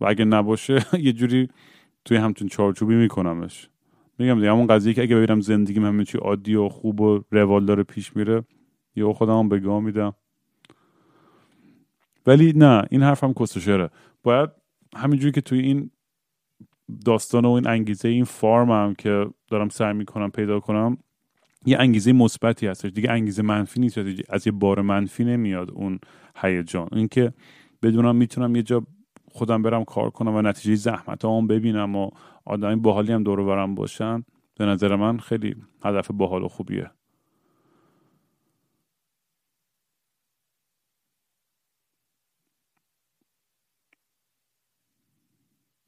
و 0.00 0.06
اگه 0.06 0.24
نباشه 0.24 0.84
یه 1.06 1.12
جوری 1.12 1.48
توی 2.04 2.16
همتون 2.16 2.48
چارچوبی 2.48 2.94
میکنمش. 2.94 3.68
میگم 4.18 4.34
دیگه 4.34 4.50
همون 4.50 4.66
قضیه 4.66 4.94
که 4.94 5.02
اگه 5.02 5.16
ببینم 5.16 5.40
زندگیم 5.40 5.84
همه 5.84 6.04
چی 6.04 6.18
عادی 6.18 6.54
و 6.54 6.68
خوب 6.68 7.00
و 7.00 7.20
روال 7.30 7.64
داره 7.64 7.82
پیش 7.82 8.16
میره 8.16 8.44
یه 8.96 9.12
خودم 9.12 9.48
به 9.48 9.58
گاه 9.58 9.80
میدم. 9.80 10.14
ولی 12.26 12.52
نه 12.56 12.84
این 12.90 13.02
حرف 13.02 13.24
هم 13.24 13.34
کسوشره 13.34 13.90
باید 14.22 14.50
همینجوری 14.96 15.32
که 15.32 15.40
توی 15.40 15.60
این 15.60 15.90
داستان 17.04 17.44
و 17.44 17.50
این 17.50 17.68
انگیزه 17.68 18.08
این 18.08 18.24
فارم 18.24 18.70
هم 18.70 18.94
که 18.94 19.26
دارم 19.48 19.68
سعی 19.68 19.92
می‌کنم 19.92 20.30
پیدا 20.30 20.60
کنم 20.60 20.98
یه 21.66 21.78
انگیزه 21.78 22.12
مثبتی 22.12 22.66
هستش. 22.66 22.90
دیگه 22.90 23.10
انگیزه 23.10 23.42
منفی 23.42 23.80
نیست. 23.80 23.98
از 24.28 24.46
یه 24.46 24.52
بار 24.52 24.80
منفی 24.80 25.24
نمیاد 25.24 25.70
اون 25.70 25.98
هیجان. 26.36 26.88
اینکه 26.92 27.32
بدونم 27.82 28.16
می‌تونم 28.16 28.56
یه 28.56 28.62
جا 28.62 28.86
خودم 29.32 29.62
برم 29.62 29.84
کار 29.84 30.10
کنم 30.10 30.34
و 30.34 30.42
نتیجه 30.42 30.74
زحمت 30.74 31.24
هم 31.24 31.46
ببینم 31.46 31.96
و 31.96 32.10
آدمی 32.44 32.76
باحالی 32.76 33.12
هم 33.12 33.22
دور 33.22 33.44
برم 33.44 33.74
باشن 33.74 34.24
به 34.58 34.66
نظر 34.66 34.96
من 34.96 35.18
خیلی 35.18 35.56
هدف 35.84 36.10
باحال 36.10 36.42
و 36.42 36.48
خوبیه. 36.48 36.90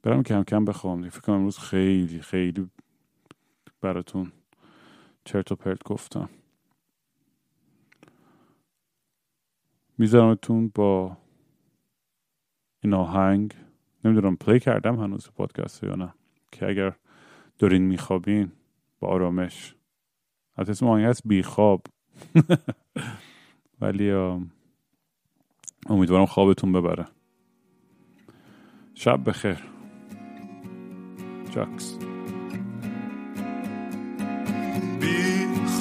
برم 0.02 0.22
کم 0.22 0.42
کم 0.42 0.64
بخوام 0.64 1.08
فکر 1.08 1.20
کنم 1.20 1.36
امروز 1.36 1.58
خیلی 1.58 2.20
خیلی 2.20 2.70
براتون 3.80 4.32
چرت 5.24 5.52
و 5.52 5.56
پرت 5.56 5.84
گفتم. 5.84 6.28
میذارمتون 9.98 10.68
با 10.74 11.16
این 12.84 12.94
آهنگ 12.94 13.54
نمی‌دونم 14.04 14.36
پلی 14.36 14.60
کردم 14.60 15.00
هنوز 15.00 15.30
پادکست 15.30 15.84
یا 15.84 15.94
نه 15.94 16.14
که 16.52 16.68
اگر 16.68 16.96
دارین 17.58 17.82
میخوابین 17.82 18.52
با 19.00 19.08
آرامش. 19.08 19.74
از 20.56 20.70
اسم 20.70 20.86
آهنگ 20.86 21.04
هست 21.04 21.22
بیخواب 21.24 21.86
ولی 23.80 24.10
امیدوارم 25.86 26.26
خوابتون 26.26 26.72
ببره. 26.72 27.06
شب 28.94 29.28
بخیر. 29.28 29.58
جاکس. 31.50 32.01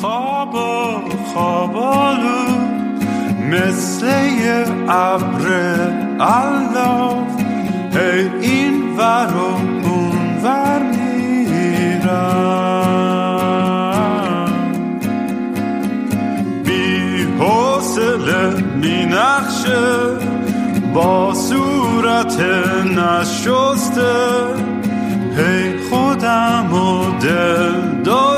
خواب 0.01 0.55
و 0.55 0.59
خوابالو 1.33 2.45
مثل 3.51 4.05
یه 4.41 4.65
ابر 4.89 5.45
الاف 6.19 7.41
هی 7.93 8.29
این 8.41 8.97
ور 8.97 9.33
و 9.35 9.39
اون 9.87 10.37
ور 10.43 10.81
میرم. 10.83 11.21
بی 16.65 17.23
حوصله 17.39 18.63
می 18.75 19.05
نخشه 19.05 19.87
با 20.93 21.33
صورت 21.33 22.39
نشسته. 22.97 24.13
هی 25.37 25.89
خودم 25.89 26.73
و 26.73 27.19
دل 27.19 28.01
داری 28.03 28.30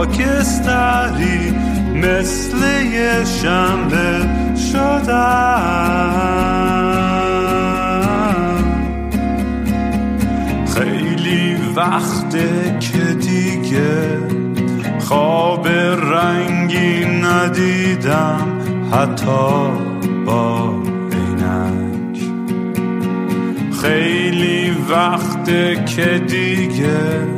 خاکستری 0.00 1.50
مثل 1.94 2.56
یه 2.92 3.24
شنبه 3.24 4.28
شدم 4.72 6.10
خیلی 10.74 11.56
وقته 11.76 12.78
که 12.80 12.98
دیگه 12.98 14.18
خواب 14.98 15.68
رنگی 15.68 17.04
ندیدم 17.04 18.58
حتی 18.92 19.70
با 20.26 20.74
خیلی 23.82 24.70
وقته 24.90 25.84
که 25.96 26.18
دیگه 26.18 27.28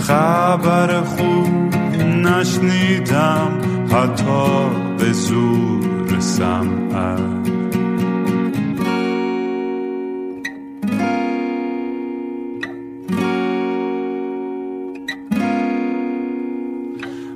خبر 0.00 1.00
خوب 1.00 1.67
نشنیدم 2.26 3.58
حتی 3.92 4.68
به 4.98 5.12
زور 5.12 6.20
سمعک 6.20 7.48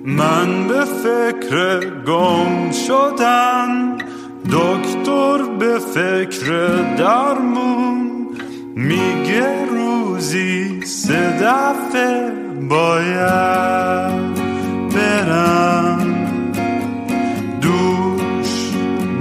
من 0.05 0.69
به 0.69 0.85
فکر 0.85 1.81
گم 2.07 2.71
شدن 2.71 3.97
دکتر 4.53 5.39
به 5.59 5.79
فکر 5.79 6.47
درمون. 6.97 8.29
میگه 8.77 9.67
روزی 9.71 10.81
سه 10.85 11.39
دفعه 11.41 12.33
باید. 12.69 14.32
برم. 14.95 16.07
دوش 17.61 18.75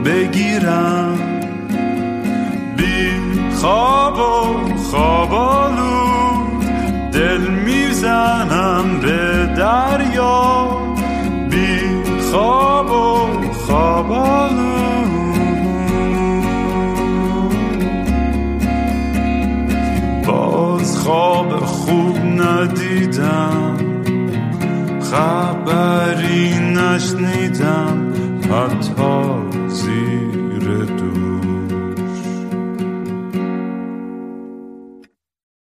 بگیرم. 0.06 1.18
بی 2.78 3.12
خواب 3.56 4.18
و 4.18 4.76
خوابالو 4.78 5.92
دل 7.14 7.42
می‌زنم 7.48 8.86
به 9.02 9.50
دریا. 9.58 10.68
بی 11.50 11.80
خواب 12.32 12.92
و 12.92 13.28
خوابالو 13.52 14.72
باز 20.28 20.98
خواب 20.98 21.60
خوب 21.66 22.18
ندیدم. 22.18 23.61
خبری 25.12 26.60
نشنیدم 26.60 28.14
حتی 28.52 29.11